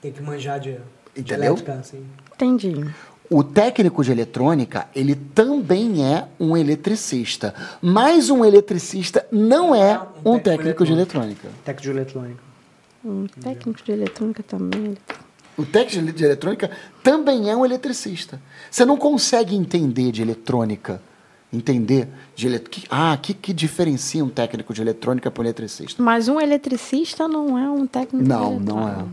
Tem 0.02 0.12
que 0.12 0.20
manjar 0.20 0.58
de, 0.58 0.78
de 1.16 1.32
elétrica, 1.32 1.74
assim. 1.74 2.04
Entendi. 2.34 2.74
O 3.28 3.42
técnico 3.42 4.04
de 4.04 4.12
eletrônica, 4.12 4.86
ele 4.94 5.14
também 5.14 6.04
é 6.04 6.28
um 6.38 6.56
eletricista. 6.56 7.54
Mas 7.82 8.30
um 8.30 8.44
eletricista 8.44 9.26
não 9.32 9.74
é 9.74 10.00
um 10.24 10.38
técnico 10.38 10.84
de 10.84 10.92
eletrônica. 10.92 11.48
Técnico 11.64 11.82
de 11.82 11.90
eletrônica. 11.90 12.40
Um 13.04 13.26
técnico 13.26 13.82
de 13.84 13.92
eletrônica 13.92 14.42
também. 14.42 14.96
O 15.56 15.64
técnico 15.64 16.12
de 16.16 16.24
eletrônica 16.24 16.70
também 17.02 17.50
é 17.50 17.56
um 17.56 17.64
eletricista. 17.64 18.40
Você 18.70 18.84
não 18.84 18.96
consegue 18.96 19.56
entender 19.56 20.12
de 20.12 20.22
eletrônica. 20.22 21.00
Entender 21.52 22.08
de 22.34 22.46
eletrônica. 22.46 22.88
Ah, 22.90 23.14
o 23.14 23.18
que, 23.18 23.32
que 23.32 23.52
diferencia 23.52 24.24
um 24.24 24.28
técnico 24.28 24.74
de 24.74 24.82
eletrônica 24.82 25.30
para 25.30 25.40
um 25.40 25.44
eletricista? 25.44 26.02
Mas 26.02 26.28
um 26.28 26.40
eletricista 26.40 27.26
não 27.26 27.56
é 27.58 27.68
um 27.70 27.86
técnico 27.86 28.22
de 28.22 28.28
Não, 28.28 28.54
eletrônica. 28.56 28.72
não 28.74 28.88
é. 28.88 29.04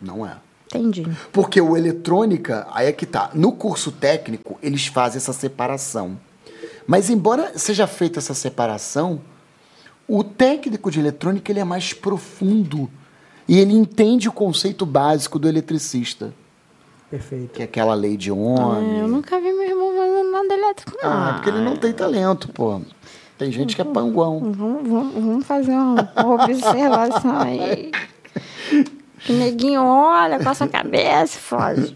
Não 0.00 0.26
é. 0.26 0.36
Entendi. 0.78 1.06
Porque 1.32 1.60
o 1.60 1.76
eletrônica, 1.76 2.66
aí 2.72 2.86
é 2.88 2.92
que 2.92 3.06
tá. 3.06 3.30
No 3.34 3.52
curso 3.52 3.92
técnico, 3.92 4.58
eles 4.62 4.86
fazem 4.86 5.18
essa 5.18 5.32
separação. 5.32 6.18
Mas 6.86 7.10
embora 7.10 7.52
seja 7.58 7.86
feita 7.86 8.18
essa 8.18 8.34
separação, 8.34 9.20
o 10.08 10.24
técnico 10.24 10.90
de 10.90 10.98
eletrônica 10.98 11.50
ele 11.52 11.60
é 11.60 11.64
mais 11.64 11.92
profundo. 11.92 12.90
E 13.48 13.58
ele 13.58 13.72
entende 13.74 14.28
o 14.28 14.32
conceito 14.32 14.86
básico 14.86 15.38
do 15.38 15.48
eletricista, 15.48 16.32
Perfeito. 17.10 17.52
que 17.54 17.62
é 17.62 17.64
aquela 17.64 17.92
lei 17.94 18.16
de 18.16 18.30
É, 18.30 18.32
Ohm. 18.32 18.98
eu 19.00 19.08
nunca 19.08 19.36
vi 19.40 19.52
meu 19.52 19.62
irmão 19.68 19.92
fazendo 19.96 20.30
nada 20.30 20.54
elétrico, 20.54 20.92
não. 21.02 21.10
Ah, 21.12 21.28
é 21.28 21.32
porque 21.34 21.50
ele 21.50 21.60
não 21.60 21.76
tem 21.76 21.92
talento, 21.92 22.48
pô. 22.48 22.80
Tem 23.36 23.50
gente 23.50 23.74
que 23.74 23.82
é 23.82 23.84
panguão. 23.84 24.38
Vamos, 24.52 24.88
vamos, 24.88 25.14
vamos 25.14 25.46
fazer 25.46 25.72
uma, 25.72 26.08
uma 26.16 26.34
observação 26.44 27.40
aí. 27.40 27.90
Que 29.24 29.32
neguinho 29.32 29.82
olha 29.84 30.38
com 30.42 30.50
essa 30.50 30.66
cabeça 30.66 31.38
e 31.38 31.40
foge. 31.40 31.94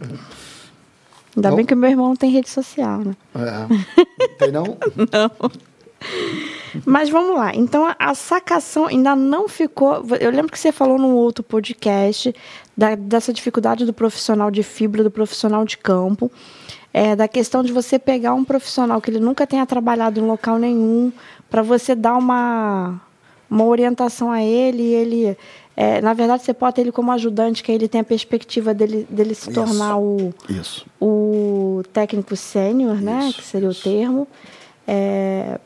Ainda 1.37 1.51
Não. 1.51 1.57
bem 1.57 1.67
que 1.67 1.75
meu 1.75 1.91
irmão 1.91 2.09
não 2.09 2.17
tem 2.17 2.31
rede 2.31 2.49
social, 2.49 3.01
né? 3.01 3.15
É. 3.35 4.37
Tem 4.39 4.51
não? 4.53 4.79
Mas 6.85 7.09
vamos 7.09 7.35
lá. 7.37 7.55
Então, 7.55 7.87
a- 7.87 7.97
a 7.99 8.15
sacação 8.15 8.87
ainda 8.87 9.17
não 9.17 9.49
ficou. 9.49 10.05
Eu 10.21 10.31
lembro 10.31 10.53
que 10.53 10.59
você 10.59 10.71
falou 10.73 10.99
num 10.99 11.15
outro 11.15 11.43
podcast 11.43 12.35
da- 12.77 12.95
dessa 12.95 13.33
dificuldade 13.33 13.85
do 13.85 13.93
profissional 13.93 14.51
de 14.51 14.63
fibra, 14.63 15.03
do 15.03 15.11
profissional 15.11 15.65
de 15.65 15.79
campo, 15.79 16.31
é, 16.93 17.17
da 17.17 17.27
questão 17.27 17.63
de 17.63 17.73
você 17.73 17.99
pegar 17.99 18.35
um 18.35 18.45
profissional 18.45 19.01
que 19.01 19.11
ele 19.11 19.21
nunca 19.21 19.47
tenha 19.47 19.65
trabalhado 19.67 20.21
em 20.21 20.25
local 20.27 20.59
nenhum, 20.59 21.13
para 21.51 21.63
você 21.63 21.95
dar 21.95 22.17
uma, 22.17 23.01
uma 23.51 23.65
orientação 23.65 24.31
a 24.31 24.43
ele. 24.43 24.83
E 24.83 24.95
ele 24.95 25.39
é, 25.77 26.01
na 26.01 26.15
verdade, 26.15 26.43
você 26.43 26.55
pode 26.55 26.77
ter 26.77 26.81
ele 26.83 26.93
como 26.93 27.13
ajudante, 27.13 27.63
que 27.63 27.71
aí 27.71 27.77
ele 27.77 27.87
tem 27.89 28.01
a 28.01 28.05
perspectiva 28.05 28.73
dele, 28.73 29.07
dele 29.11 29.35
se 29.35 29.51
Isso. 29.51 29.53
tornar 29.53 29.99
o 29.99 30.33
Isso. 30.49 30.87
o 31.01 31.83
técnico 31.93 32.35
sênior, 32.35 32.97
né, 32.97 33.27
Isso, 33.29 33.39
que 33.39 33.45
seria 33.45 33.69
o 33.69 33.75
termo, 33.75 34.27
é, 34.89 35.61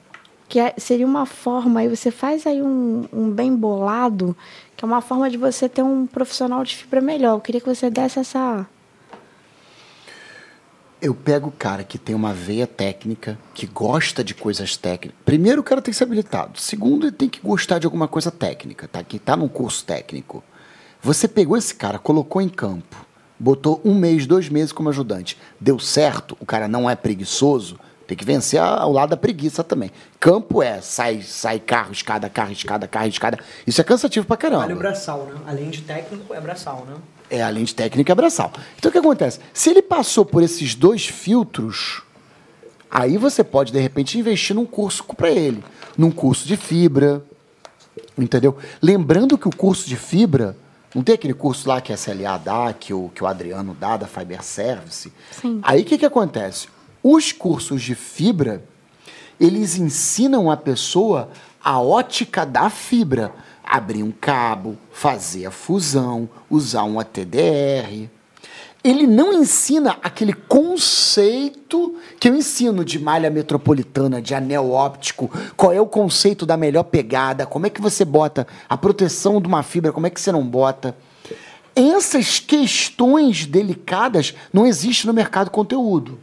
que 0.49 0.59
é- 0.59 0.75
seria 0.77 1.07
uma 1.07 1.27
forma, 1.27 1.81
aí 1.81 1.89
você 1.89 2.11
faz 2.11 2.45
aí 2.47 2.61
um, 2.61 3.05
um 3.13 3.31
bem 3.31 3.55
bolado, 3.55 4.37
que 4.77 4.85
é 4.85 4.87
uma 4.89 5.01
forma 5.01 5.31
de 5.31 5.37
você 5.37 5.69
ter 5.69 5.83
um 5.83 6.07
profissional 6.07 6.65
de 6.65 6.75
fibra 6.75 7.01
melhor. 7.01 7.35
Eu 7.37 7.41
queria 7.41 7.61
que 7.61 7.69
você 7.73 7.89
desse 7.89 8.19
essa... 8.19 8.67
Eu 11.03 11.15
pego 11.15 11.49
o 11.49 11.53
cara 11.53 11.83
que 11.83 11.97
tem 11.97 12.15
uma 12.15 12.35
veia 12.35 12.67
técnica, 12.67 13.39
que 13.55 13.67
gosta 13.67 14.23
de 14.23 14.35
coisas 14.35 14.77
técnicas. 14.77 15.19
Primeiro, 15.25 15.63
o 15.63 15.65
cara 15.65 15.81
tem 15.81 15.93
que 15.93 15.97
ser 15.97 16.05
habilitado. 16.05 16.61
Segundo, 16.61 17.07
ele 17.07 17.17
tem 17.17 17.29
que 17.29 17.41
gostar 17.41 17.79
de 17.79 17.87
alguma 17.87 18.07
coisa 18.07 18.31
técnica, 18.31 18.87
tá? 18.87 19.03
Que 19.03 19.19
tá 19.19 19.35
num 19.35 19.49
curso 19.49 19.83
técnico. 19.83 20.45
Você 21.01 21.27
pegou 21.27 21.57
esse 21.57 21.75
cara, 21.75 21.99
colocou 21.99 22.43
em 22.43 22.51
campo, 22.51 23.07
botou 23.39 23.81
um 23.83 23.95
mês, 23.95 24.27
dois 24.27 24.51
meses 24.51 24.73
como 24.73 24.91
ajudante, 24.91 25.39
deu 25.59 25.79
certo, 25.79 26.37
o 26.39 26.45
cara 26.45 26.69
não 26.69 26.91
é 26.91 26.95
preguiçoso, 26.95 27.81
tem 28.07 28.15
que 28.15 28.25
vencer 28.25 28.61
ao 28.61 28.93
lado 28.93 29.11
da 29.11 29.17
preguiça 29.17 29.65
também. 29.65 29.91
Campo 30.19 30.63
é 30.63 30.83
sai, 30.83 31.23
sai 31.23 31.59
carro, 31.59 31.93
escada, 31.93 32.29
carro, 32.29 32.53
escada, 32.53 32.87
carro, 32.87 33.07
escada. 33.07 33.39
Isso 33.67 33.81
é 33.81 33.85
cansativo 33.85 34.27
pra 34.27 34.37
caramba. 34.37 34.63
Vale 34.63 34.75
o 34.75 34.79
braçal, 34.79 35.25
né? 35.25 35.41
Além 35.47 35.71
de 35.71 35.81
técnico, 35.81 36.35
é 36.35 36.41
braçal, 36.41 36.85
né? 36.87 36.97
É, 37.31 37.43
além 37.43 37.65
de 37.65 37.75
técnica, 37.75 38.13
é 38.13 38.15
braçal. 38.15 38.53
Então 38.77 38.89
o 38.89 38.93
que 38.93 38.99
acontece? 38.99 39.39
Se 39.55 39.71
ele 39.71 39.81
passou 39.81 40.25
por 40.25 40.43
esses 40.43 40.75
dois 40.75 41.07
filtros, 41.07 42.03
aí 42.91 43.17
você 43.17 43.45
pode, 43.45 43.73
de 43.73 43.79
repente, 43.79 44.19
investir 44.19 44.55
num 44.57 44.67
curso 44.67 45.05
para 45.05 45.31
ele. 45.31 45.63
Num 45.97 46.11
curso 46.11 46.47
de 46.47 46.57
fibra, 46.57 47.25
entendeu? 48.19 48.57
Lembrando 48.83 49.39
que 49.39 49.47
o 49.47 49.55
curso 49.55 49.89
de 49.89 49.97
fibra, 49.97 50.57
não 50.95 51.03
tem 51.03 51.15
aquele 51.15 51.35
curso 51.35 51.69
lá 51.69 51.81
que 51.81 51.93
a 51.93 51.97
SLA 51.97 52.37
dá, 52.37 52.73
que 52.73 52.93
o, 52.93 53.11
que 53.15 53.23
o 53.23 53.27
Adriano 53.27 53.77
dá, 53.79 53.97
da 53.97 54.07
Fiber 54.07 54.43
Service? 54.43 55.13
Sim. 55.31 55.61
Aí 55.63 55.83
o 55.83 55.85
que, 55.85 55.99
que 55.99 56.07
acontece? 56.07 56.69
Os 57.03 57.31
cursos 57.31 57.81
de 57.81 57.95
fibra, 57.95 58.65
eles 59.39 59.77
ensinam 59.77 60.51
a 60.51 60.57
pessoa 60.57 61.31
a 61.63 61.79
ótica 61.81 62.45
da 62.45 62.71
fibra 62.71 63.33
abrir 63.71 64.03
um 64.03 64.11
cabo, 64.11 64.77
fazer 64.91 65.47
a 65.47 65.51
fusão, 65.53 66.29
usar 66.51 66.83
um 66.83 66.99
ATDR. 66.99 68.09
Ele 68.83 69.07
não 69.07 69.33
ensina 69.33 69.97
aquele 70.03 70.33
conceito 70.33 71.95
que 72.19 72.29
eu 72.29 72.35
ensino 72.35 72.85
de 72.85 72.99
malha 72.99 73.31
metropolitana, 73.31 74.21
de 74.21 74.35
anel 74.35 74.73
óptico, 74.73 75.31
qual 75.57 75.73
é 75.73 75.81
o 75.81 75.87
conceito 75.87 76.45
da 76.45 76.57
melhor 76.57 76.85
pegada, 76.85 77.47
como 77.47 77.67
é 77.67 77.71
que 77.71 77.81
você 77.81 78.05
bota 78.05 78.47
a 78.69 78.77
proteção 78.77 79.41
de 79.41 79.47
uma 79.47 79.63
fibra, 79.63 79.93
como 79.93 80.07
é 80.07 80.11
que 80.11 80.21
você 80.21 80.33
não 80.33 80.45
bota. 80.45 80.97
Essas 81.77 82.41
questões 82.41 83.47
delicadas 83.47 84.35
não 84.53 84.67
existem 84.67 85.07
no 85.07 85.15
mercado 85.15 85.51
conteúdo. 85.51 86.19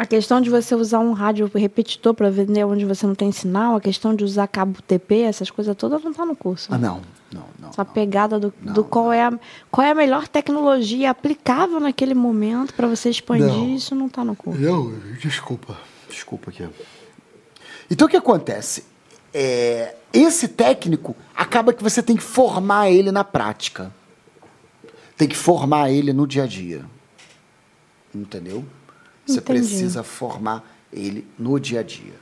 A 0.00 0.06
questão 0.06 0.40
de 0.40 0.48
você 0.48 0.74
usar 0.74 0.98
um 1.00 1.12
rádio 1.12 1.50
repetidor 1.54 2.14
para 2.14 2.30
vender 2.30 2.64
onde 2.64 2.86
você 2.86 3.06
não 3.06 3.14
tem 3.14 3.30
sinal, 3.30 3.76
a 3.76 3.80
questão 3.82 4.14
de 4.14 4.24
usar 4.24 4.48
cabo 4.48 4.80
TP, 4.80 5.20
essas 5.20 5.50
coisas 5.50 5.76
todas 5.76 6.02
não 6.02 6.10
estão 6.10 6.24
no 6.24 6.34
curso. 6.34 6.72
Ah, 6.72 6.78
não, 6.78 7.02
não, 7.30 7.44
não. 7.58 7.68
Essa 7.68 7.84
não. 7.84 7.92
pegada 7.92 8.40
do, 8.40 8.50
Não, 8.62 8.72
do 8.72 8.82
qual, 8.82 9.12
é 9.12 9.24
a, 9.24 9.38
qual 9.70 9.86
é 9.86 9.90
a 9.90 9.94
melhor 9.94 10.26
tecnologia 10.26 11.10
aplicável 11.10 11.78
naquele 11.78 12.14
momento 12.14 12.72
para 12.72 12.88
você 12.88 13.10
expandir, 13.10 13.44
Não. 13.44 13.74
isso 13.74 13.94
não 13.94 14.06
está 14.06 14.24
no 14.24 14.34
curso. 14.34 14.58
Eu, 14.58 14.90
desculpa. 15.20 15.76
Desculpa 16.08 16.48
aqui. 16.48 16.66
Então 17.90 18.06
o 18.06 18.10
que 18.10 18.16
acontece? 18.16 18.84
É, 19.34 19.96
esse 20.14 20.48
técnico 20.48 21.14
acaba 21.36 21.74
que 21.74 21.82
você 21.82 22.02
tem 22.02 22.16
que 22.16 22.22
formar 22.22 22.90
ele 22.90 23.12
na 23.12 23.22
prática. 23.22 23.92
Tem 25.18 25.28
que 25.28 25.36
formar 25.36 25.90
ele 25.90 26.14
no 26.14 26.26
dia 26.26 26.44
a 26.44 26.46
dia. 26.46 26.86
Entendeu? 28.14 28.64
Você 29.30 29.38
Entendi. 29.40 29.60
precisa 29.60 30.02
formar 30.02 30.64
ele 30.92 31.26
no 31.38 31.58
dia 31.58 31.80
a 31.80 31.82
dia. 31.82 32.14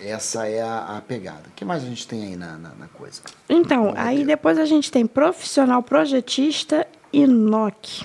Essa 0.00 0.46
é 0.48 0.60
a, 0.60 0.96
a 0.98 1.00
pegada. 1.00 1.42
O 1.48 1.50
que 1.54 1.64
mais 1.64 1.82
a 1.82 1.86
gente 1.86 2.06
tem 2.06 2.24
aí 2.24 2.36
na, 2.36 2.58
na, 2.58 2.70
na 2.74 2.88
coisa? 2.88 3.22
Então, 3.48 3.84
No 3.86 3.90
aí 3.90 4.06
roteiro? 4.18 4.26
depois 4.26 4.58
a 4.58 4.64
gente 4.66 4.90
tem 4.90 5.06
profissional 5.06 5.82
projetista 5.82 6.86
e 7.12 7.26
NOC. 7.26 8.04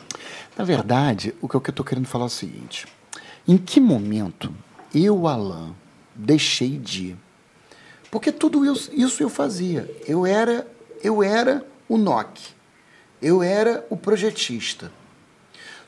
Na 0.57 0.63
verdade, 0.63 1.33
o 1.41 1.49
que 1.49 1.55
eu 1.55 1.61
estou 1.67 1.83
querendo 1.85 2.07
falar 2.07 2.25
é 2.25 2.27
o 2.27 2.29
seguinte: 2.29 2.85
em 3.47 3.57
que 3.57 3.79
momento 3.79 4.53
eu, 4.93 5.27
Alain, 5.27 5.73
deixei 6.15 6.77
de? 6.77 7.15
Porque 8.11 8.31
tudo 8.31 8.71
isso, 8.71 8.91
isso 8.93 9.21
eu 9.23 9.29
fazia. 9.29 9.89
Eu 10.07 10.25
era, 10.25 10.67
eu 11.03 11.21
era 11.23 11.65
o 11.87 11.97
NOC. 11.97 12.39
Eu 13.21 13.43
era 13.43 13.85
o 13.89 13.97
projetista. 13.97 14.91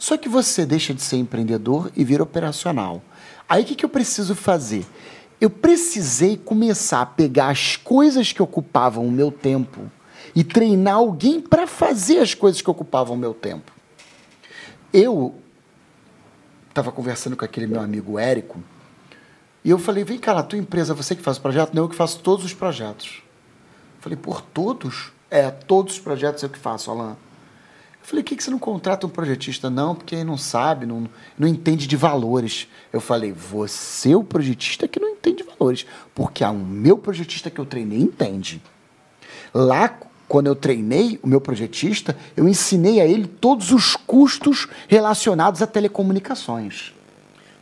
Só 0.02 0.18
que 0.18 0.28
você 0.28 0.66
deixa 0.66 0.95
de 0.95 1.02
ser 1.04 1.18
empreendedor 1.18 1.91
e 1.95 2.04
vira 2.04 2.24
operacional. 2.24 3.04
Aí 3.47 3.62
o 3.62 3.66
que, 3.68 3.76
que 3.76 3.86
eu 3.86 3.89
preciso 3.89 4.34
fazer? 4.34 4.84
Eu 5.39 5.47
precisei 5.47 6.36
começar 6.36 7.02
a 7.02 7.06
pegar 7.06 7.49
as 7.49 7.76
coisas 7.76 8.34
que 8.34 8.41
ocupavam 8.41 9.06
o 9.06 9.12
meu 9.12 9.32
tempo 9.32 9.91
e 10.34 10.43
treinar 10.43 10.95
alguém 10.95 11.39
para 11.39 11.68
fazer 11.68 12.18
as 12.18 12.34
coisas 12.34 12.64
que 12.64 12.70
ocupavam 12.72 13.16
o 13.16 13.20
meu 13.20 13.32
tempo. 13.32 13.72
Eu 14.91 15.36
estava 16.68 16.91
conversando 16.91 17.38
com 17.38 17.45
aquele 17.45 17.68
meu 17.68 17.80
amigo 17.80 18.18
Érico 18.18 18.60
e 19.64 19.70
eu 19.70 19.78
falei: 19.78 20.04
vem 20.04 20.18
cá, 20.18 20.34
na 20.34 20.41
tua 20.41 20.58
empresa, 20.58 20.95
você 20.95 21.16
que 21.16 21.22
faz 21.22 21.38
o 21.38 21.41
projeto? 21.41 21.76
Não, 21.76 21.84
eu 21.84 21.89
que 21.89 21.95
faço 21.95 22.22
todos 22.22 22.43
os 22.43 22.56
projetos. 22.56 23.22
Falei: 23.99 24.18
por 24.18 24.41
todos? 24.41 25.12
É, 25.30 25.52
todos 25.52 25.93
os 25.93 25.99
projetos 25.99 26.41
eu 26.41 26.49
que 26.49 26.58
faço, 26.58 26.89
Alain. 26.89 27.16
Eu 28.02 28.08
falei, 28.08 28.24
por 28.24 28.30
que 28.30 28.36
que 28.36 28.43
você 28.43 28.52
não 28.52 28.60
contrata 28.60 29.06
um 29.06 29.10
projetista? 29.10 29.70
Não, 29.70 29.95
porque 29.95 30.16
ele 30.16 30.24
não 30.24 30.38
sabe, 30.38 30.86
não, 30.86 31.08
não 31.38 31.47
entende 31.47 31.86
de 31.88 31.95
valores. 31.95 32.68
Eu 32.91 32.99
falei, 32.99 33.32
você 33.32 34.12
é 34.12 34.18
o 34.18 34.24
projetista 34.24 34.88
que 34.88 34.99
não 34.99 35.10
entende 35.10 35.43
valores. 35.43 35.86
Porque 36.14 36.43
o 36.43 36.54
meu 36.54 36.97
projetista 36.97 37.49
que 37.49 37.60
eu 37.60 37.66
treinei 37.66 37.99
entende. 37.99 38.62
Lá, 39.54 39.97
quando 40.28 40.47
eu 40.47 40.56
treinei 40.56 41.20
o 41.22 41.28
meu 41.28 41.39
projetista, 41.39 42.18
eu 42.36 42.47
ensinei 42.47 42.99
a 42.99 43.06
ele 43.06 43.28
todos 43.28 43.72
os 43.72 43.95
custos 43.95 44.68
relacionados 44.88 45.62
a 45.62 45.68
telecomunicações. 45.68 46.93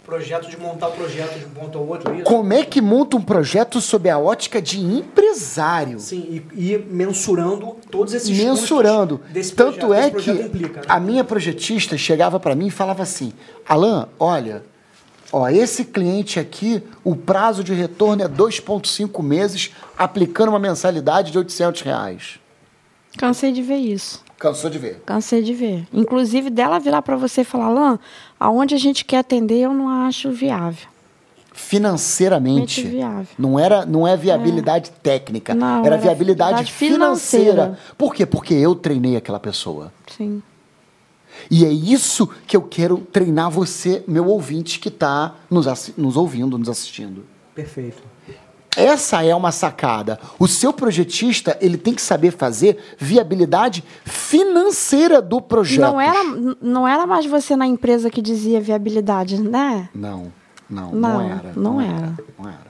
Projeto 0.10 0.49
de 0.49 0.57
montar 0.57 0.88
o 0.88 0.91
projeto 0.93 1.38
de 1.38 1.45
um 1.45 1.49
ponto 1.49 1.78
ao 1.78 1.88
outro, 1.88 2.12
é 2.12 2.16
isso? 2.16 2.24
Como 2.24 2.51
é 2.51 2.66
que 2.66 2.82
monta 2.82 3.16
um 3.16 3.22
projeto 3.22 3.80
sob 3.80 4.10
a 4.10 4.18
ótica 4.18 4.60
de 4.60 4.80
empresário? 4.80 5.99
Sim, 5.99 6.43
e, 6.51 6.74
e 6.74 6.78
mensurando 6.80 7.78
todos 7.91 8.16
esses 8.16 8.36
mensurando. 8.36 9.22
desse 9.30 9.53
Tanto 9.53 9.86
projeto, 9.86 10.18
é 10.18 10.22
que 10.24 10.32
implica, 10.32 10.80
né? 10.80 10.86
a 10.89 10.99
minha 10.99 11.24
projetista 11.24 11.95
chegava 11.95 12.39
para 12.39 12.55
mim 12.55 12.68
e 12.68 12.72
falava 12.72 13.03
assim: 13.03 13.32
Alan, 13.68 14.10
olha, 14.20 14.64
ó, 15.32 15.47
esse 15.47 15.86
cliente 15.86 16.39
aqui, 16.39 16.82
o 17.03 17.16
prazo 17.16 17.64
de 17.64 17.76
retorno 17.76 18.24
é 18.24 18.28
2,5 18.28 19.22
meses, 19.22 19.72
aplicando 19.95 20.49
uma 20.49 20.60
mensalidade 20.60 21.32
de 21.32 21.38
800 21.38 21.82
reais. 21.84 22.39
Cansei 23.16 23.51
de 23.51 23.62
ver 23.62 23.78
isso. 23.78 24.24
Cansou 24.40 24.70
de 24.70 24.80
ver? 24.80 25.02
Cansei 25.06 25.44
de 25.44 25.54
ver. 25.54 25.86
Inclusive 25.94 26.50
dela 26.50 26.80
virar 26.80 27.02
para 27.02 27.18
você 27.18 27.42
e 27.42 27.44
falar, 27.44 27.66
Alain, 27.66 28.00
aonde 28.40 28.74
a 28.74 28.78
gente 28.78 29.04
quer 29.04 29.18
atender 29.18 29.60
eu 29.60 29.74
não 29.74 29.90
acho 29.90 30.32
viável. 30.32 30.88
Financeiramente. 31.52 32.82
Mente 32.82 32.88
viável. 32.88 33.28
Não 33.38 33.60
era, 33.60 33.86
não 33.86 34.08
é 34.08 34.16
viabilidade 34.16 34.92
técnica, 35.04 35.54
Não, 35.54 35.80
era 35.86 35.96
era 35.96 35.98
viabilidade 35.98 36.52
viabilidade 36.52 36.72
financeira. 36.72 37.52
financeira. 37.52 37.80
Por 37.98 38.16
quê? 38.16 38.26
Porque 38.26 38.54
eu 38.54 38.74
treinei 38.76 39.18
aquela 39.18 39.40
pessoa. 39.40 39.92
Sim. 40.08 40.42
E 41.52 41.66
é 41.66 41.70
isso 41.72 42.30
que 42.48 42.56
eu 42.56 42.62
quero 42.62 42.98
treinar 42.98 43.52
você, 43.52 44.04
meu 44.08 44.28
ouvinte, 44.28 44.80
que 44.80 44.88
está 44.88 45.36
nos, 45.50 45.94
nos 45.98 46.16
ouvindo, 46.16 46.58
nos 46.58 46.70
assistindo. 46.70 47.26
Perfeito. 47.54 48.02
Essa 48.80 49.26
é 49.26 49.36
uma 49.36 49.52
sacada. 49.52 50.18
O 50.40 50.48
seu 50.48 50.72
projetista, 50.72 51.58
ele 51.60 51.78
tem 51.78 51.94
que 51.94 52.02
saber 52.02 52.32
fazer 52.32 52.78
viabilidade 52.98 53.84
financeira 54.06 55.22
do 55.22 55.42
projeto. 55.42 55.82
Não 55.82 56.00
era, 56.00 56.24
não 56.62 56.88
era 56.88 57.06
mais 57.06 57.26
você 57.26 57.58
na 57.58 57.68
empresa 57.68 58.10
que 58.10 58.22
dizia 58.22 58.62
viabilidade, 58.62 59.42
né? 59.42 59.90
Não, 59.94 60.32
não, 60.70 60.92
não, 60.92 61.00
Não, 61.00 61.22
era. 61.22 61.54
não 61.56 61.82
era. 61.82 62.18
Não 62.38 62.50
era. 62.50 62.70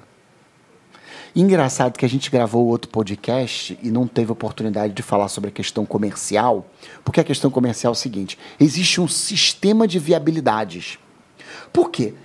Engraçado 1.35 1.95
que 1.95 2.05
a 2.05 2.09
gente 2.09 2.31
gravou 2.31 2.65
outro 2.65 2.89
podcast 2.89 3.77
e 3.83 3.91
não 3.91 4.07
teve 4.07 4.31
oportunidade 4.31 4.93
de 4.93 5.03
falar 5.03 5.27
sobre 5.27 5.49
a 5.49 5.53
questão 5.53 5.85
comercial, 5.85 6.65
porque 7.05 7.19
a 7.19 7.23
questão 7.23 7.51
comercial 7.51 7.91
é 7.91 7.95
o 7.95 7.95
seguinte: 7.95 8.37
existe 8.59 8.99
um 8.99 9.07
sistema 9.07 9.87
de 9.87 9.99
viabilidades. 9.99 10.97
Por 11.71 11.91
quê? 11.91 12.15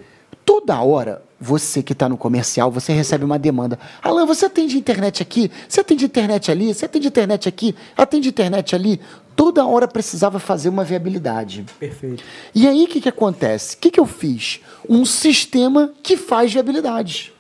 Toda 0.44 0.80
hora, 0.82 1.22
você 1.40 1.82
que 1.82 1.92
está 1.92 2.08
no 2.08 2.16
comercial, 2.16 2.70
você 2.70 2.92
recebe 2.92 3.24
uma 3.24 3.38
demanda. 3.38 3.78
Alan, 4.02 4.26
você 4.26 4.46
atende 4.46 4.76
internet 4.76 5.22
aqui? 5.22 5.50
Você 5.68 5.80
atende 5.80 6.04
internet 6.04 6.50
ali? 6.50 6.72
Você 6.72 6.84
atende 6.84 7.08
internet 7.08 7.48
aqui? 7.48 7.74
Atende 7.96 8.28
internet 8.28 8.74
ali? 8.74 9.00
Toda 9.34 9.66
hora 9.66 9.88
precisava 9.88 10.38
fazer 10.38 10.68
uma 10.68 10.84
viabilidade. 10.84 11.64
Perfeito. 11.78 12.22
E 12.54 12.68
aí 12.68 12.84
o 12.84 12.88
que, 12.88 13.00
que 13.00 13.08
acontece? 13.08 13.76
O 13.76 13.78
que, 13.78 13.90
que 13.90 14.00
eu 14.00 14.06
fiz? 14.06 14.60
Um 14.88 15.04
sistema 15.04 15.92
que 16.02 16.16
faz 16.16 16.52
viabilidade. 16.52 17.32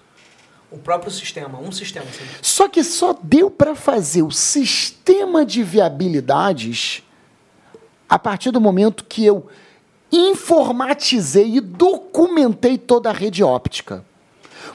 O 0.70 0.78
próprio 0.78 1.10
sistema, 1.10 1.58
um 1.60 1.70
sistema. 1.70 2.04
Assim. 2.06 2.24
Só 2.42 2.68
que 2.68 2.82
só 2.82 3.16
deu 3.22 3.50
para 3.50 3.76
fazer 3.76 4.22
o 4.22 4.30
sistema 4.30 5.46
de 5.46 5.62
viabilidades 5.62 7.02
a 8.08 8.18
partir 8.18 8.50
do 8.50 8.60
momento 8.60 9.04
que 9.04 9.24
eu 9.24 9.46
informatizei 10.10 11.56
e 11.56 11.60
documentei 11.60 12.78
toda 12.78 13.10
a 13.10 13.12
rede 13.12 13.42
óptica. 13.42 14.04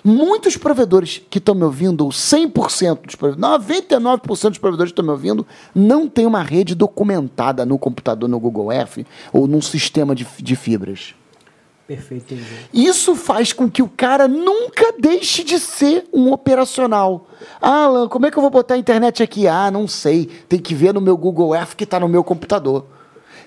Muitos 0.04 0.56
provedores 0.56 1.22
que 1.30 1.40
estão 1.40 1.56
me 1.56 1.64
ouvindo, 1.64 2.06
ou 2.06 2.12
100% 2.12 3.06
dos 3.06 3.16
provedores, 3.16 3.62
99% 3.62 4.50
dos 4.50 4.58
provedores 4.58 4.92
que 4.92 4.94
estão 4.94 5.06
me 5.06 5.12
ouvindo, 5.12 5.46
não 5.74 6.08
tem 6.08 6.26
uma 6.26 6.42
rede 6.42 6.76
documentada 6.76 7.66
no 7.66 7.78
computador, 7.78 8.30
no 8.30 8.40
Google 8.40 8.72
Earth 8.72 9.06
ou 9.34 9.48
num 9.48 9.62
sistema 9.62 10.16
de, 10.16 10.26
de 10.38 10.56
fibras. 10.56 11.16
Perfeito. 11.90 12.36
Isso 12.72 13.16
faz 13.16 13.52
com 13.52 13.68
que 13.68 13.82
o 13.82 13.90
cara 13.90 14.28
nunca 14.28 14.94
deixe 15.00 15.44
de 15.44 15.60
ser 15.60 16.08
um 16.14 16.32
operacional. 16.32 17.28
Ah, 17.60 17.86
Alan, 17.86 18.08
como 18.08 18.28
é 18.28 18.32
que 18.32 18.38
eu 18.38 18.42
vou 18.42 18.52
botar 18.52 18.76
a 18.76 18.78
internet 18.78 19.24
aqui? 19.24 19.48
Ah, 19.48 19.72
não 19.72 19.88
sei. 19.88 20.28
Tem 20.48 20.60
que 20.60 20.76
ver 20.76 20.94
no 20.94 21.02
meu 21.02 21.18
Google 21.18 21.56
Earth 21.56 21.74
que 21.74 21.86
está 21.86 22.00
no 22.00 22.08
meu 22.08 22.24
computador. 22.24 22.86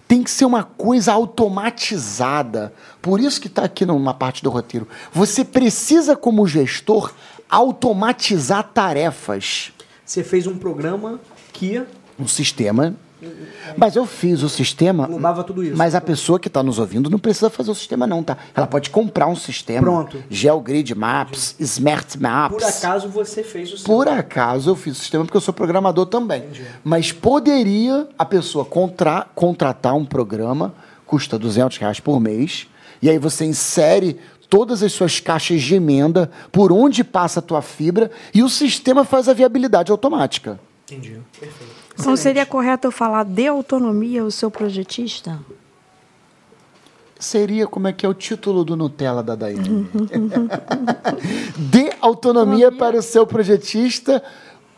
Tem 0.07 0.23
que 0.23 0.31
ser 0.31 0.45
uma 0.45 0.63
coisa 0.63 1.13
automatizada. 1.13 2.73
Por 3.01 3.21
isso 3.21 3.41
que 3.41 3.47
está 3.47 3.65
aqui 3.65 3.87
numa 3.87 4.13
parte 4.13 4.43
do 4.43 4.51
roteiro. 4.51 4.87
Você 5.13 5.45
precisa, 5.45 6.15
como 6.15 6.47
gestor, 6.47 7.13
automatizar 7.49 8.71
tarefas. 8.75 9.73
Você 10.05 10.23
fez 10.23 10.47
um 10.47 10.59
programa 10.59 11.21
que 11.53 11.83
Um 12.19 12.29
sistema. 12.29 12.95
Mas 13.77 13.97
eu 13.97 14.07
fiz 14.07 14.43
o 14.43 14.49
sistema. 14.49 15.05
Englobava 15.05 15.45
tudo 15.45 15.63
isso. 15.63 15.77
Mas 15.77 15.95
a 15.95 16.01
pessoa 16.01 16.39
que 16.39 16.49
está 16.49 16.63
nos 16.63 16.79
ouvindo 16.79 17.09
não 17.09 17.19
precisa 17.19 17.51
fazer 17.51 17.71
o 17.71 17.75
sistema, 17.75 18.07
não, 18.07 18.23
tá? 18.23 18.37
Ela 18.55 18.67
pode 18.67 18.91
comprar 18.91 19.27
um 19.27 19.37
sistema. 19.37 19.83
Pronto. 19.83 20.23
GeoGrid 20.29 20.95
Maps, 20.95 21.57
Smart 21.59 22.19
Maps. 22.19 22.57
por 22.57 22.65
acaso 22.65 23.09
você 23.09 23.43
fez 23.43 23.73
o 23.73 23.79
seu. 23.79 23.87
Por 23.87 24.09
acaso 24.09 24.71
eu 24.71 24.77
fiz 24.77 24.97
o 24.97 25.01
sistema 25.01 25.25
porque 25.25 25.37
eu 25.37 25.41
sou 25.41 25.55
programador 25.55 26.07
também. 26.07 26.45
Mas 26.85 27.13
poderia 27.13 28.09
a 28.19 28.25
pessoa 28.25 28.65
contra, 28.65 29.27
contratar 29.35 29.95
um 29.95 30.05
programa, 30.05 30.75
custa 31.07 31.39
200 31.39 31.79
reais 31.79 32.01
por 32.01 32.21
mês, 32.21 32.67
e 33.01 33.11
aí 33.11 33.19
você 33.19 33.45
insere 33.45 34.19
todas 34.49 34.83
as 34.83 34.93
suas 34.93 35.19
caixas 35.19 35.63
de 35.63 35.75
emenda 35.75 36.31
por 36.53 36.71
onde 36.71 37.03
passa 37.03 37.41
a 37.41 37.43
tua 37.43 37.63
fibra 37.63 38.11
e 38.35 38.43
o 38.43 38.49
sistema 38.51 39.03
faz 39.03 39.29
a 39.29 39.33
viabilidade 39.33 39.91
automática. 39.91 40.61
Entendi. 40.85 41.19
Perfeito. 41.41 41.82
Então 41.99 42.17
seria 42.17 42.47
correto 42.47 42.89
eu 42.89 42.93
falar 42.93 43.25
de 43.25 43.47
autonomia 43.47 44.23
ao 44.23 44.31
seu 44.31 44.51
projetista? 44.51 45.39
Seria 47.19 47.67
como 47.69 47.87
é 47.87 47.93
que 47.93 48.05
é 48.05 48.09
o 48.09 48.15
título 48.15 48.65
do 48.65 48.77
Nutella 48.77 49.23
da 49.23 49.37
Daiane. 49.37 49.89
Dê 51.57 51.93
autonomia 52.01 52.73
para 52.73 52.99
o 52.99 53.03
seu 53.03 53.25
projetista, 53.25 54.23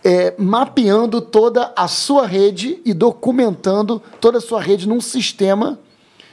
é, 0.05 0.35
mapeando 0.37 1.23
toda 1.23 1.73
a 1.75 1.89
sua 1.89 2.27
rede 2.27 2.83
e 2.85 2.93
documentando 2.93 4.03
toda 4.21 4.37
a 4.39 4.41
sua 4.43 4.61
rede 4.61 4.87
num 4.87 5.01
sistema 5.01 5.79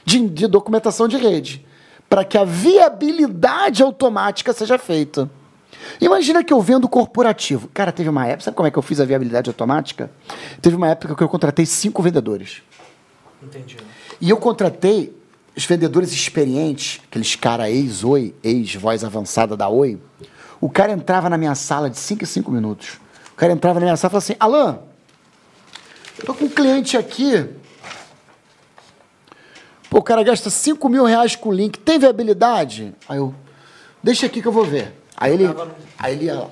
de, 0.04 0.28
de 0.28 0.46
documentação 0.46 1.08
de 1.08 1.16
rede, 1.16 1.64
para 2.10 2.24
que 2.24 2.36
a 2.36 2.44
viabilidade 2.44 3.82
automática 3.82 4.52
seja 4.52 4.76
feita. 4.76 5.30
Imagina 6.00 6.42
que 6.42 6.52
eu 6.52 6.60
vendo 6.60 6.88
corporativo. 6.88 7.68
Cara, 7.68 7.92
teve 7.92 8.08
uma 8.08 8.26
época, 8.26 8.44
sabe 8.44 8.56
como 8.56 8.66
é 8.66 8.70
que 8.70 8.78
eu 8.78 8.82
fiz 8.82 9.00
a 9.00 9.04
viabilidade 9.04 9.48
automática? 9.48 10.10
Teve 10.60 10.76
uma 10.76 10.88
época 10.88 11.14
que 11.14 11.22
eu 11.22 11.28
contratei 11.28 11.66
cinco 11.66 12.02
vendedores. 12.02 12.62
Entendi. 13.42 13.76
E 14.20 14.30
eu 14.30 14.36
contratei 14.36 15.16
os 15.56 15.64
vendedores 15.64 16.12
experientes, 16.12 17.00
aqueles 17.08 17.34
cara 17.36 17.70
ex-Oi, 17.70 18.34
ex-voz 18.42 19.04
avançada 19.04 19.56
da 19.56 19.68
Oi. 19.68 20.00
O 20.60 20.70
cara 20.70 20.92
entrava 20.92 21.28
na 21.28 21.36
minha 21.36 21.54
sala 21.54 21.90
de 21.90 21.98
5 21.98 22.22
em 22.22 22.26
5 22.26 22.50
minutos. 22.50 23.00
O 23.32 23.36
cara 23.36 23.52
entrava 23.52 23.80
na 23.80 23.86
minha 23.86 23.96
sala 23.96 24.10
e 24.10 24.12
falava 24.12 24.24
assim: 24.24 24.36
Alan, 24.38 24.78
eu 26.18 26.24
tô 26.24 26.34
com 26.34 26.44
um 26.44 26.48
cliente 26.48 26.96
aqui. 26.96 27.48
Pô, 29.90 29.98
o 29.98 30.02
cara 30.02 30.22
gasta 30.22 30.48
5 30.48 30.88
mil 30.88 31.04
reais 31.04 31.36
com 31.36 31.52
link, 31.52 31.78
tem 31.78 31.98
viabilidade? 31.98 32.94
Aí 33.08 33.18
eu, 33.18 33.34
deixa 34.02 34.26
aqui 34.26 34.40
que 34.40 34.48
eu 34.48 34.52
vou 34.52 34.64
ver. 34.64 35.01
Aí 35.22 35.34
ele, 35.34 35.54
aí 35.98 36.14
ele 36.14 36.24
ia 36.26 36.34
lá. 36.34 36.48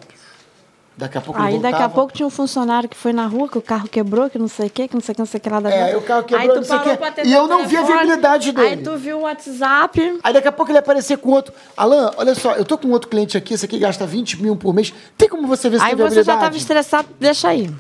Daqui 0.97 1.17
a 1.17 1.21
pouco 1.21 1.41
ele 1.41 1.49
Aí 1.49 1.59
daqui 1.59 1.83
a 1.83 1.89
pouco 1.89 2.13
tinha 2.13 2.27
um 2.27 2.31
funcionário 2.31 2.87
que 2.87 2.97
foi 2.97 3.13
na 3.13 3.27
rua, 3.27 3.49
que 3.49 3.57
o 3.57 3.63
carro 3.63 3.89
quebrou, 3.89 4.29
que 4.29 4.39
não 4.39 4.49
sei 4.49 4.67
o 4.67 4.71
quê, 4.71 4.87
que 4.87 4.95
não 4.95 5.01
sei 5.01 5.13
o 5.13 5.15
que, 5.17 5.21
não 5.23 5.27
sei 5.27 5.39
o 5.39 5.41
que 5.41 5.49
lá 5.49 5.59
da 5.61 5.71
É, 5.71 5.73
vida. 5.73 5.85
aí 5.87 5.97
o 5.97 6.03
carro 6.03 6.23
quebrou, 6.25 6.41
Aí 6.43 6.49
não 6.49 6.63
tu 6.63 6.65
sei 6.67 6.77
o 6.77 6.83
quê. 6.83 6.97
pra 6.97 7.09
atender 7.09 7.29
E 7.29 7.33
eu 7.33 7.49
não 7.49 7.67
vi 7.67 7.77
a 7.77 7.83
viabilidade 7.83 8.53
dele. 8.53 8.69
Aí 8.69 8.77
tu 8.77 8.97
viu 8.99 9.19
o 9.19 9.21
WhatsApp. 9.23 10.19
Aí 10.23 10.33
daqui 10.35 10.49
a 10.49 10.53
pouco 10.53 10.71
ele 10.71 10.79
aparecer 10.79 11.17
com 11.17 11.31
outro. 11.31 11.55
Alan, 11.75 12.11
olha 12.19 12.35
só, 12.35 12.53
eu 12.53 12.65
tô 12.67 12.77
com 12.77 12.89
outro 12.91 13.09
cliente 13.09 13.37
aqui, 13.37 13.55
esse 13.55 13.65
aqui 13.65 13.79
gasta 13.79 14.05
20 14.07 14.43
mil 14.43 14.57
por 14.57 14.75
mês. 14.75 14.93
Tem 15.17 15.27
como 15.29 15.47
você 15.49 15.71
ver 15.71 15.79
se 15.79 15.85
Aí 15.85 15.97
tem 15.97 16.07
você 16.07 16.23
já 16.23 16.35
viabilidade? 16.35 16.39
estava 16.39 16.57
estressado, 16.57 17.09
deixa 17.19 17.49
aí. 17.49 17.71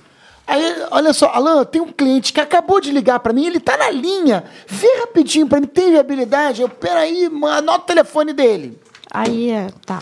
Aí, 0.47 0.77
olha 0.91 1.13
só, 1.13 1.27
Alan, 1.35 1.63
tem 1.65 1.81
um 1.83 1.93
cliente 1.93 2.33
que 2.33 2.41
acabou 2.41 2.81
de 2.81 2.91
ligar 2.91 3.21
pra 3.21 3.33
mim, 3.35 3.45
ele 3.47 3.61
tá 3.61 3.77
na 3.77 3.91
linha. 3.91 4.45
Vê 4.67 4.89
rapidinho 5.01 5.47
pra 5.47 5.61
mim, 5.61 5.67
tem 5.67 5.91
viabilidade? 5.91 6.63
Eu, 6.63 6.69
peraí, 6.71 7.27
anota 7.27 7.83
o 7.83 7.87
telefone 7.87 8.33
dele. 8.33 8.81
Aí, 9.13 9.51
é, 9.51 9.69
tá. 9.85 9.99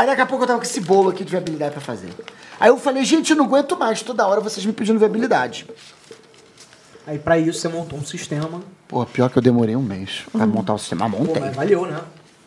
Aí 0.00 0.06
daqui 0.06 0.22
a 0.22 0.24
pouco 0.26 0.44
eu 0.44 0.46
tava 0.48 0.58
com 0.58 0.64
esse 0.64 0.80
bolo 0.80 1.10
aqui 1.10 1.22
de 1.22 1.30
viabilidade 1.30 1.72
pra 1.72 1.80
fazer. 1.82 2.08
Aí 2.58 2.70
eu 2.70 2.78
falei, 2.78 3.04
gente, 3.04 3.32
eu 3.32 3.36
não 3.36 3.44
aguento 3.44 3.76
mais, 3.76 4.00
toda 4.00 4.26
hora 4.26 4.40
vocês 4.40 4.64
me 4.64 4.72
pedindo 4.72 4.98
viabilidade. 4.98 5.66
Aí 7.06 7.18
pra 7.18 7.38
isso 7.38 7.60
você 7.60 7.68
montou 7.68 7.98
um 7.98 8.04
sistema. 8.06 8.62
Pô, 8.88 9.04
pior 9.04 9.28
que 9.28 9.36
eu 9.36 9.42
demorei 9.42 9.76
um 9.76 9.82
mês 9.82 10.22
pra 10.32 10.46
montar 10.46 10.72
o 10.72 10.78
sistema, 10.78 11.06
mas 11.06 11.18
Pô, 11.18 11.26
montei. 11.26 11.42
mas 11.42 11.54
valeu, 11.54 11.84
né? 11.84 12.00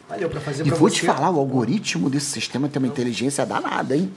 Valeu 0.09 0.31
pra 0.31 0.41
fazer 0.41 0.65
E 0.65 0.69
pra 0.69 0.75
vou 0.79 0.89
você. 0.89 0.95
te 0.95 1.05
falar, 1.05 1.29
o 1.29 1.37
algoritmo 1.37 2.09
desse 2.09 2.25
sistema 2.25 2.67
tem 2.67 2.81
uma 2.81 2.87
inteligência 2.87 3.45
danada, 3.45 3.95
hein? 3.95 4.11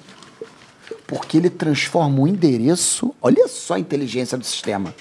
Porque 1.06 1.36
ele 1.36 1.50
transforma 1.50 2.18
o 2.22 2.26
endereço. 2.26 3.14
Olha 3.20 3.46
só 3.48 3.74
a 3.74 3.78
inteligência 3.78 4.38
do 4.38 4.46
sistema. 4.46 4.94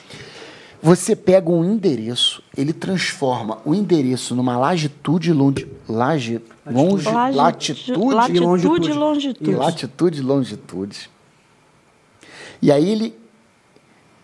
Você 0.82 1.16
pega 1.16 1.50
um 1.50 1.64
endereço, 1.64 2.44
ele 2.56 2.72
transforma 2.72 3.58
o 3.66 3.74
endereço 3.74 4.36
numa 4.36 4.58
latitude, 4.58 5.34
longe, 5.34 5.68
lage, 5.90 6.42
longe, 6.66 7.10
Lagi- 7.10 7.36
latitude, 7.38 8.14
latitude 8.14 8.40
longitude. 8.40 8.90
e 8.90 8.94
longitude. 8.94 9.50
e 9.52 9.56
latitude 9.56 10.20
e 10.20 10.24
longitude. 10.24 11.10
E 12.62 12.72
aí 12.72 12.90
ele 12.90 13.16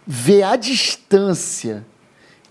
vê 0.06 0.44
a 0.44 0.56
distância. 0.56 1.86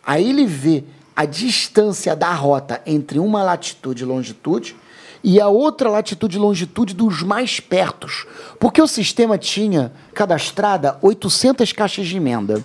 Aí 0.04 0.28
ele 0.28 0.46
vê 0.46 0.84
a 1.14 1.24
distância 1.24 2.16
da 2.16 2.32
rota 2.34 2.80
entre 2.86 3.18
uma 3.18 3.42
latitude 3.42 4.02
e 4.02 4.06
longitude 4.06 4.74
e 5.22 5.38
a 5.40 5.48
outra 5.48 5.90
latitude 5.90 6.36
e 6.36 6.40
longitude 6.40 6.94
dos 6.94 7.22
mais 7.22 7.60
pertos. 7.60 8.26
Porque 8.58 8.80
o 8.80 8.86
sistema 8.86 9.36
tinha 9.36 9.92
cadastrada 10.14 10.98
800 11.02 11.72
caixas 11.72 12.06
de 12.08 12.16
emenda. 12.16 12.64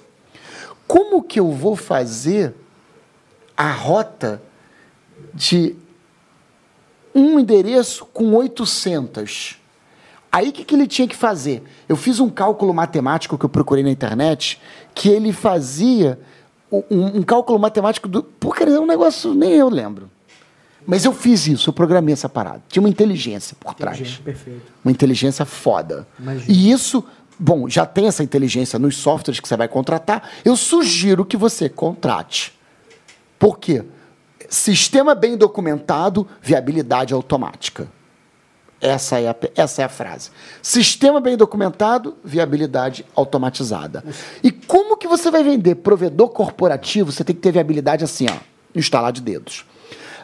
Como 0.87 1.23
que 1.23 1.39
eu 1.39 1.51
vou 1.51 1.75
fazer 1.75 2.53
a 3.55 3.71
rota 3.71 4.41
de 5.33 5.75
um 7.13 7.39
endereço 7.39 8.05
com 8.05 8.33
800? 8.35 9.59
Aí 10.31 10.49
o 10.49 10.51
que, 10.51 10.65
que 10.65 10.75
ele 10.75 10.85
tinha 10.85 11.07
que 11.07 11.15
fazer? 11.15 11.63
Eu 11.87 11.95
fiz 11.95 12.19
um 12.19 12.29
cálculo 12.29 12.73
matemático 12.73 13.37
que 13.37 13.45
eu 13.45 13.49
procurei 13.49 13.83
na 13.83 13.89
internet, 13.89 14.61
que 14.93 15.09
ele 15.09 15.31
fazia 15.31 16.19
um, 16.71 17.19
um 17.19 17.23
cálculo 17.23 17.57
matemático 17.57 18.07
do. 18.07 18.21
Porque 18.21 18.63
é 18.63 18.79
um 18.79 18.85
negócio, 18.85 19.33
nem 19.33 19.53
eu 19.53 19.69
lembro. 19.69 20.09
Mas 20.85 21.03
eu 21.03 21.13
fiz 21.13 21.47
isso, 21.47 21.69
eu 21.69 21.73
programei 21.73 22.13
essa 22.13 22.29
parada. 22.29 22.61
Tinha 22.69 22.81
uma 22.81 22.89
inteligência 22.89 23.55
por 23.59 23.73
trás. 23.73 24.17
Perfeito. 24.17 24.71
Uma 24.83 24.91
inteligência 24.91 25.43
foda. 25.43 26.07
Imagino. 26.19 26.45
E 26.47 26.71
isso, 26.71 27.03
bom, 27.39 27.69
já 27.69 27.85
tem 27.85 28.07
essa 28.07 28.23
inteligência 28.23 28.79
nos 28.79 28.97
softwares 28.97 29.39
que 29.39 29.47
você 29.47 29.57
vai 29.57 29.67
contratar. 29.67 30.29
Eu 30.43 30.55
sugiro 30.55 31.25
que 31.25 31.37
você 31.37 31.69
contrate. 31.69 32.53
Por 33.37 33.59
quê? 33.59 33.83
Sistema 34.49 35.15
bem 35.15 35.37
documentado, 35.37 36.27
viabilidade 36.41 37.13
automática. 37.13 37.87
Essa 38.79 39.19
é, 39.19 39.29
a, 39.29 39.35
essa 39.55 39.81
é 39.81 39.85
a 39.85 39.89
frase. 39.89 40.29
Sistema 40.61 41.19
bem 41.19 41.35
documentado, 41.35 42.17
viabilidade 42.23 43.05
automatizada. 43.15 44.03
E 44.43 44.51
como 44.51 44.97
que 44.97 45.07
você 45.07 45.31
vai 45.31 45.43
vender 45.43 45.75
provedor 45.75 46.29
corporativo? 46.29 47.11
Você 47.11 47.23
tem 47.23 47.35
que 47.35 47.41
ter 47.41 47.51
viabilidade 47.51 48.03
assim, 48.03 48.27
ó, 48.29 48.37
instalar 48.75 49.11
de 49.11 49.21
dedos. 49.21 49.65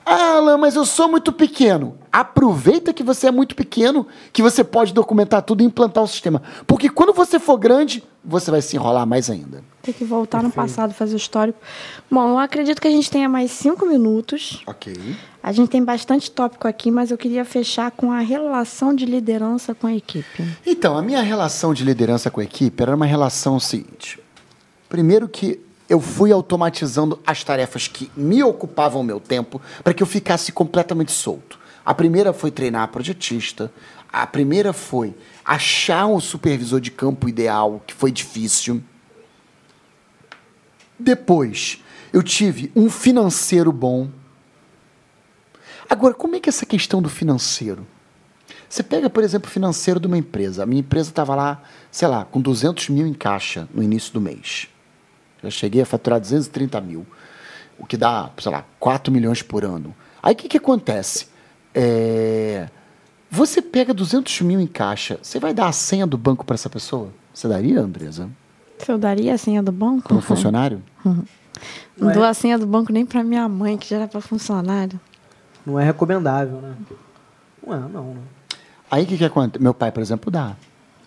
Ah, 0.06 0.38
Alan, 0.38 0.58
mas 0.58 0.76
eu 0.76 0.86
sou 0.86 1.08
muito 1.08 1.32
pequeno. 1.32 1.97
Aproveita 2.12 2.93
que 2.93 3.04
você 3.04 3.28
é 3.28 3.32
muito 3.32 3.56
pequeno, 3.56 4.08
que 4.34 4.41
você 4.41 4.64
pode 4.64 4.93
documentar 4.93 5.41
tudo 5.43 5.62
e 5.62 5.66
implantar 5.66 6.04
o 6.04 6.08
sistema. 6.08 6.41
Porque 6.68 6.89
quando 6.89 7.14
você 7.14 7.39
for 7.39 7.58
grande, 7.58 8.04
você 8.24 8.52
vai 8.52 8.62
se 8.62 8.76
enrolar 8.76 9.06
mais 9.06 9.30
ainda. 9.30 9.64
Tem 9.82 9.93
que 9.93 10.04
voltar 10.04 10.43
no 10.43 10.52
passado, 10.52 10.93
fazer 10.93 11.16
o 11.16 11.18
histórico. 11.18 11.60
Bom, 12.10 12.30
eu 12.30 12.38
acredito 12.38 12.82
que 12.82 12.88
a 12.88 12.91
gente 12.91 13.10
tenha 13.10 13.30
mais 13.30 13.52
cinco 13.52 13.86
minutos. 13.86 14.62
Ok. 14.68 14.93
A 15.41 15.52
gente 15.52 15.70
tem 15.70 15.84
bastante 15.84 16.30
tópico 16.30 16.68
aqui, 16.68 16.91
mas 16.91 17.10
eu 17.10 17.18
queria 17.18 17.43
fechar 17.43 17.89
com 17.91 18.12
a 18.12 18.20
relação 18.20 18.93
de 18.93 19.06
liderança 19.06 19.74
com 19.74 19.88
a 19.88 19.95
equipe. 19.95 20.45
Então, 20.66 20.97
a 20.97 21.02
minha 21.02 21.22
relação 21.22 21.74
de 21.74 21.84
liderança 21.84 22.30
com 22.30 22.41
a 22.41 22.43
equipe 22.43 22.82
era 22.82 22.95
uma 22.95 23.06
relação 23.06 23.60
seguinte. 23.60 24.20
Primeiro 24.88 25.28
que 25.28 25.60
eu 25.92 26.00
fui 26.00 26.32
automatizando 26.32 27.20
as 27.28 27.44
tarefas 27.44 27.86
que 27.86 28.10
me 28.16 28.42
ocupavam 28.42 29.02
o 29.02 29.04
meu 29.04 29.20
tempo 29.20 29.62
para 29.84 29.94
que 29.94 30.02
eu 30.02 30.08
ficasse 30.08 30.50
completamente 30.50 31.12
solto. 31.12 31.60
A 31.86 31.94
primeira 31.94 32.32
foi 32.32 32.50
treinar 32.50 32.84
a 32.84 32.88
projetista. 32.88 33.70
A 34.10 34.26
primeira 34.26 34.72
foi 34.72 35.14
achar 35.44 36.06
o 36.06 36.22
supervisor 36.22 36.80
de 36.80 36.92
campo 36.92 37.28
ideal, 37.28 37.84
que 37.86 37.94
foi 37.94 38.10
difícil. 38.10 38.82
Depois, 40.98 41.84
eu 42.14 42.24
tive 42.24 42.72
um 42.74 42.89
financeiro 42.89 43.74
bom. 43.74 44.08
Agora, 45.89 46.14
como 46.14 46.38
é 46.38 46.39
que 46.39 46.48
é 46.48 46.52
essa 46.52 46.66
questão 46.66 47.02
do 47.02 47.10
financeiro? 47.10 47.86
Você 48.70 48.82
pega, 48.82 49.10
por 49.10 49.26
exemplo, 49.26 49.50
o 49.50 49.52
financeiro 49.52 50.00
de 50.00 50.08
uma 50.08 50.18
empresa. 50.18 50.64
A 50.64 50.66
minha 50.66 50.80
empresa 50.80 51.10
estava 51.10 51.36
lá, 51.36 51.62
sei 51.92 52.08
lá, 52.08 52.24
com 52.24 52.39
200 52.39 52.88
mil 52.88 53.06
em 53.06 53.14
caixa 53.14 53.68
no 53.74 53.84
início 53.84 54.14
do 54.14 54.22
mês. 54.22 54.71
Já 55.44 55.50
cheguei 55.50 55.82
a 55.82 55.86
faturar 55.86 56.20
230 56.20 56.80
mil, 56.82 57.06
o 57.80 57.86
que 57.86 57.98
dá, 57.98 58.30
sei 58.38 58.52
lá, 58.52 58.64
4 58.80 59.12
milhões 59.12 59.42
por 59.42 59.64
ano. 59.66 59.94
Aí 60.22 60.34
o 60.34 60.36
que, 60.38 60.48
que 60.48 60.58
acontece? 60.58 61.28
É, 61.74 62.68
Você 63.30 63.62
pega 63.62 63.94
200 63.94 64.42
mil 64.42 64.60
em 64.60 64.68
caixa, 64.68 65.18
você 65.22 65.39
vai 65.39 65.54
dar 65.54 65.68
a 65.68 65.72
senha 65.72 66.06
do 66.06 66.18
banco 66.18 66.46
para 66.46 66.54
essa 66.56 66.70
pessoa? 66.70 67.10
Você 67.34 67.48
daria, 67.48 67.80
Andresa? 67.80 68.30
Se 68.78 68.92
eu 68.92 68.98
daria 68.98 69.34
a 69.34 69.38
senha 69.38 69.64
do 69.64 69.72
banco? 69.72 70.08
Para 70.10 70.18
um 70.18 70.22
funcionário? 70.22 70.82
Não 71.98 72.12
dou 72.12 72.24
a 72.24 72.34
senha 72.34 72.58
do 72.58 72.66
banco 72.68 72.92
nem 72.92 73.06
pra 73.06 73.24
minha 73.24 73.48
mãe, 73.48 73.78
que 73.78 73.88
já 73.89 73.98
era 73.98 74.08
pra 74.08 74.20
funcionário. 74.22 75.00
Não 75.66 75.80
é 75.80 75.84
recomendável, 75.84 76.60
né? 76.60 76.76
Não 77.66 77.74
é, 77.74 77.80
não. 77.80 78.04
né? 78.16 78.22
Aí 78.89 79.04
o 79.04 79.08
que, 79.08 79.18
que 79.18 79.26
acontece? 79.26 79.64
Meu 79.64 79.74
pai, 79.74 79.92
por 79.92 80.02
exemplo, 80.02 80.30
dá. 80.32 80.56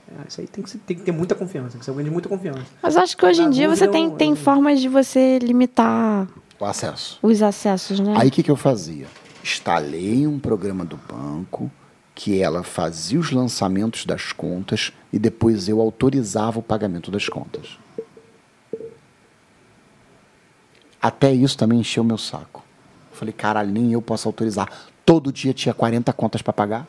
É, 0.09 0.29
isso 0.29 0.41
aí 0.41 0.47
tem 0.47 0.63
que, 0.63 0.79
tem 0.79 0.97
que 0.97 1.03
ter 1.03 1.13
muita 1.13 1.35
confiança, 1.35 1.71
tem 1.71 1.79
que 1.79 1.85
ser 1.85 1.91
alguém 1.91 2.05
de 2.05 2.11
muita 2.11 2.29
confiança. 2.29 2.65
Mas 2.83 2.97
acho 2.97 3.17
que 3.17 3.25
hoje 3.25 3.43
em 3.43 3.51
dia 3.51 3.69
você 3.69 3.89
tem, 3.89 4.11
tem 4.11 4.37
formas 4.37 4.81
de 4.81 4.89
você 4.89 5.39
limitar 5.39 6.29
O 6.61 6.65
acesso. 6.65 7.19
os 7.23 7.43
acessos, 7.43 7.99
né? 8.01 8.15
Aí 8.19 8.29
o 8.29 8.31
que, 8.31 8.43
que 8.43 8.51
eu 8.51 8.57
fazia? 8.57 9.07
Instalei 9.43 10.27
um 10.27 10.39
programa 10.39 10.85
do 10.85 10.97
banco 11.09 11.71
que 12.15 12.41
ela 12.41 12.63
fazia 12.63 13.19
os 13.19 13.33
lançamentos 13.33 14.07
das 14.07 14.31
contas 14.33 14.93
e 15.13 15.19
depois 15.19 15.69
eu 15.69 15.81
autorizava 15.81 16.59
o 16.61 16.63
pagamento 16.63 17.11
das 17.11 17.29
contas. 17.29 17.79
Até 21.01 21.33
isso 21.33 21.57
também 21.59 21.81
encheu 21.81 22.03
meu 22.05 22.17
saco. 22.17 22.65
Falei, 23.13 23.33
caralho, 23.33 23.71
nem 23.71 23.93
eu 23.93 24.01
posso 24.01 24.29
autorizar. 24.29 24.69
Todo 25.05 25.33
dia 25.33 25.53
tinha 25.53 25.75
40 25.75 26.13
contas 26.13 26.41
para 26.41 26.53
pagar? 26.53 26.87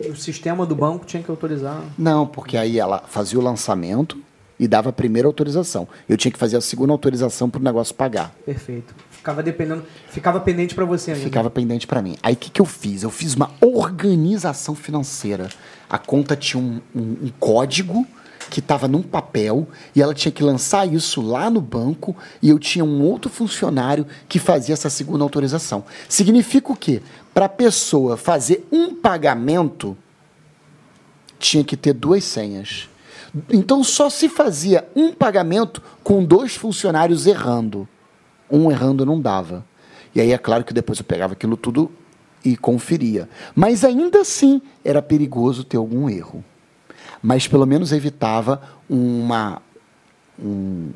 O 0.00 0.14
sistema 0.16 0.64
do 0.64 0.74
banco 0.74 1.04
tinha 1.04 1.22
que 1.22 1.30
autorizar. 1.30 1.82
Não, 1.98 2.26
porque 2.26 2.56
aí 2.56 2.78
ela 2.78 3.02
fazia 3.08 3.38
o 3.38 3.42
lançamento 3.42 4.16
e 4.60 4.66
dava 4.68 4.90
a 4.90 4.92
primeira 4.92 5.26
autorização. 5.28 5.86
Eu 6.08 6.16
tinha 6.16 6.30
que 6.32 6.38
fazer 6.38 6.56
a 6.56 6.60
segunda 6.60 6.92
autorização 6.92 7.48
para 7.50 7.60
o 7.60 7.64
negócio 7.64 7.94
pagar. 7.94 8.34
Perfeito. 8.44 8.94
Ficava 9.10 9.42
dependendo. 9.42 9.84
Ficava 10.10 10.40
pendente 10.40 10.74
pra 10.74 10.84
você 10.84 11.10
ainda. 11.12 11.22
Ficava 11.24 11.50
pendente 11.50 11.86
para 11.86 12.00
mim. 12.00 12.16
Aí 12.22 12.34
o 12.34 12.36
que, 12.36 12.50
que 12.50 12.60
eu 12.60 12.64
fiz? 12.64 13.02
Eu 13.02 13.10
fiz 13.10 13.34
uma 13.34 13.50
organização 13.60 14.74
financeira. 14.74 15.48
A 15.90 15.98
conta 15.98 16.36
tinha 16.36 16.62
um, 16.62 16.80
um- 16.94 17.16
um 17.24 17.30
código 17.38 18.06
que 18.48 18.60
estava 18.60 18.88
num 18.88 19.02
papel 19.02 19.68
e 19.94 20.02
ela 20.02 20.14
tinha 20.14 20.32
que 20.32 20.42
lançar 20.42 20.90
isso 20.92 21.20
lá 21.20 21.50
no 21.50 21.60
banco 21.60 22.16
e 22.42 22.48
eu 22.48 22.58
tinha 22.58 22.84
um 22.84 23.02
outro 23.02 23.30
funcionário 23.30 24.06
que 24.28 24.38
fazia 24.38 24.72
essa 24.72 24.90
segunda 24.90 25.24
autorização. 25.24 25.84
Significa 26.08 26.72
o 26.72 26.76
quê? 26.76 27.02
Para 27.32 27.46
a 27.46 27.48
pessoa 27.48 28.16
fazer 28.16 28.66
um 28.72 28.94
pagamento, 28.94 29.96
tinha 31.38 31.62
que 31.62 31.76
ter 31.76 31.92
duas 31.92 32.24
senhas. 32.24 32.88
Então 33.50 33.84
só 33.84 34.08
se 34.08 34.28
fazia 34.28 34.88
um 34.96 35.12
pagamento 35.12 35.82
com 36.02 36.24
dois 36.24 36.56
funcionários 36.56 37.26
errando. 37.26 37.88
Um 38.50 38.70
errando 38.70 39.04
não 39.04 39.20
dava. 39.20 39.64
E 40.14 40.20
aí 40.20 40.32
é 40.32 40.38
claro 40.38 40.64
que 40.64 40.72
depois 40.72 40.98
eu 40.98 41.04
pegava 41.04 41.34
aquilo 41.34 41.56
tudo 41.56 41.90
e 42.44 42.56
conferia. 42.56 43.28
Mas 43.54 43.84
ainda 43.84 44.20
assim 44.20 44.60
era 44.84 45.02
perigoso 45.02 45.64
ter 45.64 45.76
algum 45.76 46.08
erro. 46.08 46.42
Mas 47.22 47.46
pelo 47.46 47.66
menos 47.66 47.92
evitava 47.92 48.60
uma 48.88 49.60
um, 50.38 50.90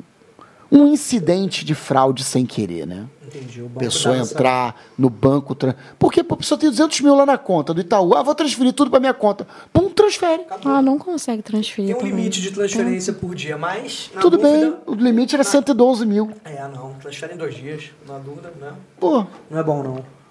um 0.71 0.87
incidente 0.87 1.63
de 1.65 1.75
fraude 1.75 2.23
sem 2.23 2.45
querer, 2.45 2.87
né? 2.87 3.07
Entendi. 3.27 3.61
O 3.61 3.67
banco 3.67 3.79
pessoa 3.79 4.17
entrar 4.17 4.79
no 4.97 5.09
banco. 5.09 5.55
Tra... 5.55 5.75
Porque 5.97 6.23
pô, 6.23 6.35
a 6.35 6.37
pessoa 6.37 6.57
tem 6.57 6.69
200 6.69 7.01
mil 7.01 7.15
lá 7.15 7.25
na 7.25 7.37
conta 7.37 7.73
do 7.73 7.81
Itaú. 7.81 8.15
Ah, 8.15 8.21
vou 8.21 8.35
transferir 8.35 8.73
tudo 8.73 8.91
para 8.91 8.99
minha 8.99 9.13
conta. 9.13 9.47
Pum, 9.71 9.89
transfere. 9.89 10.43
Ah, 10.63 10.81
não 10.81 10.99
consegue 10.99 11.41
transferir. 11.41 11.87
Tem 11.87 11.95
um 11.95 11.99
também. 11.99 12.15
limite 12.15 12.41
de 12.41 12.51
transferência 12.51 13.13
por 13.13 13.33
dia, 13.33 13.57
mas. 13.57 14.11
Na 14.13 14.21
tudo 14.21 14.37
dúvida, 14.37 14.69
bem, 14.69 14.75
o 14.85 14.93
limite 14.93 15.35
era 15.35 15.43
112 15.43 16.05
mil. 16.05 16.31
É, 16.45 16.67
não. 16.67 16.93
Transfere 16.93 17.33
em 17.33 17.37
dois 17.37 17.55
dias. 17.55 17.91
Na 18.07 18.17
dúvida, 18.19 18.51
né? 18.59 18.73
Pô, 18.99 19.25
Não 19.49 19.59
é 19.59 19.63
bom, 19.63 19.83
não. 19.83 20.22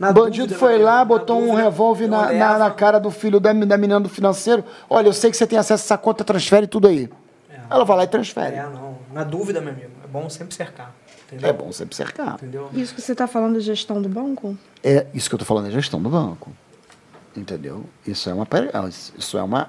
Na 0.00 0.10
o 0.10 0.14
bandido 0.14 0.46
dúvida, 0.46 0.58
foi 0.58 0.78
lá, 0.78 1.04
botou 1.04 1.36
um 1.36 1.48
dúvida, 1.48 1.62
revólver 1.62 2.04
eu 2.04 2.08
na, 2.08 2.32
na, 2.32 2.58
na 2.58 2.70
cara 2.70 2.98
do 2.98 3.10
filho 3.10 3.38
da, 3.38 3.52
da 3.52 3.76
menina 3.76 4.00
do 4.00 4.08
financeiro. 4.08 4.64
Olha, 4.88 5.08
eu 5.08 5.12
sei 5.12 5.30
que 5.30 5.36
você 5.36 5.46
tem 5.46 5.58
acesso 5.58 5.82
a 5.82 5.84
essa 5.84 5.98
conta, 5.98 6.24
transfere 6.24 6.66
tudo 6.66 6.88
aí. 6.88 7.10
Ela 7.68 7.84
vai 7.84 7.98
lá 7.98 8.04
e 8.04 8.06
transfere. 8.08 8.56
É, 8.56 8.62
não. 8.62 8.96
Na 9.12 9.22
dúvida, 9.24 9.60
meu 9.60 9.72
amigo, 9.72 9.90
é 10.02 10.06
bom 10.08 10.28
sempre 10.30 10.54
cercar. 10.54 10.94
Entendeu? 11.26 11.48
É 11.50 11.52
bom 11.52 11.70
sempre 11.70 11.94
cercar. 11.94 12.34
Entendeu? 12.34 12.70
Isso 12.72 12.94
que 12.94 13.02
você 13.02 13.12
está 13.12 13.26
falando 13.26 13.58
de 13.58 13.60
gestão 13.60 14.00
do 14.00 14.08
banco? 14.08 14.56
É 14.82 15.06
isso 15.12 15.28
que 15.28 15.34
eu 15.34 15.38
tô 15.38 15.44
falando, 15.44 15.68
é 15.68 15.70
gestão 15.70 16.00
do 16.00 16.08
banco. 16.08 16.50
Entendeu? 17.36 17.84
Isso 18.06 18.28
é 18.30 18.34
uma, 18.34 18.48
isso 19.18 19.38
é 19.38 19.42
uma, 19.42 19.68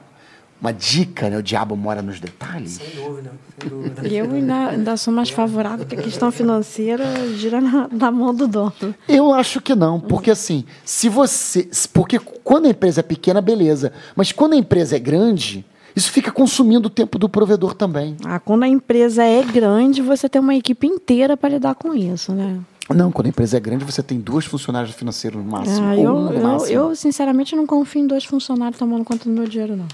uma 0.62 0.72
dica, 0.72 1.28
né? 1.30 1.38
O 1.38 1.43
diabo 1.43 1.76
mora 1.76 2.03
nos 2.03 2.20
detalhes. 2.20 2.74
Sem 2.74 3.03
dúvida, 3.03 3.32
sem 3.59 3.70
dúvida. 3.70 4.07
E 4.07 4.16
eu 4.16 4.32
ainda, 4.32 4.68
ainda 4.70 4.95
sou 4.95 5.12
mais 5.12 5.32
favorável 5.32 5.86
que 5.88 5.95
a 5.95 6.01
questão 6.01 6.32
financeira 6.32 7.03
gira 7.36 7.59
na, 7.59 7.88
na 7.91 8.12
mão 8.12 8.34
do 8.34 8.47
dono. 8.47 8.72
Eu 9.09 9.34
acho 9.34 9.59
que 9.59 9.74
não, 9.74 9.99
porque 9.99 10.30
assim, 10.30 10.64
se 10.86 11.09
você. 11.09 11.68
Porque 11.91 12.20
quando 12.20 12.68
a 12.68 12.70
empresa 12.70 12.99
é 12.99 13.03
pequena, 13.03 13.41
beleza. 13.41 13.91
Mas 14.16 14.32
quando 14.32 14.53
a 14.53 14.57
empresa 14.57 14.95
é 14.95 14.99
grande, 14.99 15.66
isso 15.95 16.12
fica 16.12 16.32
consumindo 16.32 16.88
o 16.88 16.91
tempo 16.91 17.18
do 17.18 17.28
provedor 17.28 17.74
também. 17.74 18.16
Ah, 18.24 18.39
quando 18.39 18.64
a 18.64 18.68
empresa 18.68 19.24
é 19.24 19.43
grande, 19.43 20.01
você 20.01 20.30
tem 20.30 20.39
uma 20.39 20.55
equipe 20.55 20.86
inteira 20.86 21.36
para 21.36 21.49
lidar 21.49 21.74
com 21.74 21.93
isso, 21.95 22.32
né? 22.34 22.59
Não, 22.93 23.12
quando 23.12 23.28
a 23.28 23.30
empresa 23.30 23.57
é 23.57 23.59
grande, 23.59 23.86
você 23.86 24.03
tem 24.03 24.20
duas 24.20 24.45
funcionários 24.45 24.93
financeiros 24.93 25.41
no 25.43 25.49
máximo. 25.49 25.88
Ah, 25.88 25.93
ou 25.93 26.03
eu, 26.03 26.16
um 26.16 26.22
no 26.26 26.34
eu, 26.34 26.43
máximo. 26.43 26.72
eu, 26.72 26.95
sinceramente, 26.95 27.55
não 27.55 27.66
confio 27.66 28.01
em 28.01 28.07
dois 28.07 28.26
funcionários 28.26 28.78
tomando 28.78 29.03
conta 29.03 29.26
do 29.26 29.32
meu 29.32 29.47
dinheiro, 29.47 29.76
não. 29.76 29.88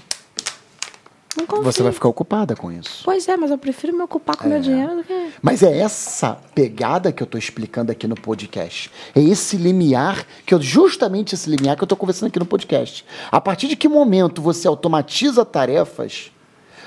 Não. 1.38 1.62
Você 1.62 1.82
vai 1.82 1.92
ficar 1.92 2.08
ocupada 2.08 2.56
com 2.56 2.70
isso. 2.72 3.02
Pois 3.04 3.28
é, 3.28 3.36
mas 3.36 3.50
eu 3.50 3.58
prefiro 3.58 3.96
me 3.96 4.02
ocupar 4.02 4.36
com 4.36 4.46
o 4.46 4.48
meu 4.48 4.60
dinheiro 4.60 4.96
do 4.96 5.04
que... 5.04 5.30
Mas 5.42 5.62
é 5.62 5.78
essa 5.78 6.38
pegada 6.54 7.12
que 7.12 7.22
eu 7.22 7.24
estou 7.24 7.38
explicando 7.38 7.92
aqui 7.92 8.06
no 8.06 8.14
podcast. 8.14 8.90
É 9.14 9.20
esse 9.20 9.56
limiar, 9.56 10.26
que 10.44 10.54
eu, 10.54 10.60
justamente 10.60 11.34
esse 11.34 11.48
limiar 11.48 11.76
que 11.76 11.82
eu 11.82 11.86
estou 11.86 11.98
conversando 11.98 12.28
aqui 12.28 12.38
no 12.38 12.46
podcast. 12.46 13.04
A 13.30 13.40
partir 13.40 13.68
de 13.68 13.76
que 13.76 13.88
momento 13.88 14.42
você 14.42 14.66
automatiza 14.66 15.44
tarefas 15.44 16.30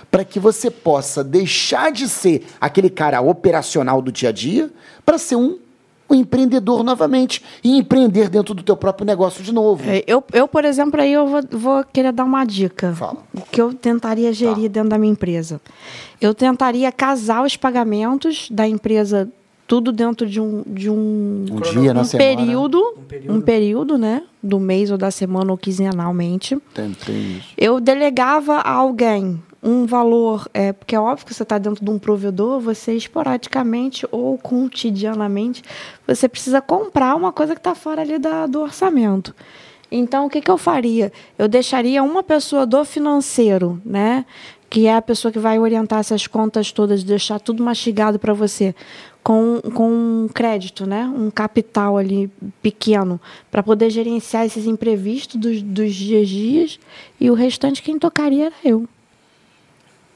para 0.10 0.26
que 0.26 0.40
você 0.40 0.70
possa 0.70 1.24
deixar 1.24 1.92
de 1.92 2.10
ser 2.10 2.46
aquele 2.60 2.90
cara 2.90 3.22
operacional 3.22 4.02
do 4.02 4.12
dia 4.12 4.30
a 4.30 4.32
dia 4.32 4.70
para 5.06 5.18
ser 5.18 5.38
um, 5.38 5.58
um 6.12 6.16
empreendedor 6.16 6.84
novamente 6.84 7.42
e 7.64 7.78
empreender 7.78 8.30
dentro 8.30 8.54
do 8.54 8.64
teu 8.64 8.76
próprio 8.76 9.06
negócio 9.06 9.44
de 9.44 9.52
novo. 9.54 9.84
É, 9.90 10.04
Eu, 10.08 10.24
eu, 10.34 10.48
por 10.48 10.66
exemplo, 10.66 11.00
aí 11.02 11.14
eu 11.14 11.28
vou, 11.28 11.42
vou 11.52 11.84
querer 11.84 12.12
dar 12.12 12.24
uma 12.26 12.44
dica. 12.46 12.94
Fala. 12.94 13.18
O 13.34 13.42
que 13.42 13.62
eu 13.62 13.74
tentaria 13.74 14.32
gerir 14.34 14.70
dentro 14.70 14.90
da 14.90 14.98
minha 14.98 15.12
empresa. 15.12 15.60
Eu 16.20 16.34
tentaria 16.34 16.92
casar 16.92 17.44
os 17.46 17.56
pagamentos 17.58 18.48
da 18.52 18.68
empresa 18.68 19.28
tudo 19.68 19.94
dentro 19.94 20.28
de 20.28 20.42
um, 20.42 20.64
de 20.68 20.90
um, 20.90 21.46
Um 21.50 21.62
dia 21.62 21.94
na 21.94 22.02
um 22.02 22.04
semana. 22.04 22.36
período, 22.36 22.78
Um 22.98 23.04
período. 23.04 23.34
um 23.38 23.42
período, 23.42 23.98
né? 23.98 24.24
Do 24.44 24.60
mês 24.60 24.92
ou 24.92 24.98
da 24.98 25.10
semana 25.10 25.50
ou 25.50 25.58
quinzenalmente. 25.58 26.58
Tem, 26.74 26.92
tem 26.92 27.38
isso. 27.38 27.48
Eu 27.58 27.80
delegava 27.80 28.56
a 28.56 28.70
alguém 28.74 29.42
um 29.64 29.86
valor, 29.86 30.50
é, 30.54 30.74
porque 30.74 30.96
é 30.96 31.00
óbvio 31.00 31.26
que 31.26 31.34
você 31.34 31.44
está 31.44 31.58
dentro 31.58 31.84
de 31.84 31.92
um 31.92 32.00
provedor, 32.00 32.60
você 32.60 32.94
esporadicamente 32.94 34.08
ou 34.12 34.38
cotidianamente, 34.38 35.64
você 36.08 36.28
precisa 36.28 36.60
comprar 36.62 37.16
uma 37.16 37.32
coisa 37.32 37.54
que 37.54 37.60
está 37.60 37.76
fora 37.76 38.02
ali 38.02 38.18
da, 38.18 38.48
do 38.48 38.62
orçamento. 38.62 39.36
Então, 39.92 40.26
o 40.26 40.30
que, 40.30 40.42
que 40.42 40.50
eu 40.50 40.58
faria? 40.58 41.12
Eu 41.38 41.48
deixaria 41.48 42.02
uma 42.02 42.24
pessoa 42.24 42.66
do 42.66 42.84
financeiro, 42.86 43.80
né? 43.86 44.26
Que 44.70 44.88
é 44.88 44.96
a 44.96 45.02
pessoa 45.02 45.34
que 45.34 45.38
vai 45.38 45.60
orientar 45.60 46.00
essas 46.00 46.26
contas 46.28 46.72
todas, 46.72 47.04
deixar 47.04 47.40
tudo 47.42 47.62
mastigado 47.62 48.18
para 48.18 48.34
você, 48.34 48.74
com, 49.22 49.60
com 49.74 49.92
um 49.92 50.30
crédito, 50.34 50.86
né? 50.86 51.06
Um 51.14 51.30
capital 51.30 51.98
ali 51.98 52.32
pequeno, 52.62 53.20
para 53.52 53.62
poder 53.62 53.90
gerenciar 53.90 54.46
esses 54.46 54.66
imprevistos 54.66 55.36
dos, 55.36 55.62
dos 55.62 55.94
dias 55.94 56.30
dias, 56.30 56.80
e 57.20 57.30
o 57.30 57.34
restante 57.34 57.84
quem 57.84 58.00
tocaria 58.00 58.46
era 58.46 58.56
eu. 58.64 58.88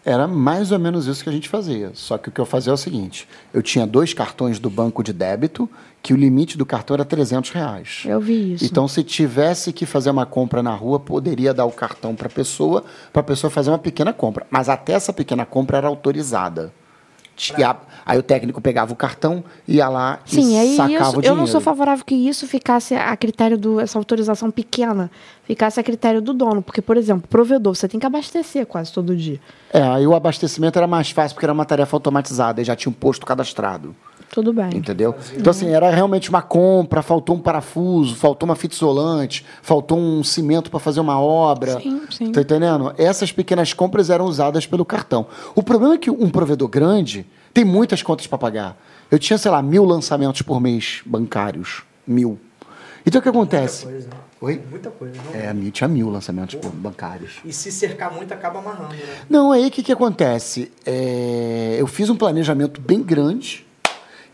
Era 0.05 0.27
mais 0.27 0.71
ou 0.71 0.77
menos 0.77 1.07
isso 1.07 1.23
que 1.23 1.29
a 1.29 1.33
gente 1.33 1.49
fazia. 1.49 1.89
Só 1.95 2.15
que 2.15 2.29
o 2.29 2.31
que 2.31 2.39
eu 2.39 2.45
fazia 2.45 2.69
é 2.69 2.73
o 2.75 2.77
seguinte: 2.77 3.27
eu 3.51 3.63
tinha 3.63 3.87
dois 3.87 4.13
cartões 4.13 4.59
do 4.59 4.69
banco 4.69 5.03
de 5.03 5.11
débito, 5.11 5.67
que 6.03 6.13
o 6.13 6.15
limite 6.15 6.55
do 6.59 6.65
cartão 6.65 6.93
era 6.93 7.03
300 7.03 7.49
reais. 7.49 8.03
Eu 8.05 8.21
vi 8.21 8.53
isso. 8.53 8.63
Então, 8.63 8.87
se 8.87 9.03
tivesse 9.03 9.73
que 9.73 9.87
fazer 9.87 10.11
uma 10.11 10.25
compra 10.25 10.61
na 10.61 10.75
rua, 10.75 10.99
poderia 10.99 11.51
dar 11.51 11.65
o 11.65 11.71
cartão 11.71 12.15
para 12.15 12.27
a 12.27 12.29
pessoa, 12.29 12.83
para 13.11 13.21
a 13.21 13.23
pessoa 13.23 13.49
fazer 13.49 13.71
uma 13.71 13.79
pequena 13.79 14.13
compra. 14.13 14.45
Mas 14.51 14.69
até 14.69 14.93
essa 14.93 15.11
pequena 15.11 15.43
compra 15.43 15.77
era 15.77 15.87
autorizada. 15.87 16.71
Tinha- 17.35 17.75
aí 18.05 18.17
o 18.17 18.23
técnico 18.23 18.61
pegava 18.61 18.93
o 18.93 18.95
cartão, 18.95 19.43
ia 19.67 19.89
lá 19.89 20.19
Sim, 20.25 20.57
e 20.61 20.75
sacava 20.75 20.93
isso, 20.93 21.09
o 21.09 21.21
dinheiro. 21.21 21.27
eu 21.27 21.35
não 21.35 21.47
sou 21.47 21.59
favorável 21.59 22.05
que 22.05 22.15
isso 22.15 22.47
ficasse 22.47 22.95
a 22.95 23.15
critério 23.17 23.57
do 23.57 23.79
essa 23.79 23.97
autorização 23.97 24.49
pequena 24.51 25.11
ficasse 25.43 25.79
a 25.79 25.83
critério 25.83 26.21
do 26.21 26.33
dono, 26.33 26.61
porque 26.61 26.81
por 26.81 26.97
exemplo, 26.97 27.27
provedor, 27.27 27.75
você 27.75 27.87
tem 27.87 27.99
que 27.99 28.05
abastecer 28.05 28.65
quase 28.65 28.91
todo 28.91 29.15
dia. 29.15 29.39
É, 29.73 29.81
aí 29.81 30.07
o 30.07 30.15
abastecimento 30.15 30.77
era 30.77 30.87
mais 30.87 31.11
fácil 31.11 31.35
porque 31.35 31.45
era 31.45 31.53
uma 31.53 31.65
tarefa 31.65 31.95
automatizada 31.95 32.61
e 32.61 32.63
já 32.63 32.75
tinha 32.75 32.89
um 32.89 32.93
posto 32.93 33.25
cadastrado. 33.25 33.95
Tudo 34.31 34.51
bem. 34.51 34.69
Entendeu? 34.75 35.15
Então, 35.35 35.51
assim, 35.51 35.69
era 35.69 35.89
realmente 35.89 36.29
uma 36.29 36.41
compra, 36.41 37.01
faltou 37.01 37.35
um 37.35 37.39
parafuso, 37.39 38.15
faltou 38.15 38.47
uma 38.47 38.55
fita 38.55 38.75
isolante, 38.75 39.45
faltou 39.61 39.97
um 39.97 40.23
cimento 40.23 40.69
para 40.69 40.79
fazer 40.79 40.99
uma 40.99 41.19
obra. 41.19 41.79
Sim, 41.79 42.01
sim. 42.09 42.31
Tá 42.31 42.41
entendendo? 42.41 42.93
Essas 42.97 43.31
pequenas 43.31 43.73
compras 43.73 44.09
eram 44.09 44.25
usadas 44.25 44.65
pelo 44.65 44.83
cartão. 44.83 45.25
O 45.53 45.63
problema 45.63 45.95
é 45.95 45.97
que 45.97 46.09
um 46.09 46.29
provedor 46.29 46.67
grande 46.67 47.25
tem 47.53 47.63
muitas 47.63 48.01
contas 48.03 48.27
para 48.27 48.37
pagar. 48.37 48.77
Eu 49.09 49.17
tinha, 49.17 49.37
sei 49.37 49.49
lá, 49.51 49.61
mil 49.61 49.85
lançamentos 49.85 50.41
por 50.41 50.59
mês 50.59 51.01
bancários. 51.05 51.83
Mil. 52.05 52.37
Então 53.05 53.19
o 53.19 53.21
que 53.21 53.29
acontece? 53.29 53.85
Muita 53.85 54.01
coisa. 54.01 54.25
Oi? 54.41 54.61
Muita 54.69 54.91
coisa. 54.91 55.15
Não? 55.25 55.39
É, 55.39 55.47
a 55.47 55.53
mil 55.53 55.71
tinha 55.71 55.87
mil 55.87 56.09
lançamentos 56.09 56.55
pô, 56.55 56.69
bancários. 56.69 57.35
E 57.45 57.53
se 57.53 57.71
cercar 57.71 58.13
muito, 58.13 58.33
acaba 58.33 58.59
amarrando, 58.59 58.93
né? 58.93 58.99
Não, 59.29 59.51
aí 59.51 59.67
o 59.67 59.71
que, 59.71 59.81
que 59.81 59.91
acontece? 59.91 60.71
É, 60.85 61.77
eu 61.79 61.87
fiz 61.87 62.09
um 62.09 62.15
planejamento 62.15 62.81
bem 62.81 63.01
grande, 63.01 63.64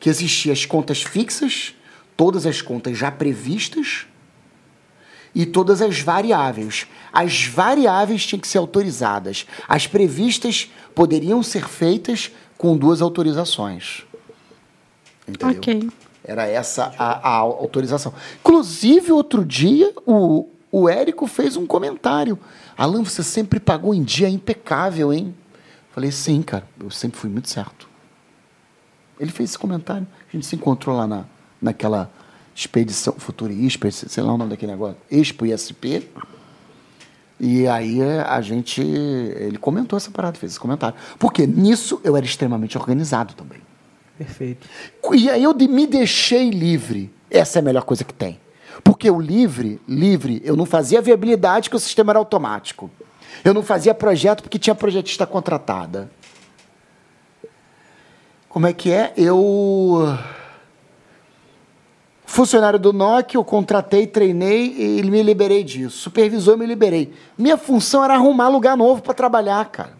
que 0.02 0.10
existia 0.10 0.52
as 0.52 0.66
contas 0.66 1.04
fixas, 1.04 1.76
todas 2.18 2.48
as 2.48 2.60
contas 2.60 2.98
já 2.98 3.12
previstas 3.12 4.08
e 5.34 5.46
todas 5.46 5.80
as 5.80 6.00
variáveis. 6.00 6.88
As 7.14 7.46
variáveis 7.46 8.26
tinham 8.26 8.42
que 8.42 8.48
ser 8.48 8.58
autorizadas. 8.58 9.46
As 9.70 9.86
previstas 9.86 10.72
poderiam 10.96 11.44
ser 11.44 11.68
feitas 11.68 12.32
com 12.58 12.76
duas 12.76 13.00
autorizações. 13.00 14.04
Entendeu? 15.28 15.60
Ok. 15.60 15.90
Era 16.24 16.48
essa 16.48 16.94
a, 16.98 17.30
a 17.30 17.36
autorização. 17.36 18.12
Inclusive, 18.40 19.12
outro 19.12 19.46
dia, 19.46 19.94
o, 20.04 20.50
o 20.72 20.90
Érico 20.90 21.28
fez 21.28 21.56
um 21.56 21.68
comentário. 21.68 22.40
Alan, 22.76 23.04
você 23.04 23.22
sempre 23.22 23.60
pagou 23.60 23.94
em 23.94 24.02
dia 24.02 24.28
impecável, 24.28 25.14
hein? 25.14 25.36
Falei, 25.92 26.12
sim, 26.12 26.42
cara, 26.42 26.68
eu 26.80 26.90
sempre 26.90 27.20
fui 27.20 27.30
muito 27.30 27.50
certo. 27.50 27.91
Ele 29.22 29.32
fez 29.32 29.52
esse 29.52 29.60
comentário. 29.60 30.08
A 30.28 30.32
gente 30.32 30.46
se 30.46 30.56
encontrou 30.56 30.98
lá 30.98 31.06
na, 31.06 31.26
naquela 31.62 32.10
expedição 32.56 33.14
futurista, 33.18 33.90
sei 33.92 34.24
lá 34.24 34.34
o 34.34 34.38
nome 34.38 34.50
daquele 34.50 34.72
negócio, 34.72 34.98
Expo 35.10 35.46
ISP. 35.46 36.10
E 37.40 37.68
aí 37.68 38.00
a 38.28 38.40
gente. 38.42 38.82
Ele 38.82 39.58
comentou 39.58 39.98
essa 39.98 40.12
parada, 40.12 40.38
fez 40.38 40.54
esse 40.54 40.60
comentário. 40.60 40.96
Porque 41.18 41.48
nisso 41.48 42.00
eu 42.04 42.16
era 42.16 42.26
extremamente 42.26 42.78
organizado 42.78 43.34
também. 43.34 43.60
Perfeito. 44.18 44.68
E 45.14 45.30
aí 45.30 45.44
eu 45.44 45.54
de- 45.54 45.68
me 45.68 45.88
deixei 45.88 46.50
livre. 46.52 47.12
Essa 47.30 47.60
é 47.60 47.62
a 47.62 47.64
melhor 47.64 47.84
coisa 47.84 48.04
que 48.04 48.14
tem. 48.14 48.40
Porque 48.84 49.10
o 49.10 49.20
livre, 49.20 49.80
livre, 49.88 50.42
eu 50.46 50.56
não 50.56 50.66
fazia 50.66 51.02
viabilidade 51.02 51.70
porque 51.70 51.78
o 51.78 51.80
sistema 51.80 52.12
era 52.12 52.20
automático. 52.20 52.90
Eu 53.44 53.54
não 53.54 53.64
fazia 53.64 53.94
projeto 53.94 54.44
porque 54.44 54.60
tinha 54.60 54.76
projetista 54.76 55.26
contratada. 55.26 56.12
Como 58.52 58.68
é 58.68 58.74
que 58.74 58.92
é? 58.92 59.14
Eu. 59.16 60.18
Funcionário 62.26 62.78
do 62.78 62.92
NOC, 62.92 63.36
eu 63.36 63.46
contratei, 63.46 64.06
treinei 64.06 65.00
e 65.00 65.04
me 65.04 65.24
liberei 65.24 65.64
disso. 65.64 65.98
Supervisor, 65.98 66.58
me 66.58 66.66
liberei. 66.66 67.14
Minha 67.38 67.58
função 67.58 68.04
era 68.04 68.16
arrumar 68.16 68.50
lugar 68.50 68.76
novo 68.76 69.02
para 69.02 69.14
trabalhar, 69.14 69.64
cara. 69.70 69.94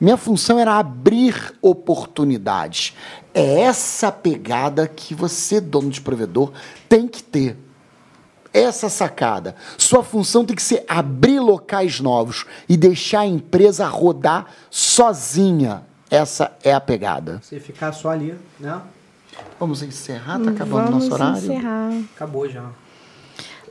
Minha 0.00 0.16
função 0.16 0.58
era 0.58 0.78
abrir 0.78 1.54
oportunidades. 1.62 2.94
É 3.32 3.60
essa 3.60 4.10
pegada 4.10 4.88
que 4.88 5.14
você, 5.14 5.60
dono 5.60 5.90
de 5.90 6.00
provedor, 6.00 6.52
tem 6.88 7.06
que 7.06 7.22
ter. 7.22 7.56
Essa 8.52 8.88
sacada. 8.88 9.54
Sua 9.78 10.02
função 10.02 10.44
tem 10.44 10.56
que 10.56 10.62
ser 10.62 10.84
abrir 10.88 11.38
locais 11.38 12.00
novos 12.00 12.46
e 12.68 12.76
deixar 12.76 13.20
a 13.20 13.26
empresa 13.26 13.86
rodar 13.86 14.46
sozinha. 14.68 15.88
Essa 16.10 16.52
é 16.64 16.72
a 16.72 16.80
pegada. 16.80 17.40
Você 17.42 17.60
ficar 17.60 17.92
só 17.92 18.10
ali, 18.10 18.34
né? 18.58 18.80
Vamos 19.58 19.82
encerrar, 19.82 20.38
tá 20.40 20.50
acabando 20.50 20.88
o 20.88 20.90
Vamos 20.90 21.08
nosso 21.08 21.12
horário. 21.14 21.38
encerrar. 21.38 21.92
Acabou 22.16 22.48
já. 22.48 22.64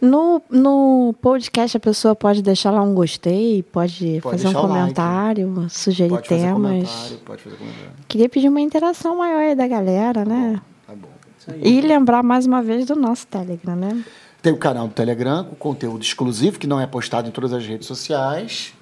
No, 0.02 0.42
no 0.50 1.14
podcast 1.22 1.76
a 1.76 1.80
pessoa 1.80 2.16
pode 2.16 2.42
deixar 2.42 2.72
lá 2.72 2.82
um 2.82 2.94
gostei, 2.94 3.62
pode, 3.64 4.22
Pode 4.22 4.38
fazer 4.38 4.48
um 4.48 4.52
deixar 4.54 4.60
o 4.66 4.68
like. 4.68 4.80
comentário, 4.82 5.68
sugerir 5.70 6.10
Pode 6.12 6.28
fazer 6.30 6.42
temas. 6.42 6.62
comentário, 6.62 7.18
pode 7.26 7.42
fazer 7.44 7.56
comentário. 7.58 7.92
Queria 8.08 8.30
pedir 8.30 8.48
uma 8.48 8.62
interação 8.62 9.18
maior 9.18 9.40
aí 9.42 9.56
da 9.56 9.68
galera, 9.68 10.24
né? 10.24 10.62
Tá 10.88 10.94
bom. 10.96 11.10
Isso 11.38 11.52
aí. 11.52 11.62
E 11.62 11.82
lembrar 11.82 12.24
mais 12.24 12.46
uma 12.46 12.64
vez 12.64 12.86
do 12.86 12.96
nosso 12.96 13.28
Telegram, 13.28 13.76
né? 13.76 14.02
Tem 14.42 14.54
o 14.54 14.58
canal 14.58 14.88
do 14.88 14.94
Telegram 14.94 15.44
com 15.44 15.56
conteúdo 15.58 16.02
exclusivo 16.02 16.58
que 16.58 16.66
não 16.66 16.80
é 16.80 16.88
postado 16.88 17.28
em 17.28 17.32
todas 17.32 17.52
as 17.52 17.66
redes 17.66 17.86
sociais. 17.86 18.74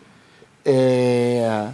É, 0.64 1.70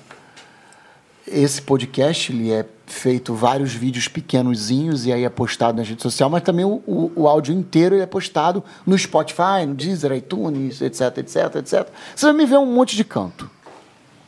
Esse 1.25 1.61
podcast 1.61 2.31
ele 2.31 2.51
é 2.51 2.65
feito 2.85 3.33
vários 3.33 3.73
vídeos 3.73 4.07
pequenozinhos 4.07 5.05
e 5.05 5.13
aí 5.13 5.23
é 5.23 5.29
postado 5.29 5.77
na 5.77 5.83
rede 5.83 6.01
social, 6.01 6.29
mas 6.29 6.43
também 6.43 6.65
o, 6.65 6.81
o, 6.85 7.11
o 7.15 7.27
áudio 7.27 7.53
inteiro 7.55 7.95
ele 7.95 8.03
é 8.03 8.05
postado 8.05 8.63
no 8.85 8.97
Spotify, 8.97 9.65
no 9.65 9.73
Deezer, 9.73 10.11
iTunes, 10.11 10.81
etc, 10.81 11.17
etc, 11.17 11.55
etc. 11.55 11.87
Você 12.15 12.25
vai 12.25 12.33
me 12.33 12.45
ver 12.45 12.57
um 12.57 12.65
monte 12.65 12.95
de 12.95 13.05
canto. 13.05 13.49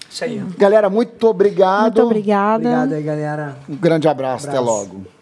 Isso 0.10 0.24
aí. 0.24 0.41
Galera, 0.58 0.89
muito 0.89 1.28
obrigado. 1.28 1.82
Muito 1.82 2.04
obrigada. 2.04 2.56
Obrigado 2.56 2.93
aí, 2.93 3.04
galera. 3.04 3.58
Um 3.68 3.76
grande 3.76 4.08
abraço, 4.08 4.48
até 4.48 4.58
Abraço. 4.58 4.78
logo. 4.78 5.14